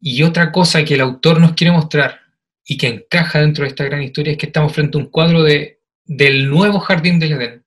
Y 0.00 0.22
otra 0.22 0.52
cosa 0.52 0.84
que 0.84 0.94
el 0.94 1.00
autor 1.00 1.40
nos 1.40 1.54
quiere 1.54 1.72
mostrar 1.72 2.20
y 2.64 2.76
que 2.76 2.88
encaja 2.88 3.40
dentro 3.40 3.64
de 3.64 3.68
esta 3.68 3.84
gran 3.84 4.02
historia 4.02 4.32
es 4.32 4.38
que 4.38 4.46
estamos 4.46 4.72
frente 4.72 4.98
a 4.98 5.00
un 5.00 5.08
cuadro 5.08 5.42
de, 5.42 5.80
del 6.04 6.48
nuevo 6.48 6.80
jardín 6.80 7.18
del 7.18 7.32
Edén. 7.32 7.63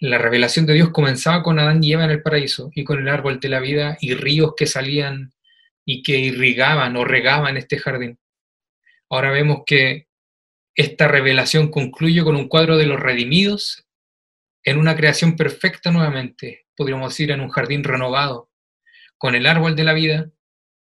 La 0.00 0.18
revelación 0.18 0.64
de 0.64 0.74
Dios 0.74 0.90
comenzaba 0.90 1.42
con 1.42 1.58
Adán 1.58 1.82
y 1.82 1.92
Eva 1.92 2.04
en 2.04 2.12
el 2.12 2.22
paraíso 2.22 2.70
y 2.72 2.84
con 2.84 3.00
el 3.00 3.08
árbol 3.08 3.40
de 3.40 3.48
la 3.48 3.58
vida 3.58 3.98
y 4.00 4.14
ríos 4.14 4.54
que 4.56 4.66
salían 4.66 5.32
y 5.84 6.02
que 6.04 6.18
irrigaban 6.18 6.96
o 6.96 7.04
regaban 7.04 7.56
este 7.56 7.78
jardín. 7.78 8.16
Ahora 9.10 9.32
vemos 9.32 9.62
que 9.66 10.06
esta 10.76 11.08
revelación 11.08 11.72
concluye 11.72 12.22
con 12.22 12.36
un 12.36 12.48
cuadro 12.48 12.76
de 12.76 12.86
los 12.86 13.00
redimidos 13.00 13.86
en 14.62 14.78
una 14.78 14.94
creación 14.94 15.36
perfecta 15.36 15.90
nuevamente, 15.90 16.66
podríamos 16.76 17.10
decir 17.10 17.32
en 17.32 17.40
un 17.40 17.48
jardín 17.48 17.82
renovado, 17.82 18.50
con 19.16 19.34
el 19.34 19.46
árbol 19.46 19.74
de 19.74 19.84
la 19.84 19.94
vida 19.94 20.30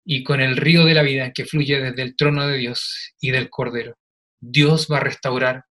y 0.03 0.23
con 0.25 0.41
el 0.41 0.57
río 0.57 0.85
de 0.87 0.95
la 0.95 1.03
vida 1.03 1.33
que 1.33 1.45
fluye 1.45 1.79
desde 1.79 2.03
el 2.03 2.17
trono 2.17 2.47
de 2.47 2.57
Dios 2.57 3.15
y 3.21 3.33
del 3.33 3.51
Cordero. 3.51 3.99
Dios 4.41 4.89
va 4.91 4.99
a 4.99 5.01
restaurar 5.01 5.67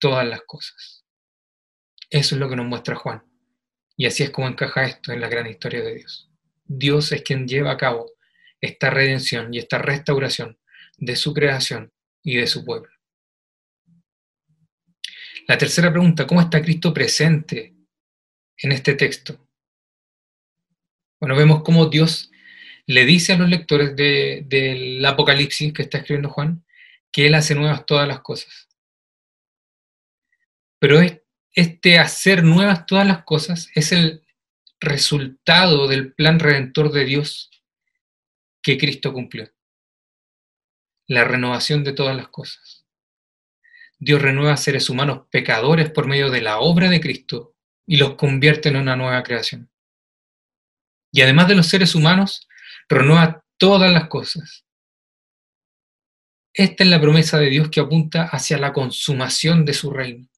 todas 0.00 0.26
las 0.26 0.42
cosas. 0.44 1.01
Eso 2.12 2.34
es 2.34 2.40
lo 2.40 2.48
que 2.50 2.56
nos 2.56 2.66
muestra 2.66 2.94
Juan. 2.94 3.24
Y 3.96 4.04
así 4.04 4.22
es 4.22 4.28
como 4.28 4.46
encaja 4.46 4.84
esto 4.84 5.12
en 5.12 5.20
la 5.22 5.30
gran 5.30 5.46
historia 5.46 5.82
de 5.82 5.94
Dios. 5.94 6.30
Dios 6.62 7.10
es 7.10 7.22
quien 7.22 7.48
lleva 7.48 7.70
a 7.70 7.78
cabo 7.78 8.12
esta 8.60 8.90
redención 8.90 9.52
y 9.52 9.58
esta 9.58 9.78
restauración 9.78 10.58
de 10.98 11.16
su 11.16 11.32
creación 11.32 11.90
y 12.22 12.36
de 12.36 12.46
su 12.46 12.66
pueblo. 12.66 12.92
La 15.48 15.56
tercera 15.56 15.90
pregunta, 15.90 16.26
¿cómo 16.26 16.42
está 16.42 16.60
Cristo 16.60 16.92
presente 16.92 17.74
en 18.58 18.72
este 18.72 18.92
texto? 18.92 19.48
Bueno, 21.18 21.34
vemos 21.34 21.62
cómo 21.62 21.86
Dios 21.86 22.30
le 22.84 23.06
dice 23.06 23.32
a 23.32 23.38
los 23.38 23.48
lectores 23.48 23.96
del 23.96 25.02
Apocalipsis 25.06 25.72
que 25.72 25.82
está 25.82 25.98
escribiendo 25.98 26.28
Juan 26.28 26.62
que 27.10 27.26
Él 27.26 27.34
hace 27.34 27.54
nuevas 27.54 27.86
todas 27.86 28.06
las 28.06 28.20
cosas. 28.20 28.68
Pero 30.78 31.00
este 31.54 31.98
hacer 31.98 32.44
nuevas 32.44 32.86
todas 32.86 33.06
las 33.06 33.24
cosas 33.24 33.70
es 33.74 33.92
el 33.92 34.24
resultado 34.80 35.86
del 35.86 36.12
plan 36.12 36.38
redentor 36.38 36.90
de 36.92 37.04
Dios 37.04 37.50
que 38.62 38.78
Cristo 38.78 39.12
cumplió. 39.12 39.50
La 41.06 41.24
renovación 41.24 41.84
de 41.84 41.92
todas 41.92 42.16
las 42.16 42.28
cosas. 42.28 42.86
Dios 43.98 44.20
renueva 44.20 44.54
a 44.54 44.56
seres 44.56 44.90
humanos 44.90 45.26
pecadores 45.30 45.90
por 45.90 46.06
medio 46.06 46.30
de 46.30 46.40
la 46.40 46.58
obra 46.58 46.88
de 46.88 47.00
Cristo 47.00 47.54
y 47.86 47.98
los 47.98 48.14
convierte 48.14 48.68
en 48.68 48.76
una 48.76 48.96
nueva 48.96 49.22
creación. 49.22 49.70
Y 51.12 51.20
además 51.20 51.48
de 51.48 51.54
los 51.54 51.66
seres 51.66 51.94
humanos, 51.94 52.48
renueva 52.88 53.44
todas 53.58 53.92
las 53.92 54.08
cosas. 54.08 54.64
Esta 56.54 56.84
es 56.84 56.90
la 56.90 57.00
promesa 57.00 57.38
de 57.38 57.48
Dios 57.50 57.70
que 57.70 57.80
apunta 57.80 58.24
hacia 58.24 58.58
la 58.58 58.72
consumación 58.72 59.64
de 59.64 59.72
su 59.72 59.90
reino, 59.90 60.28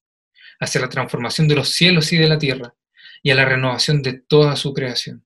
hacia 0.59 0.81
la 0.81 0.89
transformación 0.89 1.47
de 1.47 1.55
los 1.55 1.69
cielos 1.69 2.11
y 2.13 2.17
de 2.17 2.27
la 2.27 2.37
tierra 2.37 2.75
y 3.21 3.31
a 3.31 3.35
la 3.35 3.45
renovación 3.45 4.01
de 4.01 4.13
toda 4.13 4.55
su 4.55 4.73
creación. 4.73 5.25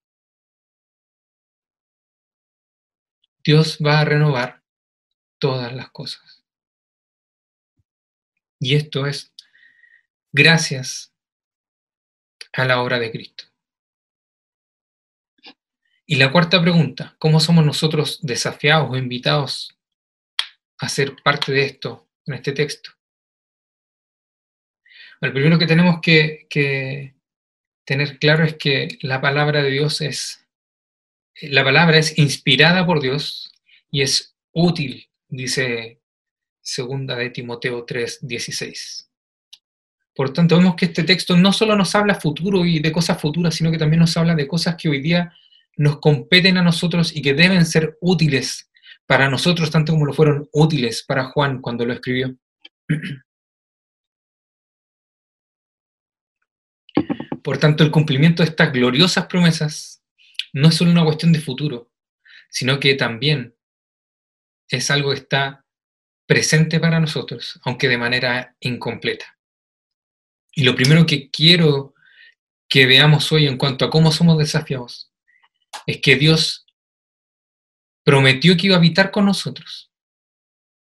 Dios 3.44 3.78
va 3.86 4.00
a 4.00 4.06
renovar 4.06 4.64
todas 5.40 5.74
las 5.74 5.90
cosas. 5.92 6.44
Y 8.60 8.76
esto 8.76 9.06
es 9.06 9.34
gracias 10.32 11.14
a 12.54 12.66
la 12.66 12.82
obra 12.82 13.00
de 13.00 13.12
Cristo. 13.12 13.46
Y 16.06 16.16
la 16.16 16.32
cuarta 16.32 16.62
pregunta, 16.62 17.16
¿cómo 17.20 17.40
somos 17.40 17.64
nosotros 17.64 18.20
desafiados 18.22 18.90
o 18.90 18.98
invitados 18.98 19.78
a 20.80 20.90
ser 20.90 21.16
parte 21.24 21.52
de 21.52 21.66
esto 21.66 22.10
en 22.26 22.34
este 22.34 22.52
texto? 22.52 22.99
Lo 25.22 25.34
primero 25.34 25.60
que 25.60 25.68
tenemos 25.68 26.00
que, 26.02 27.16
tener 27.84 28.20
claro 28.20 28.44
es 28.44 28.54
que 28.56 29.00
la 29.02 29.20
palabra 29.20 29.62
de 29.64 29.72
Dios 29.72 30.02
es, 30.02 30.46
la 31.42 31.64
palabra 31.64 31.98
es 31.98 32.18
inspirada 32.18 32.86
por 32.86 33.02
Dios 33.02 33.52
y 33.90 34.02
es 34.02 34.36
útil, 34.52 35.10
dice 35.28 36.00
segunda 36.62 37.16
de 37.16 37.32
Timoteo 37.32 37.84
3, 37.84 38.20
16. 38.22 39.10
Por 40.14 40.34
tanto, 40.34 40.58
vemos 40.58 40.76
que 40.76 40.86
este 40.86 41.04
texto 41.04 41.36
no 41.36 41.52
solo 41.52 41.76
nos 41.76 41.96
habla 41.96 42.16
futuro 42.16 42.66
y 42.66 42.80
de 42.80 42.92
cosas 42.92 43.20
futuras, 43.20 43.56
sino 43.56 43.72
que 43.72 43.78
también 43.78 44.02
nos 44.02 44.16
habla 44.18 44.36
de 44.36 44.48
cosas 44.48 44.76
que 44.76 44.90
hoy 44.90 45.02
día 45.02 45.34
nos 45.78 46.00
competen 46.00 46.58
a 46.58 46.62
nosotros 46.62 47.16
y 47.16 47.22
que 47.22 47.34
deben 47.34 47.66
ser 47.66 47.98
útiles 48.02 48.70
para 49.06 49.30
nosotros, 49.30 49.72
tanto 49.72 49.94
como 49.94 50.06
lo 50.06 50.14
fueron 50.14 50.48
útiles 50.52 51.04
para 51.08 51.26
Juan 51.26 51.62
cuando 51.62 51.86
lo 51.86 51.94
escribió. 51.94 52.36
Por 57.50 57.58
tanto, 57.58 57.84
el 57.84 57.90
cumplimiento 57.90 58.44
de 58.44 58.50
estas 58.50 58.72
gloriosas 58.72 59.26
promesas 59.26 60.04
no 60.54 60.68
es 60.68 60.76
solo 60.76 60.92
una 60.92 61.04
cuestión 61.04 61.34
de 61.34 61.42
futuro, 61.42 61.92
sino 62.48 62.80
que 62.80 62.94
también 62.94 63.56
es 64.68 64.92
algo 64.92 65.10
que 65.10 65.18
está 65.18 65.66
presente 66.28 66.80
para 66.80 67.00
nosotros, 67.00 67.60
aunque 67.64 67.88
de 67.88 67.98
manera 67.98 68.56
incompleta. 68.60 69.40
Y 70.52 70.64
lo 70.64 70.76
primero 70.76 71.08
que 71.08 71.32
quiero 71.32 71.96
que 72.68 72.86
veamos 72.86 73.32
hoy 73.32 73.48
en 73.48 73.58
cuanto 73.58 73.84
a 73.84 73.90
cómo 73.90 74.12
somos 74.12 74.38
desafiados 74.38 75.12
es 75.88 76.02
que 76.02 76.18
Dios 76.18 76.68
prometió 78.04 78.58
que 78.58 78.68
iba 78.68 78.76
a 78.76 78.78
habitar 78.78 79.10
con 79.10 79.26
nosotros, 79.26 79.92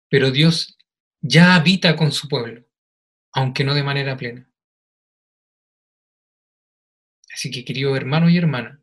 pero 0.08 0.30
Dios 0.30 0.78
ya 1.20 1.54
habita 1.54 1.96
con 1.96 2.12
su 2.12 2.28
pueblo, 2.28 2.64
aunque 3.32 3.62
no 3.62 3.74
de 3.74 3.82
manera 3.82 4.16
plena. 4.16 4.48
Así 7.36 7.50
que, 7.50 7.66
querido 7.66 7.94
hermano 7.94 8.30
y 8.30 8.38
hermana, 8.38 8.80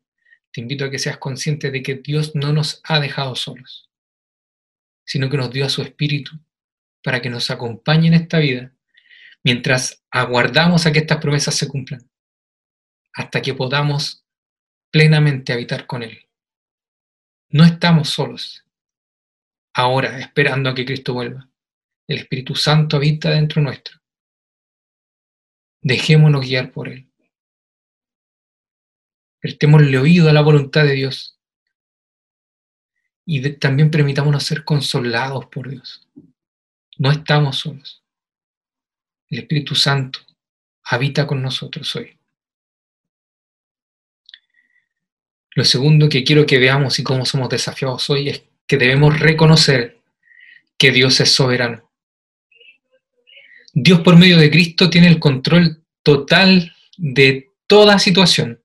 te 0.51 0.62
invito 0.62 0.86
a 0.86 0.91
que 0.91 0.99
seas 0.99 1.18
consciente 1.18 1.72
de 1.72 1.82
que 1.82 1.95
Dios 1.95 2.36
no 2.36 2.54
nos 2.54 2.82
ha 2.84 2.99
dejado 2.99 3.36
solos, 3.36 3.89
sino 5.04 5.28
que 5.28 5.38
nos 5.38 5.49
dio 5.49 5.66
a 5.66 5.70
su 5.70 5.82
Espíritu 5.82 6.39
para 7.04 7.20
que 7.20 7.32
nos 7.32 7.49
acompañe 7.49 8.10
en 8.10 8.14
esta 8.14 8.38
vida 8.38 8.72
mientras 9.43 10.06
aguardamos 10.12 10.86
a 10.86 10.91
que 10.91 10.99
estas 10.99 11.18
promesas 11.18 11.56
se 11.56 11.68
cumplan, 11.68 12.08
hasta 13.14 13.41
que 13.41 13.56
podamos 13.56 14.24
plenamente 14.91 15.51
habitar 15.51 15.88
con 15.88 16.04
Él. 16.04 16.30
No 17.49 17.66
estamos 17.66 18.10
solos, 18.10 18.64
ahora 19.74 20.20
esperando 20.20 20.70
a 20.70 20.76
que 20.76 20.86
Cristo 20.86 21.16
vuelva. 21.16 21.49
El 22.08 22.20
Espíritu 22.20 22.54
Santo 22.54 22.97
habita 22.97 23.32
dentro 23.32 23.64
nuestro. 23.64 23.99
Dejémonos 25.82 26.45
guiar 26.45 26.72
por 26.72 26.89
Él. 26.89 27.10
Prestémosle 29.43 29.97
oído 29.97 30.29
a 30.29 30.33
la 30.33 30.39
voluntad 30.39 30.85
de 30.85 30.93
Dios. 30.93 31.37
Y 33.25 33.41
también 33.57 33.91
permitámonos 33.91 34.45
ser 34.45 34.63
consolados 34.63 35.47
por 35.47 35.69
Dios. 35.69 36.07
No 36.97 37.11
estamos 37.11 37.57
solos. 37.57 38.01
El 39.29 39.39
Espíritu 39.39 39.75
Santo 39.75 40.19
habita 40.85 41.27
con 41.27 41.41
nosotros 41.41 41.93
hoy. 41.97 42.17
Lo 45.55 45.65
segundo 45.65 46.07
que 46.07 46.23
quiero 46.23 46.45
que 46.45 46.57
veamos 46.57 46.97
y 46.99 47.03
cómo 47.03 47.25
somos 47.25 47.49
desafiados 47.49 48.09
hoy 48.09 48.29
es 48.29 48.43
que 48.65 48.77
debemos 48.77 49.19
reconocer 49.19 49.99
que 50.77 50.91
Dios 50.91 51.19
es 51.19 51.33
soberano. 51.33 51.91
Dios 53.73 53.99
por 53.99 54.15
medio 54.15 54.37
de 54.37 54.49
Cristo 54.49 54.89
tiene 54.89 55.09
el 55.09 55.19
control 55.19 55.83
total 56.01 56.73
de 56.95 57.51
toda 57.67 57.99
situación. 57.99 58.62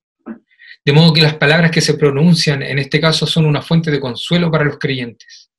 De 0.89 0.95
modo 0.95 1.13
que 1.13 1.21
las 1.21 1.37
palabras 1.37 1.71
que 1.71 1.83
se 1.83 1.99
pronuncian 1.99 2.63
en 2.63 2.79
este 2.79 2.99
caso 2.99 3.27
son 3.27 3.45
una 3.45 3.61
fuente 3.61 3.91
de 3.91 4.01
consuelo 4.01 4.51
para 4.51 4.65
los 4.65 4.79
creyentes. 4.79 5.51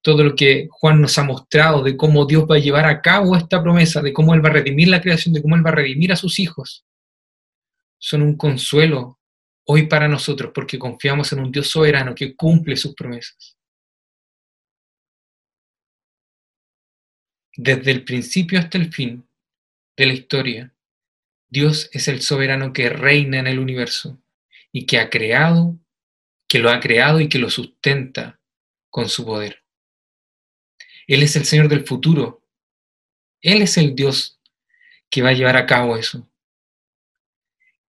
Todo 0.00 0.22
lo 0.22 0.36
que 0.36 0.68
Juan 0.70 1.00
nos 1.00 1.18
ha 1.18 1.24
mostrado 1.24 1.82
de 1.82 1.96
cómo 1.96 2.26
Dios 2.26 2.44
va 2.48 2.54
a 2.54 2.60
llevar 2.60 2.86
a 2.86 3.02
cabo 3.02 3.34
esta 3.34 3.60
promesa, 3.60 4.00
de 4.00 4.12
cómo 4.12 4.34
Él 4.34 4.44
va 4.44 4.50
a 4.50 4.52
redimir 4.52 4.86
la 4.86 5.00
creación, 5.00 5.34
de 5.34 5.42
cómo 5.42 5.56
Él 5.56 5.66
va 5.66 5.70
a 5.70 5.74
redimir 5.74 6.12
a 6.12 6.16
sus 6.16 6.38
hijos, 6.38 6.86
son 7.98 8.22
un 8.22 8.36
consuelo 8.36 9.18
hoy 9.66 9.88
para 9.88 10.06
nosotros 10.06 10.52
porque 10.54 10.78
confiamos 10.78 11.32
en 11.32 11.40
un 11.40 11.50
Dios 11.50 11.66
soberano 11.66 12.14
que 12.14 12.36
cumple 12.36 12.76
sus 12.76 12.94
promesas. 12.94 13.58
Desde 17.56 17.90
el 17.90 18.04
principio 18.04 18.60
hasta 18.60 18.78
el 18.78 18.92
fin 18.92 19.26
de 19.96 20.06
la 20.06 20.12
historia, 20.12 20.72
Dios 21.48 21.90
es 21.92 22.06
el 22.06 22.22
soberano 22.22 22.72
que 22.72 22.90
reina 22.90 23.40
en 23.40 23.48
el 23.48 23.58
universo 23.58 24.21
y 24.72 24.86
que 24.86 24.98
ha 24.98 25.10
creado, 25.10 25.78
que 26.48 26.58
lo 26.58 26.70
ha 26.70 26.80
creado 26.80 27.20
y 27.20 27.28
que 27.28 27.38
lo 27.38 27.50
sustenta 27.50 28.40
con 28.90 29.08
su 29.08 29.24
poder. 29.24 29.62
Él 31.06 31.22
es 31.22 31.36
el 31.36 31.44
Señor 31.44 31.68
del 31.68 31.86
futuro. 31.86 32.42
Él 33.40 33.62
es 33.62 33.76
el 33.76 33.94
Dios 33.94 34.40
que 35.10 35.22
va 35.22 35.30
a 35.30 35.34
llevar 35.34 35.56
a 35.56 35.66
cabo 35.66 35.96
eso. 35.96 36.28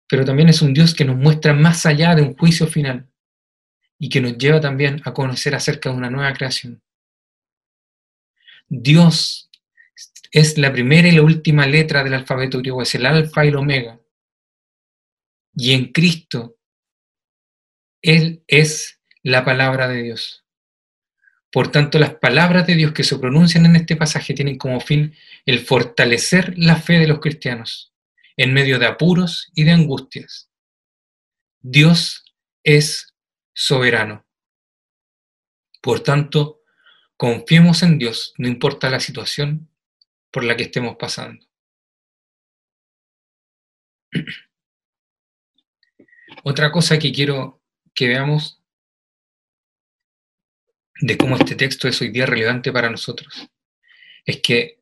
Pero 0.08 0.26
también 0.26 0.50
es 0.50 0.62
un 0.62 0.74
Dios 0.74 0.94
que 0.94 1.06
nos 1.06 1.16
muestra 1.16 1.54
más 1.54 1.86
allá 1.86 2.16
de 2.16 2.22
un 2.22 2.36
juicio 2.36 2.68
final 2.68 3.10
y 3.98 4.10
que 4.10 4.20
nos 4.20 4.38
lleva 4.38 4.60
también 4.60 5.02
a 5.06 5.14
conocer 5.14 5.56
acerca 5.56 5.90
de 5.90 5.96
una 5.96 6.10
nueva 6.10 6.34
creación. 6.34 6.84
Dios 8.68 9.50
es 10.32 10.58
la 10.58 10.74
primera 10.74 11.08
y 11.08 11.12
la 11.12 11.22
última 11.22 11.68
letra 11.68 12.04
del 12.04 12.16
alfabeto 12.16 12.58
griego, 12.58 12.82
es 12.82 12.94
el 12.96 13.06
alfa 13.06 13.46
y 13.46 13.50
el 13.50 13.56
omega. 13.56 14.00
Y 15.56 15.74
en 15.74 15.92
Cristo 15.92 16.58
él 18.04 18.44
es 18.48 19.02
la 19.24 19.44
palabra 19.44 19.88
de 19.88 20.04
Dios. 20.04 20.46
Por 21.52 21.72
tanto, 21.72 21.98
las 21.98 22.16
palabras 22.16 22.68
de 22.68 22.76
Dios 22.76 22.92
que 22.92 23.04
se 23.04 23.18
pronuncian 23.18 23.66
en 23.66 23.78
este 23.78 23.96
pasaje 23.96 24.34
tienen 24.34 24.58
como 24.58 24.80
fin 24.80 25.16
el 25.46 25.60
fortalecer 25.60 26.54
la 26.58 26.76
fe 26.76 27.00
de 27.00 27.08
los 27.08 27.20
cristianos 27.20 27.94
en 28.38 28.54
medio 28.54 28.80
de 28.80 28.88
apuros 28.88 29.52
y 29.56 29.64
de 29.64 29.72
angustias. 29.72 30.50
Dios 31.62 32.26
es 32.64 33.16
soberano. 33.54 34.26
Por 35.82 36.02
tanto, 36.02 36.62
confiemos 37.16 37.84
en 37.84 38.00
Dios, 38.00 38.34
no 38.38 38.48
importa 38.48 38.90
la 38.90 39.00
situación 39.00 39.70
por 40.32 40.44
la 40.44 40.58
que 40.58 40.64
estemos 40.64 40.96
pasando. 40.98 41.46
Otra 46.44 46.72
cosa 46.72 46.98
que 46.98 47.12
quiero 47.12 47.63
que 47.94 48.08
veamos 48.08 48.60
de 51.02 51.18
cómo 51.18 51.36
este 51.36 51.56
texto 51.56 51.88
es 51.88 52.00
hoy 52.02 52.10
día 52.10 52.26
relevante 52.26 52.72
para 52.72 52.90
nosotros. 52.90 53.50
Es 54.26 54.42
que 54.42 54.80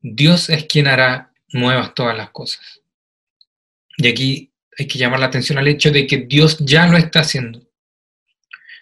Dios 0.00 0.50
es 0.50 0.64
quien 0.64 0.86
hará 0.86 1.32
nuevas 1.52 1.94
todas 1.94 2.16
las 2.16 2.30
cosas. 2.30 2.80
Y 3.96 4.06
aquí 4.06 4.52
hay 4.78 4.86
que 4.86 4.98
llamar 4.98 5.20
la 5.20 5.26
atención 5.26 5.58
al 5.58 5.68
hecho 5.68 5.90
de 5.90 6.06
que 6.06 6.18
Dios 6.18 6.58
ya 6.60 6.86
lo 6.86 6.96
está 6.96 7.20
haciendo. 7.20 7.66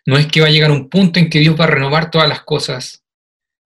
No 0.05 0.19
es 0.19 0.27
que 0.27 0.41
va 0.41 0.49
a 0.49 0.51
llegar 0.51 0.71
un 0.71 0.89
punto 0.89 1.19
en 1.19 1.31
que 1.31 1.39
Dios 1.39 1.59
va 1.59 1.65
a 1.65 1.69
renovar 1.69 2.11
todas 2.11 2.29
las 2.29 2.43
cosas 2.43 3.03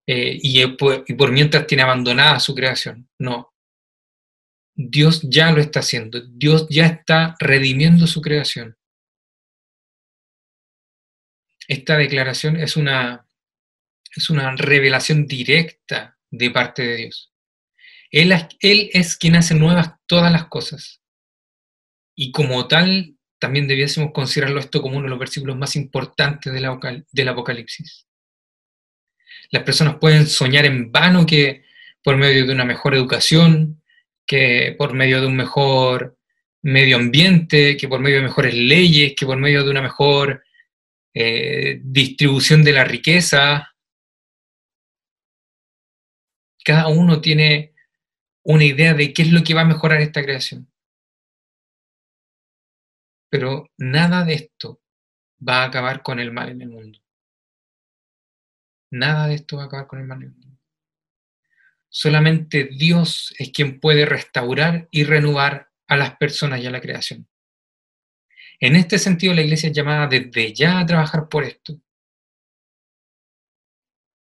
eh, 0.07 0.39
y, 0.41 0.63
y 0.63 1.15
por 1.15 1.33
mientras 1.33 1.67
tiene 1.67 1.83
abandonada 1.83 2.39
su 2.39 2.55
creación. 2.55 3.09
No. 3.19 3.53
Dios 4.75 5.21
ya 5.25 5.51
lo 5.51 5.61
está 5.61 5.81
haciendo. 5.81 6.21
Dios 6.21 6.67
ya 6.71 6.87
está 6.87 7.35
redimiendo 7.41 8.07
su 8.07 8.23
creación 8.23 8.77
esta 11.71 11.97
declaración 11.97 12.57
es 12.57 12.77
una, 12.77 13.25
es 14.17 14.29
una 14.29 14.57
revelación 14.57 15.29
directa 15.29 16.19
de 16.29 16.51
parte 16.51 16.83
de 16.83 16.97
Dios. 16.97 17.33
Él, 18.11 18.35
él 18.59 18.91
es 18.93 19.17
quien 19.17 19.37
hace 19.37 19.55
nuevas 19.55 19.93
todas 20.07 20.33
las 20.33 20.47
cosas. 20.47 21.01
Y 22.17 22.33
como 22.33 22.67
tal, 22.67 23.15
también 23.39 23.69
debiésemos 23.69 24.11
considerarlo 24.13 24.59
esto 24.59 24.83
como 24.83 24.97
uno 24.97 25.05
de 25.05 25.11
los 25.11 25.19
versículos 25.21 25.57
más 25.57 25.77
importantes 25.77 26.53
del 26.53 27.29
Apocalipsis. 27.29 28.09
Las 29.53 29.63
personas 29.63 29.95
pueden 30.01 30.27
soñar 30.27 30.67
en 30.67 30.91
vano 30.91 31.25
que 31.25 31.63
por 32.03 32.17
medio 32.17 32.47
de 32.47 32.53
una 32.53 32.65
mejor 32.65 32.97
educación, 32.97 33.81
que 34.27 34.75
por 34.77 34.93
medio 34.93 35.21
de 35.21 35.29
un 35.29 35.37
mejor 35.37 36.19
medio 36.63 36.97
ambiente, 36.97 37.77
que 37.77 37.87
por 37.87 38.01
medio 38.01 38.17
de 38.17 38.25
mejores 38.25 38.55
leyes, 38.55 39.15
que 39.17 39.25
por 39.25 39.39
medio 39.39 39.63
de 39.63 39.71
una 39.71 39.83
mejor 39.83 40.43
eh, 41.15 41.81
distribución 41.83 42.63
de 42.63 42.73
la 42.73 42.85
riqueza. 42.85 43.75
Cada 46.65 46.89
uno 46.89 47.21
tiene 47.21 47.75
una 48.45 48.65
idea 48.65 48.95
de 48.95 49.13
qué 49.13 49.23
es 49.23 49.33
lo 49.33 49.43
que 49.43 49.55
va 49.55 49.63
a 49.63 49.67
mejorar 49.67 50.01
esta 50.01 50.23
creación. 50.23 50.71
Pero 53.31 53.71
nada 53.79 54.25
de 54.25 54.35
esto 54.35 54.83
va 55.47 55.63
a 55.63 55.67
acabar 55.67 56.03
con 56.03 56.19
el 56.19 56.33
mal 56.33 56.51
en 56.51 56.63
el 56.63 56.69
mundo. 56.69 56.99
Nada 58.91 59.29
de 59.29 59.35
esto 59.35 59.57
va 59.57 59.65
a 59.65 59.67
acabar 59.67 59.87
con 59.87 60.01
el 60.01 60.07
mal 60.07 60.19
en 60.19 60.29
el 60.29 60.35
mundo. 60.35 60.59
Solamente 61.89 62.71
Dios 62.73 63.35
es 63.39 63.51
quien 63.51 63.81
puede 63.81 64.07
restaurar 64.07 64.89
y 64.91 65.05
renovar 65.05 65.71
a 65.89 65.97
las 65.97 66.17
personas 66.17 66.61
y 66.61 66.67
a 66.67 66.71
la 66.71 66.81
creación. 66.81 67.29
En 68.61 68.77
este 68.77 68.99
sentido, 68.99 69.33
la 69.33 69.41
iglesia 69.41 69.71
es 69.71 69.75
llamada 69.75 70.07
desde 70.07 70.53
ya 70.53 70.79
a 70.79 70.87
trabajar 70.87 71.29
por 71.29 71.45
esto. 71.45 71.81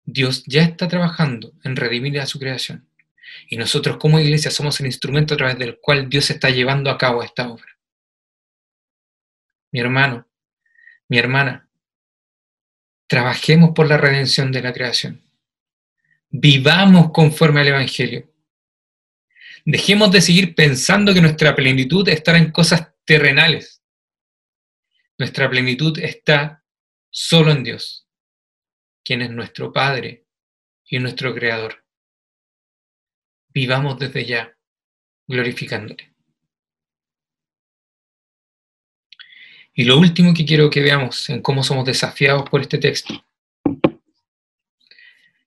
Dios 0.06 0.44
ya 0.48 0.64
está 0.64 0.88
trabajando 0.88 1.54
en 1.64 1.76
redimir 1.76 2.20
a 2.20 2.26
su 2.26 2.40
creación. 2.40 2.88
Y 3.50 3.58
nosotros 3.58 3.98
como 3.98 4.20
iglesia 4.20 4.50
somos 4.50 4.80
el 4.80 4.88
instrumento 4.88 5.34
a 5.34 5.38
través 5.38 5.60
del 5.60 5.78
cual 5.80 6.10
Dios 6.10 6.30
está 6.30 6.50
llevando 6.50 6.90
a 6.90 6.98
cabo 6.98 7.22
esta 7.22 7.50
obra. 7.50 7.78
Mi 9.72 9.82
hermano, 9.82 10.26
mi 11.10 11.18
hermana, 11.20 11.70
trabajemos 13.08 13.72
por 13.76 13.88
la 13.88 13.98
redención 13.98 14.52
de 14.52 14.62
la 14.62 14.74
creación. 14.74 15.22
Vivamos 16.30 17.12
conforme 17.12 17.62
al 17.62 17.68
Evangelio. 17.68 18.32
Dejemos 19.66 20.12
de 20.12 20.22
seguir 20.22 20.56
pensando 20.56 21.14
que 21.14 21.22
nuestra 21.22 21.56
plenitud 21.56 22.08
estará 22.08 22.38
en 22.38 22.52
cosas 22.52 22.88
terrenales. 23.04 23.79
Nuestra 25.20 25.50
plenitud 25.50 26.00
está 26.00 26.64
solo 27.10 27.52
en 27.52 27.62
Dios, 27.62 28.08
quien 29.04 29.22
es 29.22 29.30
nuestro 29.30 29.74
Padre 29.74 30.26
y 30.86 30.98
nuestro 31.00 31.36
Creador. 31.36 31.84
Vivamos 33.50 34.00
desde 34.00 34.26
ya 34.26 34.58
glorificándole. 35.28 36.16
Y 39.74 39.84
lo 39.84 40.00
último 40.00 40.34
que 40.34 40.46
quiero 40.46 40.70
que 40.70 40.82
veamos 40.82 41.30
en 41.30 41.42
cómo 41.42 41.64
somos 41.64 41.84
desafiados 41.84 42.50
por 42.50 42.62
este 42.62 42.78
texto 42.78 43.26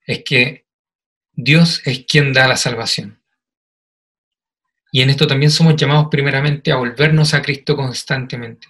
es 0.05 0.23
que 0.23 0.67
Dios 1.33 1.81
es 1.87 2.05
quien 2.05 2.35
da 2.35 2.47
la 2.47 2.59
salvación. 2.59 3.23
Y 4.91 5.01
en 5.01 5.09
esto 5.09 5.27
también 5.27 5.51
somos 5.51 5.77
llamados 5.77 6.09
primeramente 6.11 6.71
a 6.71 6.77
volvernos 6.77 7.33
a 7.33 7.41
Cristo 7.41 7.75
constantemente, 7.75 8.69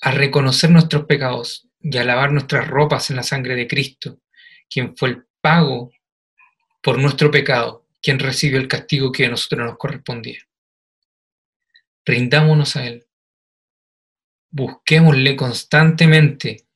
a 0.00 0.10
reconocer 0.10 0.70
nuestros 0.70 1.04
pecados 1.06 1.68
y 1.80 1.96
a 1.98 2.04
lavar 2.04 2.32
nuestras 2.32 2.68
ropas 2.68 3.10
en 3.10 3.16
la 3.16 3.22
sangre 3.22 3.54
de 3.54 3.66
Cristo, 3.66 4.20
quien 4.68 4.96
fue 4.96 5.10
el 5.10 5.26
pago 5.40 5.92
por 6.82 6.98
nuestro 6.98 7.30
pecado, 7.30 7.86
quien 8.02 8.18
recibió 8.18 8.58
el 8.58 8.68
castigo 8.68 9.12
que 9.12 9.26
a 9.26 9.30
nosotros 9.30 9.66
nos 9.66 9.78
correspondía. 9.78 10.40
Rindámonos 12.04 12.76
a 12.76 12.86
Él, 12.86 13.06
busquémosle 14.50 15.36
constantemente 15.36 16.66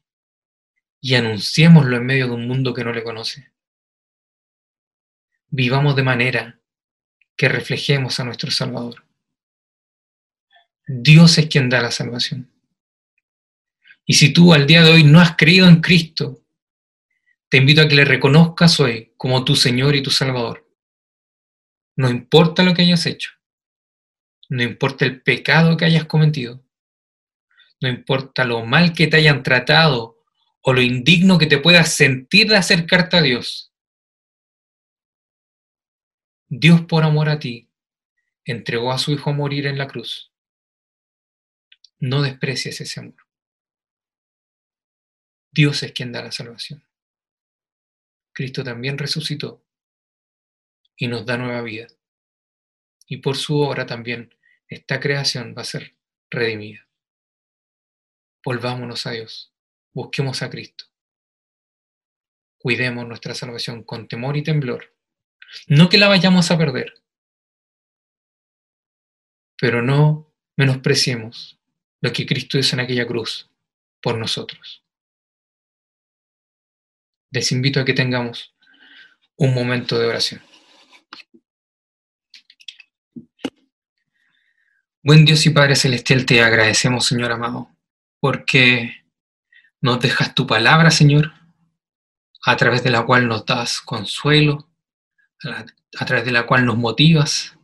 y 1.01 1.15
anunciémoslo 1.15 1.97
en 1.97 2.07
medio 2.07 2.27
de 2.27 2.33
un 2.33 2.47
mundo 2.47 2.75
que 2.75 2.85
no 2.85 2.93
le 2.93 3.03
conoce 3.03 3.53
vivamos 5.53 5.95
de 5.95 6.03
manera 6.03 6.59
que 7.37 7.49
reflejemos 7.49 8.19
a 8.19 8.25
nuestro 8.25 8.51
Salvador. 8.51 9.05
Dios 10.87 11.37
es 11.39 11.47
quien 11.47 11.69
da 11.69 11.83
la 11.83 11.91
salvación. 11.91 12.52
Y 14.05 14.15
si 14.15 14.33
tú 14.33 14.53
al 14.53 14.67
día 14.67 14.83
de 14.83 14.93
hoy 14.93 15.05
no 15.05 15.21
has 15.21 15.37
creído 15.37 15.69
en 15.69 15.81
Cristo, 15.81 16.43
te 17.49 17.59
invito 17.59 17.83
a 17.83 17.89
que 17.89 17.95
le 17.95 18.05
reconozcas 18.05 18.81
hoy 18.81 19.13
como 19.17 19.45
tu 19.45 19.55
Señor 19.57 19.95
y 19.95 20.03
tu 20.03 20.11
Salvador. 20.11 20.69
No 21.97 22.09
importa 22.09 22.63
lo 22.63 22.75
que 22.75 22.83
hayas 22.83 23.05
hecho, 23.07 23.31
no 24.49 24.63
importa 24.63 25.05
el 25.05 25.23
pecado 25.23 25.77
que 25.77 25.85
hayas 25.85 26.07
cometido, 26.07 26.65
no 27.81 27.89
importa 27.89 28.45
lo 28.45 28.65
mal 28.65 28.95
que 28.95 29.07
te 29.07 29.19
hayan 29.19 29.43
tratado 29.43 30.19
o 30.63 30.73
lo 30.73 30.81
indigno 30.81 31.39
que 31.39 31.47
te 31.47 31.59
puedas 31.59 31.95
sentir 31.95 32.49
de 32.49 32.57
acercarte 32.57 33.19
a 33.19 33.23
Dios, 33.23 33.73
Dios 36.49 36.83
por 36.83 37.03
amor 37.03 37.31
a 37.31 37.39
ti 37.39 37.71
entregó 38.45 38.93
a 38.93 38.99
su 38.99 39.13
Hijo 39.13 39.31
a 39.31 39.33
morir 39.33 39.67
en 39.67 39.79
la 39.79 39.89
cruz. 39.89 40.33
No 41.99 42.21
desprecies 42.21 42.79
ese 42.81 43.01
amor. 43.01 43.22
Dios 45.53 45.83
es 45.83 45.93
quien 45.93 46.13
da 46.13 46.23
la 46.23 46.33
salvación. 46.33 46.83
Cristo 48.33 48.65
también 48.65 48.99
resucitó 48.99 49.63
y 50.97 51.07
nos 51.07 51.27
da 51.27 51.37
nueva 51.37 51.63
vida. 51.63 51.89
Y 53.07 53.19
por 53.19 53.37
su 53.37 53.59
obra 53.59 53.87
también 53.87 54.35
esta 54.69 54.99
creación 54.99 55.55
va 55.57 55.63
a 55.63 55.67
ser 55.67 55.95
redimida. 56.31 56.89
Volvámonos 58.45 59.07
a 59.07 59.11
Dios, 59.13 59.53
busquemos 59.93 60.43
a 60.43 60.51
Cristo. 60.51 60.87
Cuidemos 62.59 63.07
nuestra 63.07 63.35
salvación 63.35 63.83
con 63.83 64.09
temor 64.09 64.37
y 64.37 64.43
temblor 64.43 64.93
no 65.67 65.89
que 65.89 65.99
la 65.99 66.09
vayamos 66.09 66.51
a 66.51 66.59
perder, 66.59 66.95
pero 69.59 69.83
no 69.83 70.33
menospreciemos 70.57 71.59
lo 72.01 72.13
que 72.13 72.27
Cristo 72.27 72.59
hizo 72.59 72.77
en 72.77 72.81
aquella 72.81 73.07
cruz 73.07 73.51
por 74.01 74.19
nosotros. 74.19 74.82
Les 77.33 77.51
invito 77.51 77.81
a 77.81 77.85
que 77.87 77.95
tengamos 77.95 78.55
un 79.37 79.55
momento 79.55 79.99
de 79.99 80.07
oración. 80.07 80.43
Buen 85.03 85.25
Dios 85.25 85.47
y 85.47 85.51
Padre 85.51 85.75
Celestial, 85.75 86.27
te 86.27 86.43
agradecemos, 86.43 87.07
Señor 87.07 87.33
amado, 87.33 87.71
porque 88.21 89.03
nos 89.81 89.99
dejas 89.99 90.35
tu 90.35 90.47
palabra, 90.47 90.91
Señor, 90.91 91.33
a 92.45 92.57
través 92.57 92.85
de 92.85 92.91
la 92.91 93.03
cual 93.03 93.27
nos 93.27 93.47
das 93.47 93.81
consuelo, 93.81 94.69
a 95.43 96.05
través 96.05 96.27
de 96.27 96.33
la 96.33 96.47
cual 96.47 96.67
nos 96.67 96.77
motivas, 96.77 97.57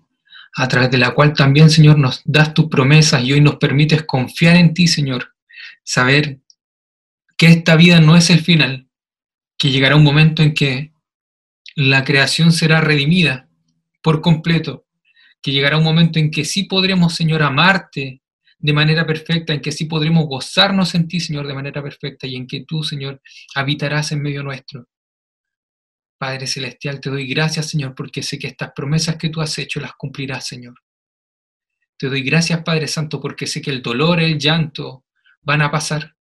a 0.57 0.67
través 0.67 0.91
de 0.91 0.99
la 0.99 1.11
cual 1.11 1.35
también, 1.35 1.69
Señor, 1.69 1.99
nos 1.99 2.23
das 2.25 2.55
tus 2.55 2.69
promesas 2.69 3.23
y 3.23 3.35
hoy 3.35 3.43
nos 3.43 3.57
permites 3.57 4.03
confiar 4.05 4.57
en 4.57 4.73
ti, 4.73 4.89
Señor, 4.89 5.35
saber 5.85 6.41
que 7.37 7.49
esta 7.49 7.77
vida 7.77 8.01
no 8.01 8.17
es 8.17 8.31
el 8.31 8.41
final, 8.41 8.88
que 9.59 9.71
llegará 9.71 9.97
un 9.97 10.05
momento 10.05 10.43
en 10.43 10.55
que 10.55 10.93
la 11.75 12.05
creación 12.05 12.53
será 12.53 12.81
redimida 12.81 13.49
por 14.03 14.21
completo, 14.21 14.87
que 15.43 15.53
llegará 15.53 15.77
un 15.77 15.85
momento 15.85 16.19
en 16.19 16.31
que 16.31 16.45
sí 16.45 16.65
podremos, 16.65 17.15
Señor, 17.15 17.43
amarte 17.43 18.23
de 18.59 18.73
manera 18.73 19.07
perfecta, 19.07 19.53
en 19.53 19.61
que 19.61 19.73
sí 19.73 19.85
podremos 19.85 20.27
gozarnos 20.27 20.95
en 20.95 21.07
ti, 21.07 21.21
Señor, 21.21 21.47
de 21.47 21.55
manera 21.55 21.83
perfecta, 21.83 22.27
y 22.27 22.37
en 22.37 22.47
que 22.47 22.65
tú, 22.67 22.83
Señor, 22.83 23.21
habitarás 23.55 24.13
en 24.13 24.23
medio 24.23 24.43
nuestro. 24.43 24.89
Padre 26.19 26.49
Celestial, 26.49 27.01
te 27.01 27.11
doy 27.11 27.29
gracias, 27.29 27.71
Señor, 27.71 27.95
porque 27.95 28.23
sé 28.23 28.39
que 28.39 28.49
estas 28.49 28.73
promesas 28.75 29.17
que 29.17 29.29
tú 29.29 29.41
has 29.41 29.57
hecho 29.59 29.79
las 29.79 29.93
cumplirás, 29.93 30.47
Señor. 30.47 30.75
Te 31.97 32.09
doy 32.09 32.23
gracias, 32.23 32.63
Padre 32.65 32.89
Santo, 32.89 33.21
porque 33.21 33.47
sé 33.47 33.63
que 33.63 33.71
el 33.71 33.83
dolor, 33.83 34.21
el 34.21 34.39
llanto 34.39 35.05
van 35.43 35.63
a 35.63 35.71
pasar. 35.71 36.17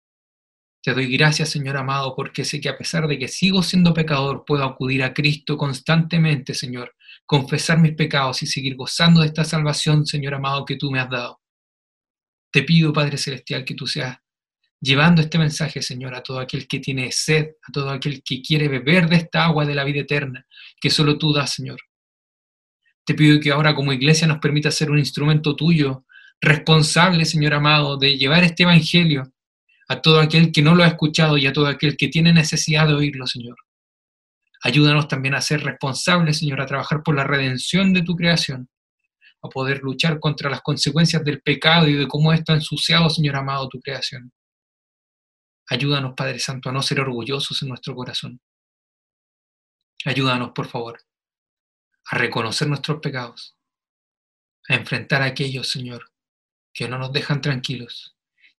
Te 0.84 0.92
doy 0.92 1.06
gracias, 1.16 1.48
Señor 1.48 1.78
amado, 1.78 2.14
porque 2.14 2.44
sé 2.44 2.60
que 2.60 2.68
a 2.68 2.76
pesar 2.76 3.08
de 3.08 3.18
que 3.18 3.26
sigo 3.26 3.62
siendo 3.62 3.94
pecador, 3.94 4.44
puedo 4.46 4.64
acudir 4.64 5.02
a 5.02 5.14
Cristo 5.14 5.56
constantemente, 5.56 6.52
Señor, 6.52 6.94
confesar 7.24 7.78
mis 7.78 7.94
pecados 7.94 8.42
y 8.42 8.46
seguir 8.46 8.76
gozando 8.76 9.22
de 9.22 9.28
esta 9.28 9.44
salvación, 9.44 10.04
Señor 10.04 10.34
amado, 10.34 10.66
que 10.66 10.76
tú 10.76 10.90
me 10.90 11.00
has 11.00 11.08
dado. 11.08 11.40
Te 12.52 12.64
pido, 12.64 12.92
Padre 12.92 13.16
Celestial, 13.16 13.64
que 13.64 13.72
tú 13.72 13.86
seas 13.86 14.18
llevando 14.78 15.22
este 15.22 15.38
mensaje, 15.38 15.80
Señor, 15.80 16.14
a 16.14 16.22
todo 16.22 16.38
aquel 16.38 16.68
que 16.68 16.80
tiene 16.80 17.10
sed, 17.12 17.52
a 17.66 17.72
todo 17.72 17.88
aquel 17.88 18.22
que 18.22 18.42
quiere 18.42 18.68
beber 18.68 19.08
de 19.08 19.16
esta 19.16 19.46
agua 19.46 19.64
de 19.64 19.74
la 19.74 19.84
vida 19.84 20.00
eterna, 20.00 20.46
que 20.78 20.90
solo 20.90 21.16
tú 21.16 21.32
das, 21.32 21.54
Señor. 21.54 21.80
Te 23.06 23.14
pido 23.14 23.40
que 23.40 23.52
ahora 23.52 23.74
como 23.74 23.94
iglesia 23.94 24.26
nos 24.26 24.38
permita 24.38 24.70
ser 24.70 24.90
un 24.90 24.98
instrumento 24.98 25.56
tuyo, 25.56 26.04
responsable, 26.42 27.24
Señor 27.24 27.54
amado, 27.54 27.96
de 27.96 28.18
llevar 28.18 28.44
este 28.44 28.64
Evangelio 28.64 29.33
a 29.88 30.00
todo 30.00 30.20
aquel 30.20 30.52
que 30.52 30.62
no 30.62 30.74
lo 30.74 30.82
ha 30.82 30.88
escuchado 30.88 31.36
y 31.36 31.46
a 31.46 31.52
todo 31.52 31.66
aquel 31.66 31.96
que 31.96 32.08
tiene 32.08 32.32
necesidad 32.32 32.86
de 32.86 32.94
oírlo, 32.94 33.26
Señor. 33.26 33.56
Ayúdanos 34.62 35.08
también 35.08 35.34
a 35.34 35.42
ser 35.42 35.62
responsables, 35.62 36.38
Señor, 36.38 36.60
a 36.60 36.66
trabajar 36.66 37.02
por 37.02 37.14
la 37.14 37.24
redención 37.24 37.92
de 37.92 38.02
tu 38.02 38.16
creación, 38.16 38.70
a 39.42 39.48
poder 39.48 39.82
luchar 39.82 40.18
contra 40.20 40.48
las 40.48 40.62
consecuencias 40.62 41.22
del 41.22 41.42
pecado 41.42 41.86
y 41.86 41.94
de 41.94 42.08
cómo 42.08 42.32
esto 42.32 42.52
ha 42.52 42.56
ensuciado, 42.56 43.10
Señor 43.10 43.36
amado, 43.36 43.68
tu 43.68 43.78
creación. 43.80 44.32
Ayúdanos, 45.68 46.14
Padre 46.16 46.38
Santo, 46.38 46.70
a 46.70 46.72
no 46.72 46.82
ser 46.82 47.00
orgullosos 47.00 47.60
en 47.62 47.68
nuestro 47.68 47.94
corazón. 47.94 48.40
Ayúdanos, 50.06 50.52
por 50.54 50.66
favor, 50.66 51.00
a 52.10 52.18
reconocer 52.18 52.68
nuestros 52.68 53.00
pecados, 53.00 53.56
a 54.68 54.74
enfrentar 54.74 55.22
a 55.22 55.26
aquellos, 55.26 55.68
Señor, 55.68 56.10
que 56.72 56.88
no 56.88 56.98
nos 56.98 57.12
dejan 57.12 57.40
tranquilos 57.40 58.14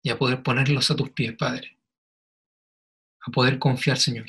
y 0.05 0.11
a 0.11 0.19
poder 0.19 0.43
ponerlos 0.43 0.91
a 0.91 0.95
tus 0.95 1.09
pies, 1.09 1.33
Padre. 1.33 1.79
A 3.25 3.31
poder 3.31 3.57
confiar, 3.57 3.97
Señor, 3.97 4.27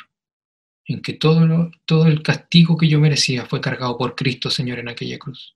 en 0.86 1.02
que 1.02 1.12
todo, 1.12 1.70
todo 1.84 2.06
el 2.06 2.22
castigo 2.22 2.78
que 2.78 2.88
yo 2.88 2.98
merecía 2.98 3.44
fue 3.44 3.60
cargado 3.60 3.98
por 3.98 4.14
Cristo, 4.14 4.48
Señor, 4.48 4.78
en 4.78 4.88
aquella 4.88 5.18
cruz. 5.18 5.54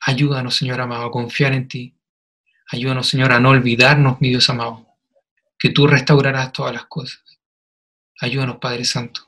Ayúdanos, 0.00 0.56
Señor 0.56 0.80
amado, 0.80 1.06
a 1.06 1.10
confiar 1.12 1.52
en 1.52 1.68
ti. 1.68 1.94
Ayúdanos, 2.72 3.06
Señor, 3.06 3.30
a 3.30 3.38
no 3.38 3.50
olvidarnos, 3.50 4.20
mi 4.20 4.30
Dios 4.30 4.50
amado, 4.50 4.88
que 5.56 5.70
tú 5.70 5.86
restaurarás 5.86 6.52
todas 6.52 6.74
las 6.74 6.86
cosas. 6.86 7.22
Ayúdanos, 8.18 8.56
Padre 8.56 8.84
Santo, 8.84 9.20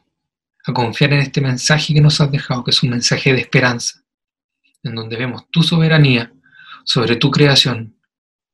a 0.67 0.73
confiar 0.73 1.13
en 1.13 1.21
este 1.21 1.41
mensaje 1.41 1.95
que 1.95 2.01
nos 2.01 2.21
has 2.21 2.33
dejado, 2.33 2.65
que 2.65 2.73
es 2.73 2.83
un 2.83 2.91
mensaje 2.91 3.33
de 3.33 3.43
esperanza, 3.43 4.03
en 4.83 4.97
donde 4.97 5.17
vemos 5.17 5.49
tu 5.51 5.63
soberanía 5.63 6.33
sobre 6.85 7.15
tu 7.15 7.31
creación 7.31 7.98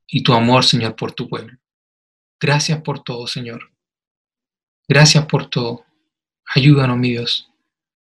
y 0.07 0.22
tu 0.22 0.32
amor, 0.32 0.64
Señor, 0.64 0.96
por 0.96 1.12
tu 1.12 1.28
pueblo. 1.28 1.59
Gracias 2.40 2.82
por 2.82 3.02
todo, 3.02 3.26
Señor. 3.26 3.72
Gracias 4.86 5.26
por 5.26 5.48
todo. 5.48 5.84
Ayúdanos, 6.46 6.98
mi 6.98 7.11
Dios, 7.11 7.50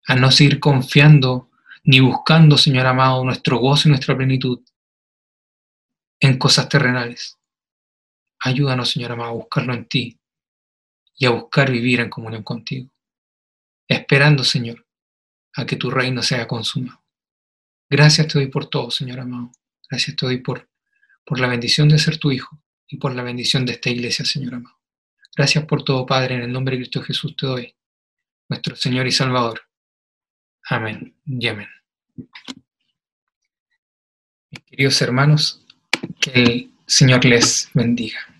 a 0.06 0.16
no 0.16 0.30
seguir 0.30 0.58
confiando 0.58 1.50
ni 1.84 2.00
buscando, 2.00 2.58
Señor 2.58 2.86
amado, 2.86 3.24
nuestro 3.24 3.58
gozo 3.58 3.88
y 3.88 3.90
nuestra 3.90 4.16
plenitud 4.16 4.60
en 6.20 6.38
cosas 6.38 6.68
terrenales. 6.68 7.38
Ayúdanos, 8.40 8.90
Señor 8.90 9.12
amado, 9.12 9.30
a 9.30 9.34
buscarlo 9.34 9.74
en 9.74 9.86
ti 9.86 10.18
y 11.14 11.26
a 11.26 11.30
buscar 11.30 11.70
vivir 11.70 12.00
en 12.00 12.10
comunión 12.10 12.42
contigo, 12.42 12.90
esperando, 13.86 14.42
Señor, 14.42 14.86
a 15.54 15.66
que 15.66 15.76
tu 15.76 15.90
reino 15.90 16.22
sea 16.22 16.48
consumado. 16.48 17.02
Gracias 17.88 18.26
te 18.26 18.38
doy 18.38 18.48
por 18.48 18.66
todo, 18.66 18.90
Señor 18.90 19.20
amado. 19.20 19.52
Gracias 19.88 20.16
te 20.16 20.26
doy 20.26 20.38
por, 20.38 20.68
por 21.24 21.40
la 21.40 21.48
bendición 21.48 21.88
de 21.88 21.98
ser 21.98 22.18
tu 22.18 22.30
Hijo 22.30 22.60
y 22.88 22.96
por 22.96 23.14
la 23.14 23.22
bendición 23.22 23.64
de 23.64 23.72
esta 23.72 23.90
iglesia, 23.90 24.24
Señor 24.24 24.54
amado. 24.54 24.76
Gracias 25.34 25.64
por 25.64 25.82
todo, 25.82 26.04
Padre, 26.04 26.34
en 26.34 26.42
el 26.42 26.52
nombre 26.52 26.76
de 26.76 26.82
Cristo 26.82 27.02
Jesús 27.02 27.34
te 27.36 27.46
doy, 27.46 27.74
nuestro 28.48 28.76
Señor 28.76 29.06
y 29.06 29.12
Salvador. 29.12 29.62
Amén 30.64 31.16
y 31.26 31.48
amén. 31.48 31.68
Mis 34.50 34.60
queridos 34.66 35.00
hermanos, 35.00 35.64
que 36.20 36.30
el 36.32 36.70
Señor 36.86 37.24
les 37.24 37.70
bendiga. 37.72 38.31